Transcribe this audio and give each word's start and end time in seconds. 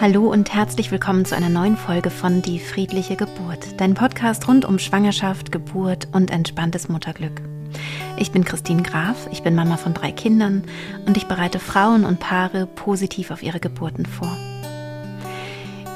Hallo 0.00 0.30
und 0.30 0.54
herzlich 0.54 0.92
willkommen 0.92 1.24
zu 1.24 1.34
einer 1.34 1.48
neuen 1.48 1.76
Folge 1.76 2.10
von 2.10 2.40
Die 2.40 2.60
friedliche 2.60 3.16
Geburt, 3.16 3.80
dein 3.80 3.94
Podcast 3.94 4.46
rund 4.46 4.64
um 4.64 4.78
Schwangerschaft, 4.78 5.50
Geburt 5.50 6.06
und 6.12 6.30
entspanntes 6.30 6.88
Mutterglück. 6.88 7.42
Ich 8.16 8.30
bin 8.30 8.44
Christine 8.44 8.84
Graf, 8.84 9.26
ich 9.32 9.42
bin 9.42 9.56
Mama 9.56 9.76
von 9.76 9.94
drei 9.94 10.12
Kindern 10.12 10.62
und 11.06 11.16
ich 11.16 11.26
bereite 11.26 11.58
Frauen 11.58 12.04
und 12.04 12.20
Paare 12.20 12.66
positiv 12.66 13.32
auf 13.32 13.42
ihre 13.42 13.58
Geburten 13.58 14.06
vor. 14.06 14.36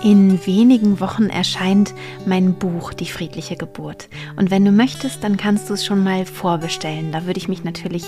In 0.04 0.44
wenigen 0.46 0.98
Wochen 0.98 1.26
erscheint 1.26 1.94
mein 2.26 2.54
Buch 2.54 2.92
Die 2.92 3.06
friedliche 3.06 3.54
Geburt. 3.54 4.08
Und 4.34 4.50
wenn 4.50 4.64
du 4.64 4.72
möchtest, 4.72 5.22
dann 5.22 5.36
kannst 5.36 5.70
du 5.70 5.74
es 5.74 5.84
schon 5.86 6.02
mal 6.02 6.26
vorbestellen. 6.26 7.12
Da 7.12 7.24
würde 7.24 7.38
ich 7.38 7.46
mich 7.46 7.62
natürlich 7.62 8.02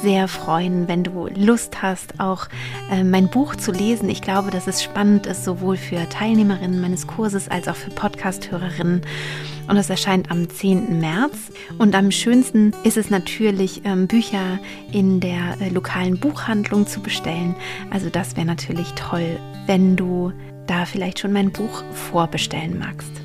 sehr 0.00 0.28
freuen, 0.28 0.86
wenn 0.86 1.02
du 1.02 1.26
Lust 1.34 1.82
hast, 1.82 2.20
auch 2.20 2.46
äh, 2.92 3.02
mein 3.02 3.28
Buch 3.28 3.56
zu 3.56 3.72
lesen. 3.72 4.08
Ich 4.08 4.22
glaube, 4.22 4.52
dass 4.52 4.68
es 4.68 4.80
spannend 4.80 5.26
ist, 5.26 5.44
sowohl 5.44 5.76
für 5.76 6.08
Teilnehmerinnen 6.08 6.80
meines 6.80 7.08
Kurses 7.08 7.48
als 7.48 7.66
auch 7.66 7.74
für 7.74 7.90
Podcast-Hörerinnen. 7.90 9.02
Und 9.66 9.76
es 9.76 9.90
erscheint 9.90 10.30
am 10.30 10.48
10. 10.48 11.00
März. 11.00 11.50
Und 11.78 11.96
am 11.96 12.12
schönsten 12.12 12.72
ist 12.84 12.96
es 12.96 13.10
natürlich, 13.10 13.82
ähm, 13.84 14.06
Bücher 14.06 14.60
in 14.92 15.18
der 15.18 15.60
äh, 15.60 15.68
lokalen 15.68 16.20
Buchhandlung 16.20 16.86
zu 16.86 17.00
bestellen. 17.00 17.56
Also 17.90 18.08
das 18.08 18.36
wäre 18.36 18.46
natürlich 18.46 18.92
toll, 18.92 19.36
wenn 19.66 19.96
du 19.96 20.32
da 20.66 20.84
vielleicht 20.84 21.18
schon 21.18 21.32
mein 21.32 21.52
Buch 21.52 21.82
vorbestellen 21.92 22.78
magst. 22.78 23.20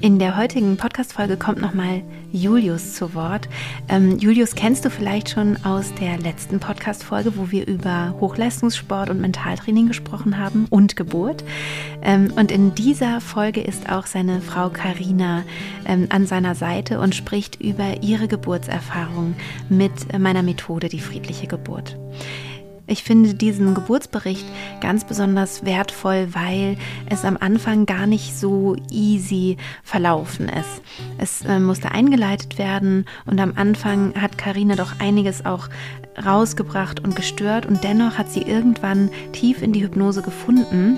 In 0.00 0.20
der 0.20 0.36
heutigen 0.36 0.76
Podcast-Folge 0.76 1.36
kommt 1.36 1.60
nochmal 1.60 2.02
Julius 2.30 2.94
zu 2.94 3.14
Wort. 3.14 3.48
Ähm, 3.88 4.16
Julius 4.18 4.54
kennst 4.54 4.84
du 4.84 4.90
vielleicht 4.90 5.30
schon 5.30 5.56
aus 5.64 5.92
der 5.94 6.18
letzten 6.18 6.60
Podcast-Folge, 6.60 7.36
wo 7.36 7.50
wir 7.50 7.66
über 7.66 8.14
Hochleistungssport 8.20 9.10
und 9.10 9.20
Mentaltraining 9.20 9.88
gesprochen 9.88 10.38
haben 10.38 10.66
und 10.70 10.94
Geburt. 10.94 11.42
Ähm, 12.00 12.32
und 12.36 12.52
in 12.52 12.76
dieser 12.76 13.20
Folge 13.20 13.60
ist 13.60 13.90
auch 13.90 14.06
seine 14.06 14.40
Frau 14.40 14.68
Karina 14.68 15.42
ähm, 15.84 16.06
an 16.10 16.26
seiner 16.26 16.54
Seite 16.54 17.00
und 17.00 17.16
spricht 17.16 17.60
über 17.60 18.00
ihre 18.00 18.28
Geburtserfahrung 18.28 19.34
mit 19.68 20.16
meiner 20.16 20.44
Methode, 20.44 20.88
die 20.88 21.00
friedliche 21.00 21.48
Geburt. 21.48 21.96
Ich 22.90 23.02
finde 23.02 23.34
diesen 23.34 23.74
Geburtsbericht 23.74 24.46
ganz 24.80 25.04
besonders 25.04 25.64
wertvoll, 25.64 26.28
weil 26.32 26.78
es 27.10 27.26
am 27.26 27.36
Anfang 27.36 27.84
gar 27.84 28.06
nicht 28.06 28.34
so 28.34 28.76
easy 28.90 29.58
verlaufen 29.84 30.48
ist. 30.48 30.82
Es 31.18 31.44
äh, 31.44 31.60
musste 31.60 31.92
eingeleitet 31.92 32.58
werden 32.58 33.04
und 33.26 33.38
am 33.40 33.52
Anfang 33.56 34.14
hat 34.18 34.38
Karina 34.38 34.74
doch 34.74 35.00
einiges 35.00 35.44
auch 35.44 35.68
rausgebracht 36.24 37.04
und 37.04 37.14
gestört 37.14 37.66
und 37.66 37.84
dennoch 37.84 38.16
hat 38.16 38.30
sie 38.30 38.42
irgendwann 38.42 39.10
tief 39.32 39.60
in 39.60 39.72
die 39.72 39.82
Hypnose 39.82 40.22
gefunden 40.22 40.96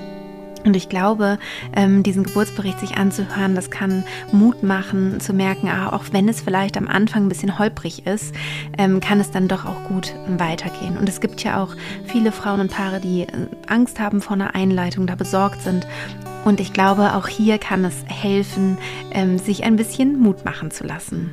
und 0.65 0.77
ich 0.77 0.89
glaube, 0.89 1.39
ähm, 1.75 2.03
diesen 2.03 2.25
Geburtsbericht 2.25 2.81
sich 2.81 2.97
anzuhören, 2.97 3.55
das 3.55 3.71
kann 3.71 4.05
Mut 4.33 4.63
machen, 4.63 5.21
zu 5.21 5.33
merken, 5.33 5.69
ah, 5.69 5.93
auch 5.93 6.05
wenn 6.13 6.29
es 6.29 6.41
vielleicht 6.41 6.77
am 6.77 6.89
Anfang 6.89 7.25
ein 7.25 7.29
bisschen 7.29 7.59
holprig 7.59 8.07
ist, 8.07 8.35
ähm, 8.77 9.01
kann 9.01 9.21
es 9.21 9.31
dann 9.31 9.49
doch 9.49 9.65
auch 9.65 9.85
gut 9.85 10.15
weitergehen. 10.27 10.99
Und 10.99 11.09
es 11.09 11.21
gibt 11.21 11.43
ja 11.43 11.63
auch 11.63 11.75
viele 12.05 12.33
Frauen 12.33 12.61
und 12.61 12.71
Paare, 12.71 13.01
die 13.01 13.23
äh, 13.23 13.47
Angst 13.67 14.01
haben 14.01 14.21
vor 14.21 14.35
einer 14.35 14.55
Einleitung, 14.55 15.07
da 15.07 15.15
besorgt 15.15 15.63
sind. 15.63 15.87
Und 16.45 16.61
ich 16.61 16.73
glaube, 16.73 17.15
auch 17.15 17.29
hier 17.29 17.59
kann 17.59 17.85
es 17.85 18.05
helfen, 18.07 18.79
ähm, 19.13 19.39
sich 19.39 19.65
ein 19.65 19.77
bisschen 19.77 20.21
Mut 20.21 20.45
machen 20.45 20.71
zu 20.71 20.85
lassen. 20.85 21.31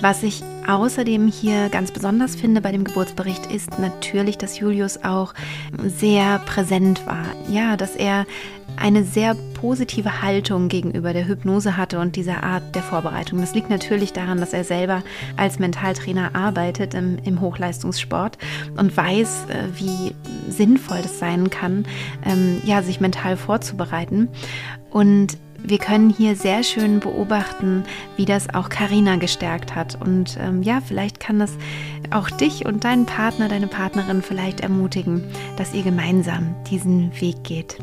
Was 0.00 0.22
ich 0.22 0.42
außerdem 0.68 1.28
hier 1.28 1.68
ganz 1.70 1.90
besonders 1.90 2.36
finde 2.36 2.60
bei 2.60 2.72
dem 2.72 2.84
Geburtsbericht 2.84 3.46
ist 3.46 3.78
natürlich, 3.78 4.38
dass 4.38 4.58
Julius 4.58 5.02
auch 5.02 5.34
sehr 5.82 6.38
präsent 6.40 7.06
war. 7.06 7.24
Ja, 7.48 7.76
dass 7.76 7.96
er 7.96 8.26
eine 8.76 9.02
sehr 9.02 9.34
positive 9.54 10.22
Haltung 10.22 10.68
gegenüber 10.68 11.12
der 11.12 11.26
Hypnose 11.26 11.76
hatte 11.76 11.98
und 11.98 12.16
dieser 12.16 12.44
Art 12.44 12.74
der 12.74 12.82
Vorbereitung. 12.82 13.40
Das 13.40 13.54
liegt 13.54 13.70
natürlich 13.70 14.12
daran, 14.12 14.38
dass 14.38 14.52
er 14.52 14.62
selber 14.62 15.02
als 15.36 15.58
Mentaltrainer 15.58 16.34
arbeitet 16.34 16.94
im, 16.94 17.18
im 17.24 17.40
Hochleistungssport 17.40 18.38
und 18.76 18.96
weiß, 18.96 19.46
äh, 19.48 19.78
wie 19.78 20.14
sinnvoll 20.48 20.98
das 21.02 21.18
sein 21.18 21.50
kann, 21.50 21.86
ähm, 22.24 22.60
ja, 22.64 22.82
sich 22.82 23.00
mental 23.00 23.36
vorzubereiten. 23.36 24.28
Und 24.90 25.38
wir 25.62 25.78
können 25.78 26.10
hier 26.10 26.36
sehr 26.36 26.62
schön 26.62 27.00
beobachten, 27.00 27.84
wie 28.16 28.24
das 28.24 28.54
auch 28.54 28.68
Karina 28.68 29.16
gestärkt 29.16 29.74
hat. 29.74 30.00
Und 30.00 30.38
ähm, 30.40 30.62
ja, 30.62 30.80
vielleicht 30.80 31.20
kann 31.20 31.38
das 31.38 31.52
auch 32.10 32.30
dich 32.30 32.64
und 32.64 32.84
deinen 32.84 33.06
Partner, 33.06 33.48
deine 33.48 33.66
Partnerin 33.66 34.22
vielleicht 34.22 34.60
ermutigen, 34.60 35.24
dass 35.56 35.74
ihr 35.74 35.82
gemeinsam 35.82 36.54
diesen 36.70 37.12
Weg 37.20 37.44
geht. 37.44 37.78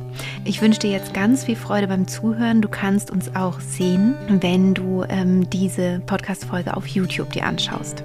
Ich 0.45 0.61
wünsche 0.61 0.79
dir 0.79 0.91
jetzt 0.91 1.13
ganz 1.13 1.43
viel 1.43 1.55
Freude 1.55 1.87
beim 1.87 2.07
Zuhören. 2.07 2.61
Du 2.61 2.69
kannst 2.69 3.11
uns 3.11 3.35
auch 3.35 3.59
sehen, 3.59 4.15
wenn 4.27 4.73
du 4.73 5.03
ähm, 5.07 5.49
diese 5.49 6.01
Podcast-Folge 6.05 6.75
auf 6.75 6.87
YouTube 6.87 7.31
dir 7.31 7.45
anschaust. 7.45 8.03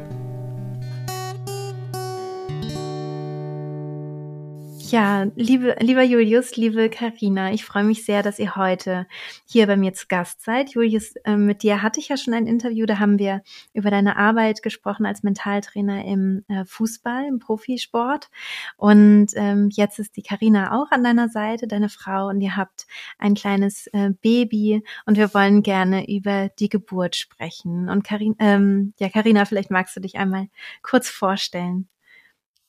Ja, 4.91 5.29
liebe, 5.37 5.77
lieber 5.79 6.03
Julius, 6.03 6.57
liebe 6.57 6.91
Karina, 6.91 7.53
ich 7.53 7.65
freue 7.65 7.85
mich 7.85 8.05
sehr, 8.05 8.25
dass 8.25 8.41
ihr 8.41 8.57
heute 8.57 9.07
hier 9.47 9.69
bei 9.69 9.77
mir 9.77 9.93
zu 9.93 10.07
Gast 10.09 10.43
seid. 10.43 10.71
Julius, 10.71 11.15
äh, 11.25 11.37
mit 11.37 11.63
dir 11.63 11.81
hatte 11.81 12.01
ich 12.01 12.09
ja 12.09 12.17
schon 12.17 12.35
ein 12.35 12.49
Interview, 12.49 12.87
da 12.87 12.99
haben 12.99 13.17
wir 13.21 13.43
über 13.73 13.91
deine 13.91 14.17
Arbeit 14.17 14.65
gesprochen 14.65 15.07
als 15.07 15.23
Mentaltrainer 15.23 16.05
im 16.05 16.45
äh, 16.49 16.65
Fußball, 16.65 17.25
im 17.29 17.39
Profisport. 17.39 18.31
Und 18.79 19.29
ähm, 19.37 19.69
jetzt 19.71 20.01
ist 20.01 20.17
die 20.17 20.23
Karina 20.23 20.77
auch 20.77 20.91
an 20.91 21.05
deiner 21.05 21.29
Seite, 21.29 21.69
deine 21.69 21.89
Frau, 21.89 22.27
und 22.27 22.41
ihr 22.41 22.57
habt 22.57 22.89
ein 23.17 23.35
kleines 23.35 23.87
äh, 23.93 24.11
Baby 24.21 24.83
und 25.07 25.17
wir 25.17 25.33
wollen 25.35 25.63
gerne 25.63 26.09
über 26.13 26.49
die 26.59 26.69
Geburt 26.69 27.15
sprechen. 27.15 27.89
Und 27.89 28.03
Karina, 28.03 28.35
ähm, 28.41 28.93
ja, 28.99 29.09
Karina, 29.09 29.45
vielleicht 29.45 29.71
magst 29.71 29.95
du 29.95 30.01
dich 30.01 30.17
einmal 30.17 30.49
kurz 30.83 31.09
vorstellen. 31.09 31.87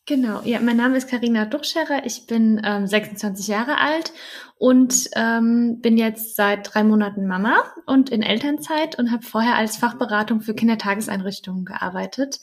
Genau, 0.07 0.41
ja, 0.43 0.59
mein 0.59 0.77
Name 0.77 0.97
ist 0.97 1.09
Karina 1.09 1.45
Duchscherer, 1.45 2.05
ich 2.05 2.25
bin 2.25 2.59
ähm, 2.65 2.87
26 2.87 3.47
Jahre 3.47 3.77
alt 3.77 4.11
und 4.57 5.09
ähm, 5.15 5.79
bin 5.79 5.95
jetzt 5.95 6.35
seit 6.35 6.73
drei 6.73 6.83
Monaten 6.83 7.27
Mama 7.27 7.63
und 7.85 8.09
in 8.09 8.23
Elternzeit 8.23 8.97
und 8.97 9.11
habe 9.11 9.21
vorher 9.21 9.55
als 9.55 9.77
Fachberatung 9.77 10.41
für 10.41 10.55
Kindertageseinrichtungen 10.55 11.65
gearbeitet 11.65 12.39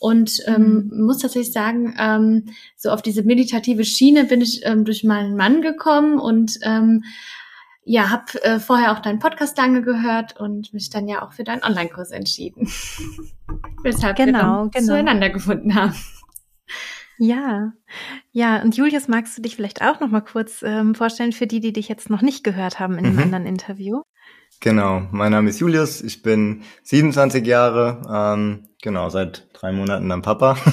und 0.00 0.42
ähm, 0.46 0.90
mhm. 0.90 1.04
muss 1.06 1.18
tatsächlich 1.18 1.52
sagen, 1.52 1.94
ähm, 1.96 2.46
so 2.76 2.90
auf 2.90 3.02
diese 3.02 3.22
meditative 3.22 3.84
Schiene 3.84 4.24
bin 4.24 4.40
ich 4.40 4.66
ähm, 4.66 4.84
durch 4.84 5.04
meinen 5.04 5.36
Mann 5.36 5.62
gekommen 5.62 6.18
und 6.18 6.58
ähm, 6.62 7.04
ja, 7.84 8.10
habe 8.10 8.42
äh, 8.42 8.58
vorher 8.58 8.90
auch 8.90 8.98
deinen 8.98 9.20
Podcast 9.20 9.56
lange 9.56 9.82
gehört 9.82 10.40
und 10.40 10.74
mich 10.74 10.90
dann 10.90 11.06
ja 11.06 11.22
auch 11.22 11.32
für 11.32 11.44
deinen 11.44 11.62
Online-Kurs 11.62 12.10
entschieden. 12.10 12.68
Weshalb 13.84 14.16
genau, 14.16 14.32
wir 14.32 14.42
dann 14.42 14.70
genau. 14.72 14.86
zueinander 14.86 15.30
gefunden 15.30 15.76
haben. 15.76 15.94
Ja, 17.18 17.72
ja, 18.32 18.60
und 18.62 18.76
Julius, 18.76 19.08
magst 19.08 19.36
du 19.38 19.42
dich 19.42 19.56
vielleicht 19.56 19.82
auch 19.82 20.00
noch 20.00 20.10
mal 20.10 20.20
kurz 20.20 20.62
ähm, 20.62 20.94
vorstellen 20.94 21.32
für 21.32 21.46
die, 21.46 21.60
die 21.60 21.72
dich 21.72 21.88
jetzt 21.88 22.10
noch 22.10 22.22
nicht 22.22 22.44
gehört 22.44 22.78
haben 22.78 22.98
in 22.98 23.04
dem 23.04 23.14
mhm. 23.14 23.20
anderen 23.20 23.46
Interview? 23.46 24.02
Genau, 24.60 25.06
mein 25.10 25.32
Name 25.32 25.50
ist 25.50 25.60
Julius, 25.60 26.02
ich 26.02 26.22
bin 26.22 26.62
27 26.82 27.46
Jahre, 27.46 28.02
ähm, 28.10 28.68
genau, 28.82 29.08
seit 29.10 29.48
drei 29.52 29.72
Monaten 29.72 30.08
dann 30.08 30.22
Papa. 30.22 30.56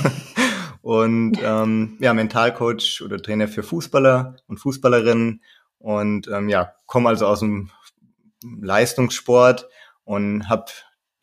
Und 0.84 1.40
ähm, 1.42 1.96
ja, 2.02 2.14
Mentalcoach 2.14 3.02
oder 3.06 3.18
Trainer 3.18 3.48
für 3.48 3.64
Fußballer 3.64 4.36
und 4.48 4.58
Fußballerinnen. 4.58 5.42
Und 5.78 6.28
ähm, 6.28 6.50
ja, 6.50 6.74
komme 6.88 7.08
also 7.08 7.26
aus 7.26 7.40
dem 7.40 7.72
Leistungssport 8.44 9.70
und 10.04 10.50
habe 10.50 10.66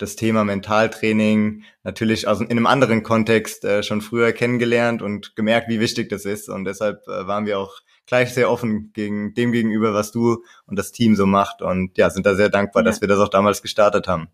das 0.00 0.16
Thema 0.16 0.44
Mentaltraining 0.44 1.62
natürlich 1.82 2.26
aus, 2.26 2.40
in 2.40 2.50
einem 2.50 2.66
anderen 2.66 3.02
Kontext 3.02 3.64
äh, 3.64 3.82
schon 3.82 4.00
früher 4.00 4.32
kennengelernt 4.32 5.02
und 5.02 5.36
gemerkt, 5.36 5.68
wie 5.68 5.78
wichtig 5.78 6.08
das 6.08 6.24
ist. 6.24 6.48
Und 6.48 6.64
deshalb 6.64 7.06
äh, 7.06 7.26
waren 7.26 7.44
wir 7.44 7.58
auch 7.58 7.80
gleich 8.06 8.32
sehr 8.32 8.50
offen 8.50 8.92
gegen 8.94 9.34
dem 9.34 9.52
gegenüber, 9.52 9.92
was 9.92 10.10
du 10.10 10.42
und 10.66 10.78
das 10.78 10.92
Team 10.92 11.16
so 11.16 11.26
macht. 11.26 11.60
Und 11.60 11.98
ja, 11.98 12.08
sind 12.08 12.24
da 12.24 12.34
sehr 12.34 12.48
dankbar, 12.48 12.82
ja. 12.82 12.84
dass 12.84 13.00
wir 13.02 13.08
das 13.08 13.18
auch 13.18 13.28
damals 13.28 13.60
gestartet 13.60 14.08
haben. 14.08 14.28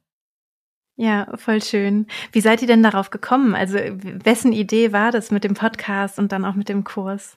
Ja, 0.94 1.36
voll 1.36 1.62
schön. 1.62 2.06
Wie 2.32 2.40
seid 2.40 2.62
ihr 2.62 2.69
denn 2.69 2.82
darauf 2.82 3.10
gekommen? 3.10 3.54
Also, 3.54 3.76
wessen 3.76 4.52
Idee 4.52 4.92
war 4.92 5.10
das 5.10 5.30
mit 5.30 5.44
dem 5.44 5.54
Podcast 5.54 6.19
und 6.19 6.32
dann 6.32 6.44
auch 6.44 6.54
mit 6.54 6.69
dem 6.69 6.84
Kurs? 6.84 7.36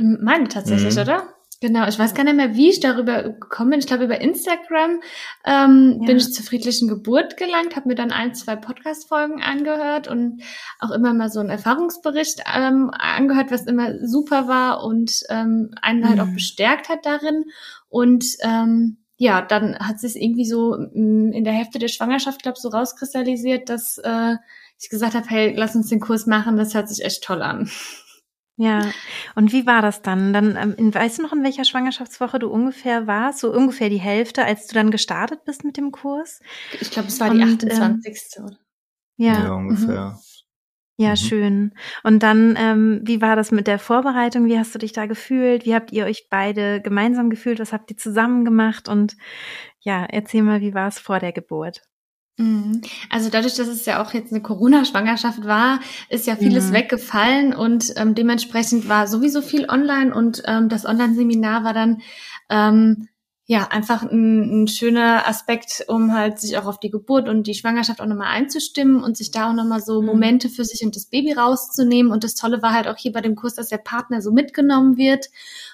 Meine 0.00 0.48
tatsächlich, 0.48 0.96
mhm. 0.96 1.02
oder? 1.02 1.34
Genau, 1.60 1.88
ich 1.88 1.98
weiß 1.98 2.14
gar 2.14 2.22
nicht 2.22 2.36
mehr, 2.36 2.54
wie 2.54 2.70
ich 2.70 2.78
darüber 2.78 3.24
gekommen 3.24 3.70
bin. 3.70 3.80
Ich 3.80 3.88
glaube, 3.88 4.04
über 4.04 4.20
Instagram 4.20 5.00
ähm, 5.44 5.98
ja. 6.00 6.06
bin 6.06 6.16
ich 6.16 6.32
zur 6.32 6.44
friedlichen 6.44 6.86
Geburt 6.86 7.36
gelangt, 7.36 7.74
habe 7.74 7.88
mir 7.88 7.96
dann 7.96 8.12
ein, 8.12 8.32
zwei 8.34 8.54
Podcast-Folgen 8.54 9.42
angehört 9.42 10.06
und 10.06 10.42
auch 10.78 10.92
immer 10.92 11.14
mal 11.14 11.30
so 11.30 11.40
einen 11.40 11.50
Erfahrungsbericht 11.50 12.42
ähm, 12.54 12.92
angehört, 12.92 13.50
was 13.50 13.66
immer 13.66 13.94
super 14.06 14.46
war 14.46 14.84
und 14.84 15.24
ähm, 15.30 15.74
einen 15.82 16.00
mhm. 16.00 16.08
halt 16.08 16.20
auch 16.20 16.26
mhm. 16.26 16.34
bestärkt 16.34 16.88
hat 16.88 17.04
darin. 17.04 17.46
Und 17.88 18.24
ähm, 18.42 18.98
ja, 19.16 19.42
dann 19.42 19.76
hat 19.80 19.98
sich 19.98 20.14
irgendwie 20.14 20.46
so 20.46 20.76
mm, 20.78 21.32
in 21.32 21.42
der 21.42 21.54
Hälfte 21.54 21.80
der 21.80 21.88
Schwangerschaft, 21.88 22.44
glaube 22.44 22.54
ich, 22.56 22.62
so 22.62 22.68
rauskristallisiert, 22.68 23.68
dass 23.68 23.98
äh, 23.98 24.36
ich 24.80 24.90
gesagt 24.90 25.14
habe, 25.14 25.26
hey, 25.28 25.54
lass 25.56 25.74
uns 25.74 25.88
den 25.88 25.98
Kurs 25.98 26.26
machen, 26.26 26.56
das 26.56 26.74
hört 26.74 26.88
sich 26.88 27.04
echt 27.04 27.24
toll 27.24 27.42
an. 27.42 27.68
Ja, 28.60 28.90
und 29.36 29.52
wie 29.52 29.66
war 29.66 29.82
das 29.82 30.02
dann? 30.02 30.32
Dann 30.32 30.74
ähm, 30.78 30.92
weißt 30.92 31.18
du 31.18 31.22
noch, 31.22 31.32
in 31.32 31.44
welcher 31.44 31.64
Schwangerschaftswoche 31.64 32.40
du 32.40 32.48
ungefähr 32.48 33.06
warst? 33.06 33.38
So 33.38 33.52
ungefähr 33.52 33.88
die 33.88 34.00
Hälfte, 34.00 34.44
als 34.44 34.66
du 34.66 34.74
dann 34.74 34.90
gestartet 34.90 35.44
bist 35.44 35.62
mit 35.62 35.76
dem 35.76 35.92
Kurs? 35.92 36.40
Ich 36.80 36.90
glaube, 36.90 37.06
es 37.06 37.20
war 37.20 37.30
und, 37.30 37.38
die 37.38 37.44
28. 37.44 38.38
Ähm, 38.38 38.56
ja. 39.16 39.32
ja, 39.44 39.52
ungefähr. 39.52 40.10
Mhm. 40.10 40.18
Ja, 40.96 41.10
mhm. 41.10 41.16
schön. 41.16 41.74
Und 42.02 42.24
dann, 42.24 42.56
ähm, 42.58 43.00
wie 43.04 43.22
war 43.22 43.36
das 43.36 43.52
mit 43.52 43.68
der 43.68 43.78
Vorbereitung? 43.78 44.46
Wie 44.46 44.58
hast 44.58 44.74
du 44.74 44.80
dich 44.80 44.92
da 44.92 45.06
gefühlt? 45.06 45.64
Wie 45.64 45.76
habt 45.76 45.92
ihr 45.92 46.06
euch 46.06 46.26
beide 46.28 46.82
gemeinsam 46.82 47.30
gefühlt? 47.30 47.60
Was 47.60 47.72
habt 47.72 47.92
ihr 47.92 47.96
zusammen 47.96 48.44
gemacht? 48.44 48.88
Und 48.88 49.16
ja, 49.78 50.04
erzähl 50.04 50.42
mal, 50.42 50.60
wie 50.60 50.74
war 50.74 50.88
es 50.88 50.98
vor 50.98 51.20
der 51.20 51.32
Geburt? 51.32 51.82
Mhm. 52.38 52.82
Also 53.10 53.30
dadurch, 53.30 53.54
dass 53.54 53.66
es 53.66 53.84
ja 53.84 54.02
auch 54.02 54.14
jetzt 54.14 54.32
eine 54.32 54.40
Corona-Schwangerschaft 54.40 55.44
war, 55.44 55.80
ist 56.08 56.26
ja 56.26 56.36
vieles 56.36 56.68
ja. 56.68 56.74
weggefallen 56.74 57.52
und 57.52 57.92
ähm, 57.96 58.14
dementsprechend 58.14 58.88
war 58.88 59.08
sowieso 59.08 59.42
viel 59.42 59.68
online 59.68 60.14
und 60.14 60.42
ähm, 60.46 60.68
das 60.68 60.86
Online-Seminar 60.86 61.64
war 61.64 61.74
dann 61.74 62.00
ähm, 62.48 63.08
ja 63.46 63.68
einfach 63.72 64.04
ein, 64.04 64.62
ein 64.62 64.68
schöner 64.68 65.26
Aspekt, 65.26 65.84
um 65.88 66.12
halt 66.12 66.38
sich 66.38 66.56
auch 66.58 66.66
auf 66.66 66.78
die 66.78 66.90
Geburt 66.90 67.28
und 67.28 67.48
die 67.48 67.54
Schwangerschaft 67.54 68.00
auch 68.00 68.06
nochmal 68.06 68.28
einzustimmen 68.28 69.02
und 69.02 69.16
sich 69.16 69.32
da 69.32 69.50
auch 69.50 69.54
nochmal 69.54 69.80
so 69.80 70.00
mhm. 70.00 70.06
Momente 70.06 70.48
für 70.48 70.64
sich 70.64 70.84
und 70.84 70.94
das 70.94 71.06
Baby 71.06 71.32
rauszunehmen. 71.32 72.12
Und 72.12 72.22
das 72.22 72.36
Tolle 72.36 72.62
war 72.62 72.72
halt 72.72 72.86
auch 72.86 72.96
hier 72.96 73.12
bei 73.12 73.20
dem 73.20 73.34
Kurs, 73.34 73.54
dass 73.54 73.68
der 73.68 73.78
Partner 73.78 74.22
so 74.22 74.30
mitgenommen 74.30 74.96
wird 74.96 75.26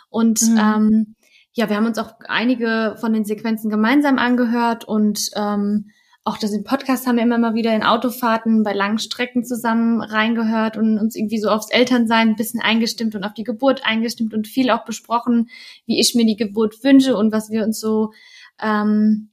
und 0.09 0.41
mhm. 0.41 0.59
ähm, 0.59 1.15
ja, 1.53 1.69
wir 1.69 1.77
haben 1.77 1.87
uns 1.87 1.99
auch 1.99 2.15
einige 2.27 2.97
von 3.01 3.13
den 3.13 3.25
Sequenzen 3.25 3.71
gemeinsam 3.71 4.19
angehört 4.19 4.85
und 4.85 5.31
ähm, 5.37 5.91
auch 6.25 6.39
das 6.39 6.53
im 6.53 6.65
Podcast 6.65 7.07
haben 7.07 7.17
wir 7.17 7.23
immer 7.23 7.39
mal 7.39 7.55
wieder 7.55 7.75
in 7.77 7.83
Autofahrten 7.83 8.63
bei 8.63 8.73
langen 8.73 8.99
Strecken 8.99 9.45
zusammen 9.45 10.01
reingehört 10.01 10.79
und 10.79 10.99
uns 10.99 11.15
irgendwie 11.17 11.39
so 11.39 11.51
aufs 11.51 11.71
Elternsein 11.71 12.31
ein 12.31 12.37
bisschen 12.37 12.61
eingestimmt 12.61 13.15
und 13.15 13.25
auf 13.25 13.35
die 13.35 13.45
Geburt 13.45 13.85
eingestimmt 13.85 14.33
und 14.33 14.49
viel 14.49 14.71
auch 14.71 14.87
besprochen, 14.87 15.51
wie 15.85 16.01
ich 16.01 16.15
mir 16.15 16.25
die 16.25 16.37
Geburt 16.37 16.83
wünsche 16.83 17.15
und 17.15 17.31
was 17.31 17.51
wir 17.51 17.63
uns 17.63 17.79
so 17.79 18.13
ähm, 18.59 19.29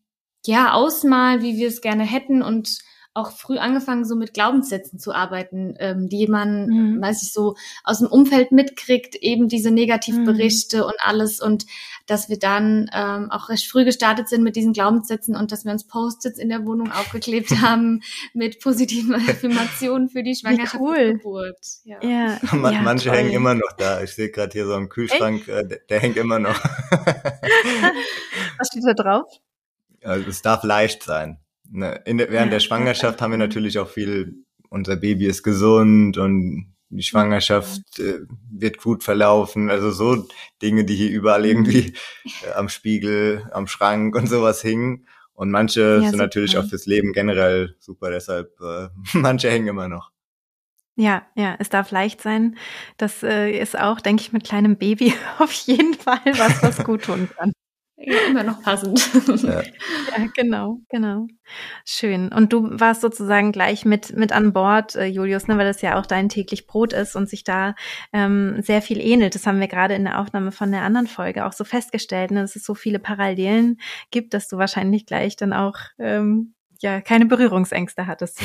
ja 0.45 0.73
ausmalen, 0.73 1.41
wie 1.41 1.55
wir 1.55 1.69
es 1.69 1.79
gerne 1.79 2.03
hätten 2.03 2.41
und 2.41 2.79
auch 3.13 3.31
früh 3.31 3.57
angefangen, 3.57 4.05
so 4.05 4.15
mit 4.15 4.33
Glaubenssätzen 4.33 4.97
zu 4.97 5.13
arbeiten, 5.13 5.75
ähm, 5.79 6.07
die 6.07 6.27
man, 6.27 6.67
mhm. 6.67 7.01
weiß 7.01 7.23
ich, 7.23 7.33
so 7.33 7.55
aus 7.83 7.99
dem 7.99 8.07
Umfeld 8.07 8.53
mitkriegt, 8.53 9.15
eben 9.15 9.49
diese 9.49 9.69
Negativberichte 9.69 10.77
mhm. 10.77 10.83
und 10.83 10.95
alles 10.99 11.41
und 11.41 11.65
dass 12.07 12.29
wir 12.29 12.39
dann 12.39 12.89
ähm, 12.93 13.29
auch 13.29 13.49
recht 13.49 13.69
früh 13.69 13.83
gestartet 13.83 14.29
sind 14.29 14.43
mit 14.43 14.55
diesen 14.55 14.71
Glaubenssätzen 14.71 15.35
und 15.35 15.51
dass 15.51 15.65
wir 15.65 15.73
uns 15.73 15.85
Post-its 15.87 16.39
in 16.39 16.47
der 16.47 16.65
Wohnung 16.65 16.91
aufgeklebt 16.91 17.51
haben 17.61 18.01
mit 18.33 18.61
positiven 18.61 19.15
Affirmationen 19.15 20.07
für 20.07 20.23
die 20.23 20.35
Schwangerschaft 20.35 20.79
cool. 20.79 20.97
und 20.97 21.17
Geburt. 21.17 21.65
Ja. 21.83 21.97
ja. 22.01 22.39
Man, 22.53 22.73
ja 22.73 22.81
manche 22.81 23.09
toll. 23.09 23.17
hängen 23.17 23.31
immer 23.31 23.55
noch 23.55 23.73
da. 23.77 24.01
Ich 24.01 24.15
sehe 24.15 24.29
gerade 24.29 24.53
hier 24.53 24.65
so 24.65 24.75
im 24.75 24.87
Kühlschrank, 24.87 25.47
äh, 25.49 25.67
der, 25.67 25.79
der, 25.89 25.99
hängt 25.99 26.15
immer 26.15 26.39
noch. 26.39 26.55
Was 28.57 28.67
steht 28.67 28.83
da 28.85 28.93
drauf? 28.93 29.31
Also, 30.03 30.29
es 30.29 30.41
darf 30.41 30.63
leicht 30.63 31.03
sein. 31.03 31.37
Ne, 31.73 32.01
in 32.05 32.17
der, 32.17 32.29
während 32.29 32.51
der 32.51 32.59
Schwangerschaft 32.59 33.21
haben 33.21 33.31
wir 33.31 33.37
natürlich 33.37 33.79
auch 33.79 33.87
viel, 33.87 34.43
unser 34.69 34.97
Baby 34.97 35.27
ist 35.27 35.41
gesund 35.41 36.17
und 36.17 36.73
die 36.89 37.03
Schwangerschaft 37.03 37.99
äh, 37.99 38.19
wird 38.51 38.77
gut 38.77 39.03
verlaufen. 39.03 39.69
Also 39.69 39.91
so 39.91 40.27
Dinge, 40.61 40.83
die 40.83 40.95
hier 40.95 41.09
überall 41.09 41.45
irgendwie 41.45 41.93
äh, 42.45 42.51
am 42.55 42.67
Spiegel, 42.67 43.49
am 43.53 43.67
Schrank 43.67 44.15
und 44.17 44.27
sowas 44.27 44.61
hingen. 44.61 45.07
Und 45.33 45.49
manche 45.49 45.81
ja, 45.81 45.99
sind 46.01 46.11
super. 46.11 46.23
natürlich 46.23 46.57
auch 46.57 46.65
fürs 46.65 46.85
Leben 46.85 47.13
generell 47.13 47.75
super, 47.79 48.11
deshalb 48.11 48.51
äh, 48.59 48.89
manche 49.13 49.49
hängen 49.49 49.69
immer 49.69 49.87
noch. 49.87 50.11
Ja, 50.97 51.25
ja, 51.35 51.55
es 51.57 51.69
darf 51.69 51.89
leicht 51.91 52.21
sein. 52.21 52.57
Das 52.97 53.23
äh, 53.23 53.49
ist 53.51 53.79
auch, 53.79 54.01
denke 54.01 54.23
ich, 54.23 54.33
mit 54.33 54.43
kleinem 54.43 54.77
Baby 54.77 55.13
auf 55.39 55.53
jeden 55.53 55.93
Fall 55.93 56.19
was, 56.25 56.61
was 56.61 56.83
gut 56.83 57.03
tun 57.03 57.29
kann. 57.37 57.53
Ja, 58.03 58.17
immer 58.29 58.43
noch 58.43 58.61
passend. 58.61 58.99
Ja. 59.43 59.61
ja. 59.61 60.27
genau, 60.35 60.79
genau. 60.89 61.27
Schön. 61.85 62.29
Und 62.29 62.53
du 62.53 62.79
warst 62.79 63.01
sozusagen 63.01 63.51
gleich 63.51 63.85
mit, 63.85 64.15
mit 64.15 64.31
an 64.31 64.53
Bord, 64.53 64.95
äh, 64.95 65.05
Julius, 65.05 65.47
ne, 65.47 65.57
weil 65.57 65.65
das 65.65 65.81
ja 65.81 65.99
auch 65.99 66.05
dein 66.05 66.29
täglich 66.29 66.67
Brot 66.67 66.93
ist 66.93 67.15
und 67.15 67.29
sich 67.29 67.43
da 67.43 67.75
ähm, 68.13 68.61
sehr 68.61 68.81
viel 68.81 68.99
ähnelt. 68.99 69.35
Das 69.35 69.45
haben 69.45 69.59
wir 69.59 69.67
gerade 69.67 69.93
in 69.93 70.03
der 70.03 70.19
Aufnahme 70.19 70.51
von 70.51 70.71
der 70.71 70.81
anderen 70.81 71.07
Folge 71.07 71.45
auch 71.45 71.53
so 71.53 71.63
festgestellt, 71.63 72.31
ne, 72.31 72.41
dass 72.41 72.55
es 72.55 72.63
so 72.63 72.75
viele 72.75 72.99
Parallelen 72.99 73.79
gibt, 74.09 74.33
dass 74.33 74.47
du 74.47 74.57
wahrscheinlich 74.57 75.05
gleich 75.05 75.35
dann 75.35 75.53
auch 75.53 75.75
ähm, 75.99 76.53
ja 76.81 77.01
keine 77.01 77.25
Berührungsängste 77.25 78.07
hattest 78.07 78.41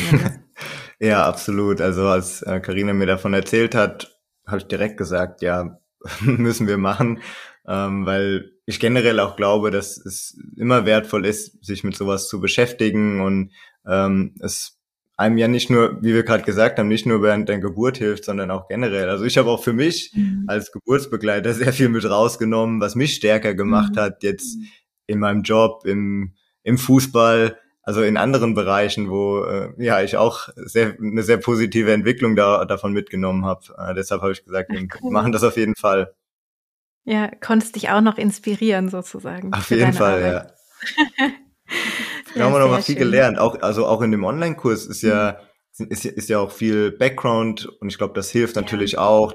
ja, 0.98 1.26
absolut. 1.26 1.80
Also 1.80 2.06
als 2.06 2.44
Karina 2.62 2.90
äh, 2.90 2.94
mir 2.94 3.06
davon 3.06 3.34
erzählt 3.34 3.74
hat, 3.74 4.16
habe 4.46 4.58
ich 4.58 4.66
direkt 4.66 4.96
gesagt, 4.96 5.42
ja, 5.42 5.78
müssen 6.20 6.68
wir 6.68 6.78
machen, 6.78 7.20
ähm, 7.68 8.06
weil 8.06 8.52
ich 8.66 8.80
generell 8.80 9.20
auch 9.20 9.36
glaube, 9.36 9.70
dass 9.70 9.96
es 9.96 10.38
immer 10.56 10.86
wertvoll 10.86 11.24
ist, 11.24 11.64
sich 11.64 11.84
mit 11.84 11.96
sowas 11.96 12.28
zu 12.28 12.40
beschäftigen 12.40 13.20
und 13.20 13.52
ähm, 13.86 14.34
es 14.40 14.76
einem 15.16 15.38
ja 15.38 15.48
nicht 15.48 15.70
nur, 15.70 16.02
wie 16.02 16.12
wir 16.12 16.24
gerade 16.24 16.44
gesagt 16.44 16.78
haben, 16.78 16.88
nicht 16.88 17.06
nur 17.06 17.22
während 17.22 17.48
der 17.48 17.58
Geburt 17.58 17.96
hilft, 17.96 18.24
sondern 18.24 18.50
auch 18.50 18.68
generell. 18.68 19.08
Also 19.08 19.24
ich 19.24 19.38
habe 19.38 19.50
auch 19.50 19.62
für 19.62 19.72
mich 19.72 20.12
mhm. 20.14 20.44
als 20.46 20.72
Geburtsbegleiter 20.72 21.54
sehr 21.54 21.72
viel 21.72 21.88
mit 21.88 22.04
rausgenommen, 22.08 22.80
was 22.80 22.94
mich 22.94 23.14
stärker 23.14 23.54
gemacht 23.54 23.94
mhm. 23.94 24.00
hat, 24.00 24.22
jetzt 24.22 24.58
in 25.06 25.18
meinem 25.18 25.42
Job, 25.42 25.86
im, 25.86 26.34
im 26.64 26.76
Fußball, 26.76 27.56
also 27.82 28.02
in 28.02 28.16
anderen 28.16 28.54
Bereichen, 28.54 29.08
wo 29.08 29.44
äh, 29.44 29.70
ja 29.78 30.02
ich 30.02 30.16
auch 30.16 30.48
sehr, 30.56 30.96
eine 31.00 31.22
sehr 31.22 31.38
positive 31.38 31.92
Entwicklung 31.92 32.36
da, 32.36 32.64
davon 32.64 32.92
mitgenommen 32.92 33.46
habe. 33.46 33.62
Äh, 33.78 33.94
deshalb 33.94 34.20
habe 34.20 34.32
ich 34.32 34.44
gesagt, 34.44 34.70
wir 34.70 34.86
cool. 35.02 35.12
machen 35.12 35.32
das 35.32 35.44
auf 35.44 35.56
jeden 35.56 35.76
Fall. 35.76 36.12
Ja, 37.06 37.30
konntest 37.40 37.76
dich 37.76 37.88
auch 37.88 38.00
noch 38.00 38.18
inspirieren 38.18 38.88
sozusagen. 38.88 39.52
Auf 39.54 39.70
jeden 39.70 39.92
Fall, 39.92 40.24
Arbeit. 40.24 40.52
ja. 41.18 41.28
da 42.34 42.44
haben 42.44 42.52
wir 42.52 42.58
noch 42.58 42.68
mal 42.68 42.82
viel 42.82 42.96
schön. 42.96 43.04
gelernt. 43.04 43.38
Auch, 43.38 43.62
also 43.62 43.86
auch 43.86 44.02
in 44.02 44.10
dem 44.10 44.24
Online-Kurs 44.24 44.86
ist 44.86 45.02
ja, 45.02 45.38
mhm. 45.78 45.86
ist, 45.86 46.04
ist 46.04 46.28
ja 46.28 46.40
auch 46.40 46.50
viel 46.50 46.90
Background 46.90 47.66
und 47.80 47.90
ich 47.90 47.96
glaube, 47.96 48.14
das 48.14 48.30
hilft 48.30 48.56
natürlich 48.56 48.92
ja. 48.92 49.06
auch, 49.06 49.32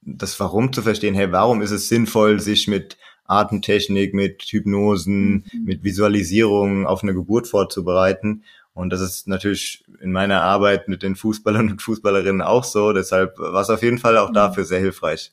das 0.00 0.38
Warum 0.38 0.72
zu 0.72 0.80
verstehen. 0.80 1.16
Hey, 1.16 1.32
warum 1.32 1.60
ist 1.60 1.72
es 1.72 1.88
sinnvoll, 1.88 2.38
sich 2.38 2.68
mit 2.68 2.96
Atemtechnik, 3.24 4.14
mit 4.14 4.42
Hypnosen, 4.42 5.44
mhm. 5.52 5.64
mit 5.64 5.82
Visualisierung 5.82 6.86
auf 6.86 7.02
eine 7.02 7.14
Geburt 7.14 7.48
vorzubereiten? 7.48 8.44
Und 8.74 8.90
das 8.90 9.00
ist 9.00 9.26
natürlich 9.26 9.84
in 10.00 10.12
meiner 10.12 10.42
Arbeit 10.42 10.86
mit 10.86 11.02
den 11.02 11.16
Fußballern 11.16 11.68
und 11.68 11.82
Fußballerinnen 11.82 12.42
auch 12.42 12.62
so. 12.62 12.92
Deshalb 12.92 13.36
war 13.40 13.60
es 13.62 13.70
auf 13.70 13.82
jeden 13.82 13.98
Fall 13.98 14.16
auch 14.16 14.28
mhm. 14.28 14.34
dafür 14.34 14.64
sehr 14.64 14.78
hilfreich. 14.78 15.32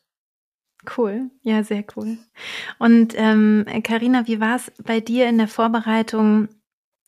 Cool, 0.98 1.32
ja, 1.42 1.64
sehr 1.64 1.84
cool. 1.96 2.18
Und 2.80 3.14
ähm, 3.16 3.66
Carina, 3.84 4.28
wie 4.28 4.40
war 4.40 4.56
es 4.58 4.72
bei 4.84 5.00
dir 5.00 5.28
in 5.28 5.38
der 5.38 5.48
Vorbereitung? 5.48 6.50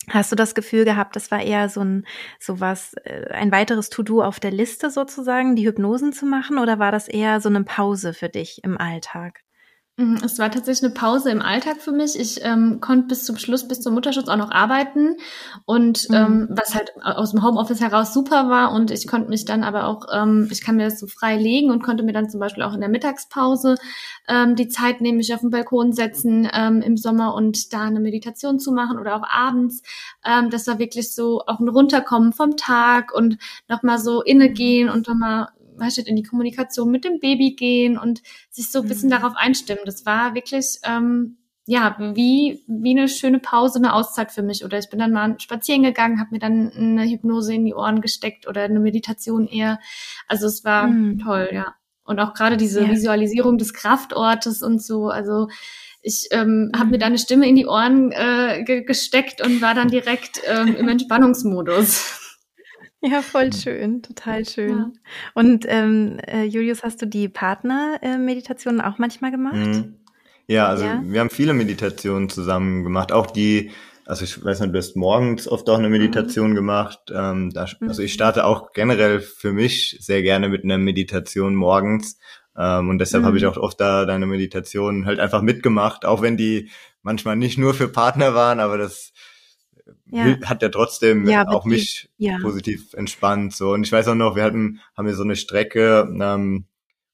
Hast 0.09 0.31
du 0.31 0.35
das 0.37 0.55
Gefühl 0.55 0.85
gehabt, 0.85 1.15
das 1.17 1.31
war 1.31 1.41
eher 1.41 1.69
so 1.69 1.81
ein 1.81 2.05
sowas, 2.39 2.93
äh, 3.03 3.27
ein 3.31 3.51
weiteres 3.51 3.89
To-Do 3.89 4.23
auf 4.23 4.39
der 4.39 4.51
Liste 4.51 4.89
sozusagen, 4.89 5.55
die 5.55 5.67
Hypnosen 5.67 6.13
zu 6.13 6.25
machen, 6.25 6.59
oder 6.59 6.79
war 6.79 6.91
das 6.91 7.07
eher 7.09 7.41
so 7.41 7.49
eine 7.49 7.63
Pause 7.63 8.13
für 8.13 8.29
dich 8.29 8.63
im 8.63 8.77
Alltag? 8.77 9.41
Mhm, 9.99 10.19
es 10.23 10.37
war 10.37 10.51
tatsächlich 10.51 10.83
eine 10.83 10.93
Pause 10.93 11.31
im 11.31 11.41
Alltag 11.41 11.77
für 11.81 11.91
mich. 11.91 12.19
Ich 12.19 12.45
ähm, 12.45 12.79
konnte 12.81 13.07
bis 13.07 13.25
zum 13.25 13.35
Schluss, 13.37 13.67
bis 13.67 13.81
zum 13.81 13.95
Mutterschutz 13.95 14.27
auch 14.27 14.37
noch 14.37 14.51
arbeiten 14.51 15.17
und 15.65 16.07
mhm. 16.09 16.15
ähm, 16.15 16.47
was 16.51 16.75
halt 16.75 16.93
aus 17.01 17.31
dem 17.31 17.43
Homeoffice 17.43 17.81
heraus 17.81 18.13
super 18.13 18.47
war 18.47 18.73
und 18.73 18.91
ich 18.91 19.07
konnte 19.07 19.27
mich 19.29 19.45
dann 19.45 19.63
aber 19.63 19.87
auch, 19.87 20.05
ähm, 20.13 20.49
ich 20.51 20.61
kann 20.63 20.75
mir 20.75 20.83
das 20.83 20.99
so 20.99 21.07
frei 21.07 21.37
legen 21.37 21.71
und 21.71 21.81
konnte 21.81 22.03
mir 22.03 22.13
dann 22.13 22.29
zum 22.29 22.39
Beispiel 22.39 22.61
auch 22.61 22.75
in 22.75 22.79
der 22.79 22.91
Mittagspause 22.91 23.77
ähm, 24.27 24.55
die 24.55 24.67
Zeit 24.67 25.01
nehmen, 25.01 25.17
mich 25.17 25.33
auf 25.33 25.41
den 25.41 25.49
Balkon 25.49 25.93
setzen 25.93 26.47
ähm, 26.53 26.83
im 26.83 26.95
Sommer 26.95 27.33
und 27.33 27.73
da 27.73 27.81
eine 27.81 27.99
Meditation 27.99 28.59
zu 28.59 28.73
machen 28.73 28.99
oder 28.99 29.15
auch 29.15 29.27
abends. 29.27 29.81
Ähm, 30.23 30.51
das 30.51 30.67
war 30.67 30.77
wirklich 30.77 31.15
so 31.15 31.41
auch 31.47 31.59
ein 31.59 31.69
Runterkommen 31.69 32.33
vom 32.33 32.55
Tag 32.55 33.15
und 33.15 33.39
nochmal 33.67 33.97
so 33.97 34.21
innegehen 34.21 34.89
und 34.89 35.07
nochmal 35.07 35.47
weißt 35.77 35.97
du, 35.97 36.01
in 36.01 36.15
die 36.15 36.23
Kommunikation 36.23 36.91
mit 36.91 37.05
dem 37.05 37.19
Baby 37.19 37.55
gehen 37.55 37.97
und 37.97 38.21
sich 38.49 38.71
so 38.71 38.81
ein 38.81 38.87
bisschen 38.87 39.09
mhm. 39.09 39.13
darauf 39.13 39.33
einstimmen. 39.35 39.81
Das 39.85 40.05
war 40.05 40.35
wirklich, 40.35 40.79
ähm, 40.83 41.37
ja, 41.65 41.97
wie, 41.99 42.63
wie 42.67 42.97
eine 42.97 43.09
schöne 43.09 43.39
Pause, 43.39 43.79
eine 43.79 43.93
Auszeit 43.93 44.31
für 44.31 44.41
mich. 44.41 44.63
Oder 44.63 44.79
ich 44.79 44.89
bin 44.89 44.99
dann 44.99 45.11
mal 45.11 45.39
spazieren 45.39 45.83
gegangen, 45.83 46.19
habe 46.19 46.31
mir 46.31 46.39
dann 46.39 46.71
eine 46.71 47.03
Hypnose 47.03 47.53
in 47.53 47.65
die 47.65 47.73
Ohren 47.73 48.01
gesteckt 48.01 48.47
oder 48.47 48.63
eine 48.63 48.79
Meditation 48.79 49.47
eher. 49.47 49.79
Also 50.27 50.47
es 50.47 50.63
war 50.63 50.87
mhm. 50.87 51.19
toll, 51.19 51.49
ja. 51.51 51.75
Und 52.03 52.21
auch 52.21 52.33
gerade 52.33 52.55
diese 52.55 52.83
ja. 52.83 52.89
Visualisierung 52.89 53.57
des 53.57 53.73
Kraftortes 53.73 54.63
und 54.63 54.81
so, 54.81 55.09
also 55.09 55.49
ich 56.01 56.29
ähm, 56.31 56.71
habe 56.73 56.91
mir 56.91 56.99
da 56.99 57.07
eine 57.07 57.17
Stimme 57.17 57.49
in 57.49 57.55
die 57.57 57.65
Ohren 57.65 58.13
äh, 58.13 58.63
ge 58.63 58.83
gesteckt 58.83 59.45
und 59.45 59.61
war 59.61 59.73
dann 59.73 59.89
direkt 59.89 60.39
ähm, 60.47 60.73
im 60.75 60.87
Entspannungsmodus. 60.87 62.21
Ja, 63.01 63.21
voll 63.21 63.53
schön, 63.53 64.01
total 64.01 64.45
schön. 64.45 64.77
Ja. 64.77 64.91
Und 65.33 65.65
ähm, 65.67 66.19
äh, 66.27 66.43
Julius, 66.43 66.83
hast 66.83 67.01
du 67.01 67.05
die 67.05 67.29
Partnermeditationen 67.29 68.81
auch 68.81 68.97
manchmal 68.97 69.31
gemacht? 69.31 69.55
Mhm. 69.55 69.95
Ja, 70.47 70.67
also 70.67 70.85
ja. 70.85 71.01
wir 71.03 71.19
haben 71.19 71.29
viele 71.29 71.53
Meditationen 71.53 72.29
zusammen 72.29 72.83
gemacht, 72.83 73.11
auch 73.11 73.27
die, 73.27 73.71
also 74.05 74.23
ich 74.23 74.43
weiß 74.43 74.61
nicht, 74.61 74.73
du 74.73 74.77
hast 74.77 74.95
morgens 74.95 75.47
oft 75.47 75.69
auch 75.69 75.77
eine 75.77 75.89
Meditation 75.89 76.51
mhm. 76.51 76.55
gemacht. 76.55 76.99
Ähm, 77.13 77.51
da, 77.51 77.67
also 77.81 78.01
ich 78.01 78.11
mhm. 78.11 78.15
starte 78.15 78.45
auch 78.45 78.73
generell 78.73 79.19
für 79.19 79.51
mich 79.53 79.97
sehr 79.99 80.21
gerne 80.21 80.49
mit 80.49 80.63
einer 80.63 80.77
Meditation 80.77 81.55
morgens, 81.55 82.17
Ähm, 82.57 82.89
und 82.89 82.97
deshalb 82.97 83.21
mhm. 83.21 83.27
habe 83.27 83.37
ich 83.37 83.45
auch 83.45 83.57
oft 83.57 83.79
da 83.79 84.05
deine 84.05 84.25
Meditation 84.25 85.05
halt 85.05 85.19
einfach 85.19 85.43
mitgemacht, 85.43 86.05
auch 86.05 86.21
wenn 86.23 86.37
die 86.37 86.71
manchmal 87.03 87.35
nicht 87.35 87.57
nur 87.57 87.73
für 87.75 87.87
Partner 87.87 88.33
waren, 88.33 88.59
aber 88.59 88.77
das 88.79 89.13
ja. 90.05 90.37
hat 90.45 90.61
ja 90.61 90.69
trotzdem 90.69 91.27
ja, 91.27 91.47
auch 91.47 91.65
mich 91.65 92.09
ja. 92.17 92.37
positiv 92.41 92.93
entspannt. 92.93 93.55
So 93.55 93.73
und 93.73 93.85
ich 93.85 93.91
weiß 93.91 94.07
auch 94.07 94.15
noch, 94.15 94.35
wir 94.35 94.43
hatten 94.43 94.79
haben 94.95 95.07
wir 95.07 95.15
so 95.15 95.23
eine 95.23 95.35
Strecke, 95.35 96.07
ähm, 96.19 96.65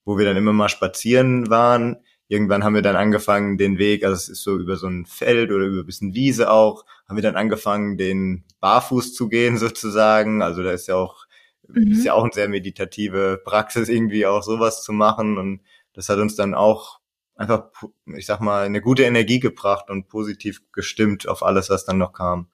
wo 0.05 0.17
wir 0.17 0.25
dann 0.25 0.37
immer 0.37 0.53
mal 0.53 0.69
spazieren 0.69 1.49
waren. 1.49 1.97
Irgendwann 2.27 2.63
haben 2.63 2.75
wir 2.75 2.81
dann 2.81 2.95
angefangen, 2.95 3.57
den 3.57 3.77
Weg, 3.77 4.03
also 4.03 4.15
es 4.15 4.29
ist 4.29 4.43
so 4.43 4.57
über 4.57 4.75
so 4.75 4.87
ein 4.87 5.05
Feld 5.05 5.51
oder 5.51 5.65
über 5.65 5.81
ein 5.81 5.85
bisschen 5.85 6.13
Wiese 6.15 6.49
auch, 6.49 6.85
haben 7.07 7.17
wir 7.17 7.23
dann 7.23 7.35
angefangen, 7.35 7.97
den 7.97 8.43
barfuß 8.59 9.13
zu 9.13 9.29
gehen 9.29 9.57
sozusagen. 9.59 10.41
Also 10.41 10.63
da 10.63 10.71
ist 10.71 10.87
ja 10.87 10.95
auch 10.95 11.25
mhm. 11.67 11.91
ist 11.91 12.05
ja 12.05 12.13
auch 12.13 12.23
eine 12.23 12.33
sehr 12.33 12.49
meditative 12.49 13.41
Praxis 13.43 13.89
irgendwie 13.89 14.25
auch 14.25 14.43
sowas 14.43 14.83
zu 14.83 14.93
machen 14.93 15.37
und 15.37 15.61
das 15.93 16.09
hat 16.09 16.17
uns 16.17 16.35
dann 16.35 16.55
auch 16.55 16.99
einfach, 17.35 17.71
ich 18.05 18.25
sag 18.25 18.41
mal, 18.41 18.65
eine 18.65 18.81
gute 18.81 19.03
Energie 19.03 19.39
gebracht 19.39 19.89
und 19.89 20.07
positiv 20.07 20.61
gestimmt 20.71 21.27
auf 21.27 21.43
alles, 21.43 21.69
was 21.69 21.85
dann 21.85 21.97
noch 21.97 22.13
kam. 22.13 22.47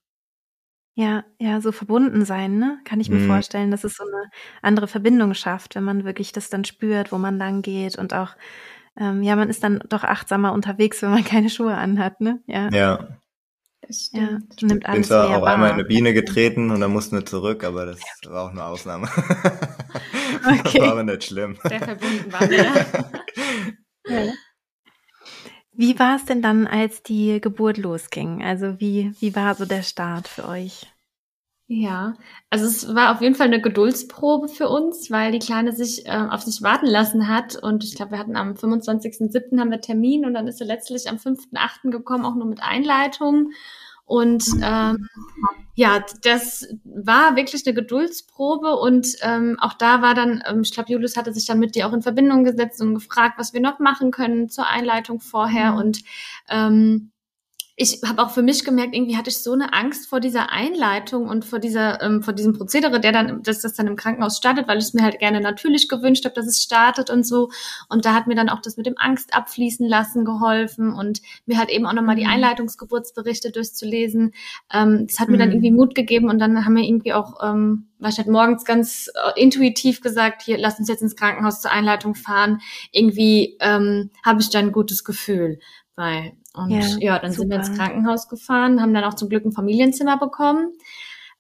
Ja, 0.96 1.24
ja, 1.40 1.62
so 1.62 1.72
verbunden 1.72 2.26
sein, 2.26 2.58
ne? 2.58 2.80
Kann 2.84 3.00
ich 3.00 3.10
mir 3.10 3.20
mhm. 3.20 3.28
vorstellen, 3.28 3.72
dass 3.72 3.84
es 3.84 3.96
so 3.96 4.04
eine 4.04 4.30
andere 4.62 4.88
Verbindung 4.88 5.34
schafft, 5.34 5.76
wenn 5.76 5.84
man 5.84 6.04
wirklich 6.04 6.32
das 6.32 6.50
dann 6.50 6.66
spürt, 6.66 7.12
wo 7.12 7.18
man 7.18 7.38
lang 7.38 7.62
geht 7.62 7.98
und 7.98 8.14
auch, 8.14 8.36
ähm, 9.00 9.24
ja, 9.24 9.36
man 9.36 9.50
ist 9.50 9.64
dann 9.64 9.82
doch 9.88 10.04
achtsamer 10.04 10.52
unterwegs, 10.52 11.02
wenn 11.02 11.12
man 11.12 11.24
keine 11.26 11.50
Schuhe 11.50 11.76
anhat, 11.76 12.20
ne? 12.22 12.42
Ja. 12.48 12.70
Ja. 12.70 13.08
Ja, 14.12 14.40
nimmt 14.62 14.86
alles 14.86 14.96
bin 14.96 15.04
zwar 15.06 15.38
auch 15.38 15.42
wahr. 15.42 15.54
einmal 15.54 15.70
in 15.70 15.76
eine 15.76 15.86
Biene 15.86 16.14
getreten 16.14 16.70
und 16.70 16.80
dann 16.80 16.92
mussten 16.92 17.16
wir 17.16 17.26
zurück, 17.26 17.64
aber 17.64 17.88
das 17.88 18.00
ja. 18.24 18.30
war 18.30 18.44
auch 18.44 18.52
eine 18.52 18.66
Ausnahme. 18.66 19.10
Okay. 20.46 20.62
Das 20.64 20.82
war 20.82 20.92
aber 20.92 21.04
nicht 21.04 21.24
schlimm. 21.24 21.58
Sehr 21.68 21.80
verbunden 21.80 22.32
waren 22.32 22.50
wir. 22.50 22.64
ja. 24.08 24.32
Wie 25.80 25.98
war 25.98 26.18
es 26.18 26.26
denn 26.26 26.42
dann, 26.42 26.68
als 26.68 27.04
die 27.04 27.40
Geburt 27.40 27.78
losging? 27.78 28.44
Also 28.44 28.82
wie, 28.82 29.14
wie 29.22 29.34
war 29.34 29.56
so 29.56 29.64
der 29.64 29.82
Start 29.82 30.28
für 30.28 30.46
euch? 30.46 30.88
Ja, 31.68 32.18
also 32.50 32.66
es 32.66 32.94
war 32.94 33.16
auf 33.16 33.22
jeden 33.22 33.36
Fall 33.36 33.48
eine 33.48 33.62
Geduldsprobe 33.62 34.50
für 34.50 34.68
uns, 34.68 35.10
weil 35.10 35.32
die 35.32 35.40
Kleine 35.40 35.72
sich 35.72 36.06
äh, 36.06 36.28
auf 36.30 36.42
sich 36.42 36.62
warten 36.62 36.88
lassen 36.88 37.30
hat. 37.30 37.56
Und 37.56 37.86
ich 37.86 37.96
glaube, 37.96 38.12
wir 38.12 38.20
hatten 38.20 38.36
am 38.36 38.56
25.07. 38.56 39.58
haben 39.58 39.72
wir 39.72 39.80
Termin 39.80 40.26
und 40.26 40.34
dann 40.34 40.50
ist 40.50 40.58
sie 40.58 40.66
letztlich 40.66 41.10
am 41.10 41.16
5.08. 41.16 41.92
gekommen, 41.92 42.26
auch 42.26 42.36
nur 42.36 42.48
mit 42.48 42.62
Einleitung. 42.62 43.52
Und 44.10 44.44
ähm, 44.64 45.08
ja, 45.76 46.04
das 46.24 46.68
war 46.84 47.36
wirklich 47.36 47.64
eine 47.68 47.76
Geduldsprobe 47.76 48.76
und 48.76 49.08
ähm, 49.22 49.56
auch 49.62 49.74
da 49.74 50.02
war 50.02 50.16
dann, 50.16 50.42
ähm, 50.50 50.62
ich 50.62 50.74
glaube, 50.74 50.92
Julius 50.92 51.16
hatte 51.16 51.32
sich 51.32 51.46
dann 51.46 51.60
mit 51.60 51.76
dir 51.76 51.88
auch 51.88 51.94
in 51.94 52.02
Verbindung 52.02 52.44
gesetzt 52.44 52.82
und 52.82 52.96
gefragt, 52.96 53.36
was 53.38 53.54
wir 53.54 53.62
noch 53.62 53.78
machen 53.78 54.10
können 54.10 54.50
zur 54.50 54.66
Einleitung 54.66 55.20
vorher. 55.20 55.74
Mhm. 55.74 55.78
Und 55.78 56.00
ähm, 56.50 57.12
ich 57.82 58.02
habe 58.06 58.22
auch 58.22 58.32
für 58.32 58.42
mich 58.42 58.66
gemerkt, 58.66 58.94
irgendwie 58.94 59.16
hatte 59.16 59.30
ich 59.30 59.38
so 59.42 59.54
eine 59.54 59.72
Angst 59.72 60.10
vor 60.10 60.20
dieser 60.20 60.52
Einleitung 60.52 61.30
und 61.30 61.46
vor 61.46 61.60
dieser, 61.60 62.02
ähm, 62.02 62.22
vor 62.22 62.34
diesem 62.34 62.52
Prozedere, 62.52 63.00
der 63.00 63.14
dann, 63.14 63.42
dass 63.42 63.62
das 63.62 63.74
dann 63.74 63.88
im 63.88 63.96
Krankenhaus 63.96 64.36
startet, 64.36 64.68
weil 64.68 64.80
ich 64.80 64.84
es 64.84 64.94
mir 64.94 65.02
halt 65.02 65.18
gerne 65.18 65.40
natürlich 65.40 65.88
gewünscht 65.88 66.26
habe, 66.26 66.36
dass 66.36 66.46
es 66.46 66.62
startet 66.62 67.10
und 67.10 67.26
so. 67.26 67.52
Und 67.88 68.04
da 68.04 68.14
hat 68.14 68.28
mir 68.28 68.36
dann 68.36 68.50
auch 68.50 68.60
das 68.60 68.76
mit 68.76 68.86
dem 68.86 68.96
Angst 68.98 69.34
abfließen 69.34 69.88
lassen 69.88 70.26
geholfen 70.26 70.92
und 70.92 71.22
mir 71.46 71.58
halt 71.58 71.70
eben 71.70 71.86
auch 71.86 71.94
nochmal 71.94 72.18
die 72.18 72.26
mhm. 72.26 72.32
Einleitungsgeburtsberichte 72.32 73.52
durchzulesen. 73.52 74.34
Ähm, 74.74 75.08
das 75.08 75.18
hat 75.22 75.30
mir 75.30 75.38
dann 75.38 75.48
mhm. 75.48 75.54
irgendwie 75.56 75.72
Mut 75.72 75.96
gegeben 75.96 76.30
und 76.30 76.40
dann 76.40 76.66
haben 76.66 76.76
wir 76.76 76.84
irgendwie 76.84 77.14
auch, 77.14 77.42
ähm, 77.42 77.88
war 77.98 78.10
ich 78.10 78.18
halt 78.18 78.28
morgens 78.28 78.66
ganz 78.66 79.10
äh, 79.16 79.42
intuitiv 79.42 80.02
gesagt, 80.02 80.42
hier, 80.42 80.58
lass 80.58 80.80
uns 80.80 80.90
jetzt 80.90 81.02
ins 81.02 81.16
Krankenhaus 81.16 81.62
zur 81.62 81.72
Einleitung 81.72 82.14
fahren. 82.14 82.60
Irgendwie 82.92 83.56
ähm, 83.62 84.10
habe 84.26 84.42
ich 84.42 84.50
da 84.50 84.60
ein 84.60 84.74
gutes 84.74 85.06
Gefühl 85.06 85.60
bei. 85.96 86.34
Und 86.64 86.72
ja, 86.72 86.98
ja 87.00 87.20
dann 87.20 87.32
super. 87.32 87.42
sind 87.42 87.50
wir 87.50 87.58
ins 87.58 87.78
Krankenhaus 87.78 88.28
gefahren, 88.28 88.82
haben 88.82 88.94
dann 88.94 89.04
auch 89.04 89.14
zum 89.14 89.30
Glück 89.30 89.46
ein 89.46 89.52
Familienzimmer 89.52 90.18
bekommen. 90.18 90.74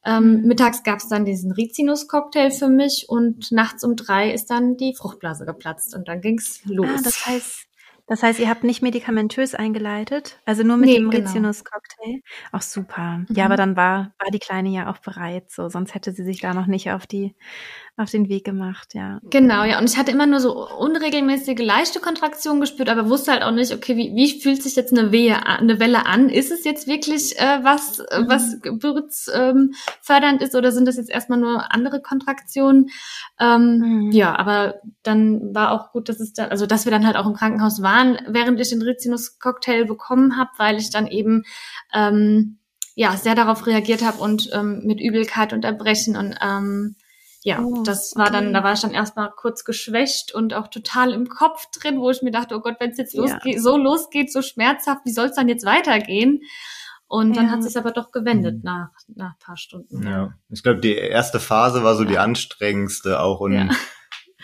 Ähm, 0.05 0.41
mhm. 0.41 0.47
mittags 0.47 0.83
gab 0.83 0.99
es 0.99 1.09
dann 1.09 1.25
diesen 1.25 1.51
Rizinus-Cocktail 1.51 2.51
für 2.51 2.69
mich 2.69 3.07
und 3.09 3.51
nachts 3.51 3.83
um 3.83 3.97
drei 3.97 4.31
ist 4.31 4.49
dann 4.49 4.77
die 4.77 4.95
Fruchtblase 4.95 5.45
geplatzt 5.45 5.93
und 5.93 6.07
dann 6.07 6.21
ging's 6.21 6.61
los. 6.65 6.88
Ah, 6.89 7.01
das 7.03 7.25
heißt, 7.25 7.69
das 8.09 8.23
heißt, 8.23 8.39
ihr 8.39 8.49
habt 8.49 8.63
nicht 8.63 8.81
medikamentös 8.81 9.53
eingeleitet, 9.53 10.39
also 10.45 10.63
nur 10.63 10.77
mit 10.77 10.89
nee, 10.89 10.95
dem 10.95 11.11
genau. 11.11 11.27
Rizinus-Cocktail. 11.27 12.21
Auch 12.51 12.63
super. 12.63 13.19
Mhm. 13.19 13.35
Ja, 13.35 13.45
aber 13.45 13.55
dann 13.55 13.75
war, 13.75 14.13
war 14.17 14.31
die 14.31 14.39
Kleine 14.39 14.69
ja 14.69 14.89
auch 14.89 14.97
bereit, 14.97 15.51
so 15.51 15.69
sonst 15.69 15.93
hätte 15.93 16.11
sie 16.11 16.23
sich 16.23 16.41
da 16.41 16.55
noch 16.55 16.65
nicht 16.65 16.91
auf 16.91 17.05
die 17.05 17.35
auf 18.00 18.10
den 18.10 18.29
Weg 18.29 18.46
gemacht, 18.46 18.96
ja. 18.96 19.20
Genau, 19.29 19.63
ja. 19.65 19.77
Und 19.77 19.89
ich 19.89 19.98
hatte 19.98 20.12
immer 20.12 20.25
nur 20.25 20.39
so 20.39 20.68
unregelmäßige, 20.77 21.60
leichte 21.60 22.00
Kontraktionen 22.00 22.62
gespürt, 22.62 22.88
aber 22.88 23.10
wusste 23.10 23.34
halt 23.34 23.44
auch 23.44 23.51
nicht, 23.51 23.74
okay, 23.74 23.98
wie, 23.98 24.15
wie 24.15 24.39
fühlt 24.39 24.63
sich 24.63 24.77
jetzt 24.77 24.98
eine 24.98 25.12
Wehe, 25.12 25.46
eine 25.46 25.79
Welle 25.82 26.06
an? 26.06 26.29
Ist 26.29 26.50
es 26.50 26.63
jetzt 26.63 26.88
wirklich 26.88 27.38
äh, 27.38 27.60
was, 27.62 28.00
äh, 28.00 28.24
was 28.25 28.62
geburtsfördernd 28.62 30.41
ähm, 30.41 30.48
ist 30.48 30.56
oder 30.56 30.72
sind 30.72 30.88
das 30.88 30.96
jetzt 30.96 31.10
erstmal 31.10 31.39
nur 31.39 31.74
andere 31.74 32.01
Kontraktionen? 32.01 32.89
Ähm, 33.38 33.79
mhm. 33.79 34.12
Ja, 34.12 34.34
aber 34.38 34.75
dann 35.03 35.53
war 35.53 35.72
auch 35.72 35.91
gut, 35.91 36.08
dass 36.08 36.22
es 36.22 36.32
da, 36.32 36.46
also 36.46 36.65
dass 36.65 36.86
wir 36.86 36.91
dann 36.91 37.06
halt 37.06 37.18
auch 37.18 37.27
im 37.27 37.34
Krankenhaus 37.34 37.82
waren, 37.82 38.18
während 38.27 38.62
ich 38.62 38.70
den 38.70 38.82
Rizinus-Cocktail 38.82 39.84
bekommen 39.84 40.38
habe, 40.38 40.51
weil 40.58 40.77
ich 40.77 40.89
dann 40.89 41.06
eben 41.06 41.44
ähm, 41.94 42.60
ja 42.96 43.18
sehr 43.18 43.36
darauf 43.36 43.68
reagiert 43.68 44.06
habe 44.06 44.20
und 44.20 44.50
ähm, 44.53 44.84
mit 44.86 45.01
Übelkeit 45.01 45.51
und 45.51 45.65
Erbrechen 45.65 46.15
und 46.15 46.36
ähm, 46.41 46.96
ja, 47.41 47.62
oh, 47.63 47.84
das 47.84 48.13
war 48.15 48.27
okay. 48.27 48.34
dann, 48.34 48.53
da 48.53 48.63
war 48.63 48.74
ich 48.74 48.81
dann 48.81 48.91
erstmal 48.91 49.31
kurz 49.31 49.63
geschwächt 49.63 50.34
und 50.34 50.53
auch 50.53 50.67
total 50.67 51.13
im 51.13 51.29
Kopf 51.29 51.67
drin, 51.72 52.00
wo 52.00 52.10
ich 52.10 52.22
mir 52.22 52.31
dachte, 52.31 52.55
oh 52.55 52.60
Gott, 52.60 52.75
wenn 52.79 52.91
es 52.91 52.98
jetzt 52.98 53.15
losgeht, 53.15 53.55
ja. 53.55 53.62
so 53.62 53.77
losgeht, 53.77 54.31
so 54.31 54.41
schmerzhaft, 54.41 55.01
wie 55.05 55.12
soll 55.12 55.27
es 55.27 55.36
dann 55.36 55.48
jetzt 55.48 55.65
weitergehen? 55.65 56.41
Und 57.08 57.36
dann 57.38 57.46
ja. 57.46 57.51
hat 57.51 57.62
es 57.62 57.75
aber 57.75 57.91
doch 57.91 58.12
gewendet 58.12 58.58
mhm. 58.58 58.62
nach, 58.63 58.89
nach 59.15 59.31
ein 59.31 59.39
paar 59.39 59.58
Stunden. 59.58 60.05
Ja, 60.05 60.34
ich 60.50 60.62
glaube, 60.62 60.81
die 60.81 60.93
erste 60.93 61.39
Phase 61.39 61.84
war 61.84 61.96
so 61.96 62.03
ja. 62.03 62.10
die 62.10 62.17
anstrengendste 62.19 63.22
auch 63.22 63.39
und 63.39 63.53
ja. 63.53 63.69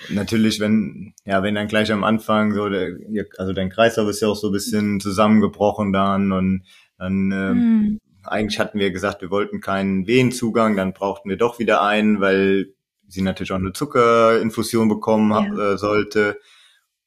natürlich, 0.09 0.61
wenn, 0.61 1.13
ja, 1.25 1.43
wenn 1.43 1.55
dann 1.55 1.67
gleich 1.67 1.91
am 1.91 2.05
Anfang 2.05 2.53
so, 2.53 2.69
der, 2.69 2.95
also 3.37 3.51
dein 3.51 3.69
Kreislauf 3.69 4.09
ist 4.09 4.21
ja 4.21 4.29
auch 4.29 4.35
so 4.35 4.47
ein 4.47 4.53
bisschen 4.53 5.01
zusammengebrochen 5.01 5.91
dann 5.91 6.31
und 6.31 6.63
dann, 6.97 7.31
äh, 7.31 7.53
mhm. 7.53 7.99
eigentlich 8.23 8.57
hatten 8.57 8.79
wir 8.79 8.89
gesagt, 8.91 9.21
wir 9.21 9.29
wollten 9.29 9.59
keinen 9.59 10.07
Wehenzugang, 10.07 10.77
dann 10.77 10.93
brauchten 10.93 11.29
wir 11.29 11.37
doch 11.37 11.59
wieder 11.59 11.83
einen, 11.83 12.21
weil 12.21 12.73
sie 13.07 13.21
natürlich 13.21 13.51
auch 13.51 13.57
eine 13.57 13.73
Zuckerinfusion 13.73 14.89
bekommen 14.89 15.31
ja. 15.31 15.73
äh, 15.73 15.77
sollte. 15.77 16.39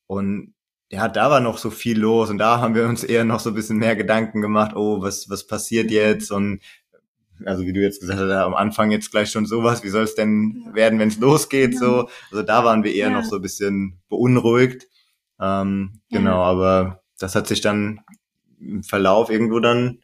Und 0.07 0.55
ja, 0.90 1.09
da 1.09 1.31
war 1.31 1.40
noch 1.40 1.59
so 1.59 1.71
viel 1.71 1.99
los 1.99 2.31
und 2.31 2.38
da 2.38 2.61
haben 2.61 2.75
wir 2.75 2.87
uns 2.87 3.05
eher 3.05 3.25
noch 3.25 3.40
so 3.40 3.50
ein 3.50 3.55
bisschen 3.55 3.76
mehr 3.76 3.95
Gedanken 3.95 4.40
gemacht, 4.40 4.75
oh, 4.75 5.02
was, 5.02 5.28
was 5.28 5.47
passiert 5.47 5.90
jetzt? 5.90 6.31
Und 6.31 6.61
also 7.45 7.64
wie 7.64 7.73
du 7.73 7.81
jetzt 7.81 8.00
gesagt 8.00 8.19
hast, 8.19 8.31
am 8.31 8.55
Anfang 8.55 8.90
jetzt 8.90 9.11
gleich 9.11 9.31
schon 9.31 9.47
sowas, 9.47 9.85
wie 9.85 9.90
soll 9.90 10.05
es 10.05 10.14
denn 10.14 10.64
ja. 10.67 10.75
werden, 10.75 10.99
wenn 10.99 11.09
es 11.09 11.19
losgeht? 11.19 11.75
Ja. 11.75 11.81
So, 11.81 12.09
also 12.31 12.43
da 12.43 12.64
waren 12.64 12.85
wir 12.85 12.95
eher 12.95 13.11
noch 13.11 13.25
so 13.25 13.37
ein 13.37 13.43
bisschen 13.43 14.00
beunruhigt. 14.09 14.88
Ähm, 15.40 16.00
genau, 16.11 16.43
aber 16.43 17.02
das 17.19 17.35
hat 17.35 17.47
sich 17.47 17.61
dann 17.61 18.00
im 18.59 18.83
Verlauf 18.83 19.31
irgendwo 19.31 19.61
dann 19.61 20.00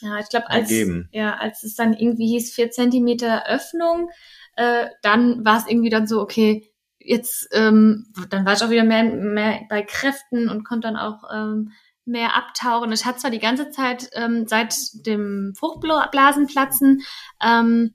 ja, 0.00 0.18
ich 0.18 0.28
glaube, 0.28 0.50
als, 0.50 0.70
ja, 1.12 1.36
als 1.36 1.62
es 1.62 1.76
dann 1.76 1.94
irgendwie 1.94 2.26
hieß, 2.26 2.52
vier 2.52 2.70
Zentimeter 2.70 3.46
Öffnung, 3.48 4.10
äh, 4.56 4.86
dann 5.02 5.44
war 5.44 5.58
es 5.58 5.66
irgendwie 5.68 5.90
dann 5.90 6.06
so, 6.06 6.20
okay, 6.20 6.70
jetzt, 6.98 7.48
ähm, 7.52 8.06
dann 8.30 8.46
war 8.46 8.54
ich 8.54 8.62
auch 8.62 8.70
wieder 8.70 8.84
mehr, 8.84 9.04
mehr 9.04 9.60
bei 9.68 9.82
Kräften 9.82 10.48
und 10.48 10.64
konnte 10.64 10.88
dann 10.88 10.96
auch 10.96 11.22
ähm, 11.32 11.72
mehr 12.04 12.36
abtauchen. 12.36 12.92
Ich 12.92 13.04
hatte 13.04 13.18
zwar 13.18 13.30
die 13.30 13.38
ganze 13.38 13.70
Zeit 13.70 14.10
ähm, 14.12 14.46
seit 14.46 14.74
dem 15.06 15.54
Fruchtblasenplatzen, 15.56 17.02
ähm, 17.42 17.94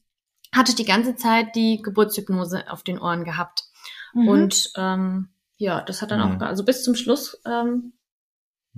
hatte 0.54 0.72
ich 0.72 0.76
die 0.76 0.86
ganze 0.86 1.16
Zeit 1.16 1.56
die 1.56 1.82
Geburtshypnose 1.82 2.72
auf 2.72 2.84
den 2.84 3.00
Ohren 3.00 3.24
gehabt. 3.24 3.64
Mhm. 4.14 4.28
Und 4.28 4.72
ähm, 4.76 5.30
ja, 5.58 5.82
das 5.82 6.02
hat 6.02 6.12
dann 6.12 6.20
mhm. 6.28 6.42
auch, 6.42 6.46
also 6.46 6.64
bis 6.64 6.84
zum 6.84 6.96
Schluss 6.96 7.40
ähm, 7.46 7.94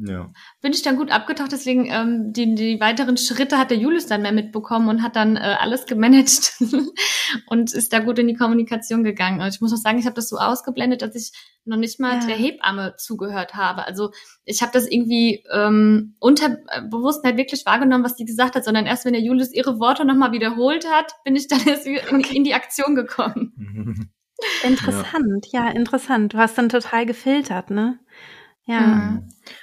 ja. 0.03 0.31
Bin 0.62 0.72
ich 0.72 0.81
dann 0.81 0.98
gut 0.98 1.12
abgetaucht, 1.12 1.51
deswegen 1.51 1.86
ähm, 1.86 2.34
die, 2.34 2.55
die 2.55 2.79
weiteren 2.79 3.17
Schritte 3.17 3.58
hat 3.58 3.70
der 3.70 3.77
Julius 3.77 4.08
dann 4.08 4.24
mehr 4.24 4.31
mitbekommen 4.31 4.89
und 4.89 5.03
hat 5.03 5.15
dann 5.15 5.36
äh, 5.36 5.55
alles 5.60 5.86
gemanagt 5.86 6.53
und 7.48 7.74
ist 7.74 7.93
da 7.93 8.00
gut 8.00 8.17
in 8.17 8.27
die 8.27 8.34
Kommunikation 8.34 9.03
gegangen. 9.03 9.41
Und 9.41 9.48
ich 9.48 9.62
muss 9.62 9.74
auch 9.74 9.77
sagen, 9.77 10.00
ich 10.00 10.05
habe 10.05 10.15
das 10.15 10.29
so 10.29 10.38
ausgeblendet, 10.38 11.01
dass 11.01 11.15
ich 11.15 11.31
noch 11.65 11.77
nicht 11.77 12.00
mal 12.00 12.20
ja. 12.20 12.25
der 12.25 12.36
Hebamme 12.36 12.96
zugehört 12.98 13.53
habe. 13.53 13.86
Also 13.86 14.12
ich 14.43 14.62
habe 14.62 14.72
das 14.72 14.88
irgendwie 14.88 15.43
ähm, 15.53 16.15
unterbewusst 16.20 17.24
nicht 17.24 17.38
wirklich 17.38 17.65
wahrgenommen, 17.65 18.03
was 18.03 18.15
die 18.15 18.25
gesagt 18.25 18.55
hat, 18.55 18.65
sondern 18.65 18.88
erst 18.88 19.05
wenn 19.05 19.13
der 19.13 19.22
Julius 19.22 19.53
ihre 19.53 19.79
Worte 19.79 20.05
nochmal 20.05 20.31
wiederholt 20.31 20.88
hat, 20.89 21.13
bin 21.24 21.36
ich 21.36 21.48
dann 21.48 21.62
erst 21.67 21.86
in, 21.86 21.98
in 22.22 22.43
die 22.43 22.55
Aktion 22.55 22.96
gekommen. 22.96 24.10
Interessant, 24.63 25.48
ja. 25.51 25.67
ja, 25.67 25.72
interessant. 25.72 26.34
Du 26.34 26.38
hast 26.39 26.58
dann 26.58 26.70
total 26.70 27.05
gefiltert, 27.05 27.70
ne? 27.70 28.00
Ja. 28.72 29.20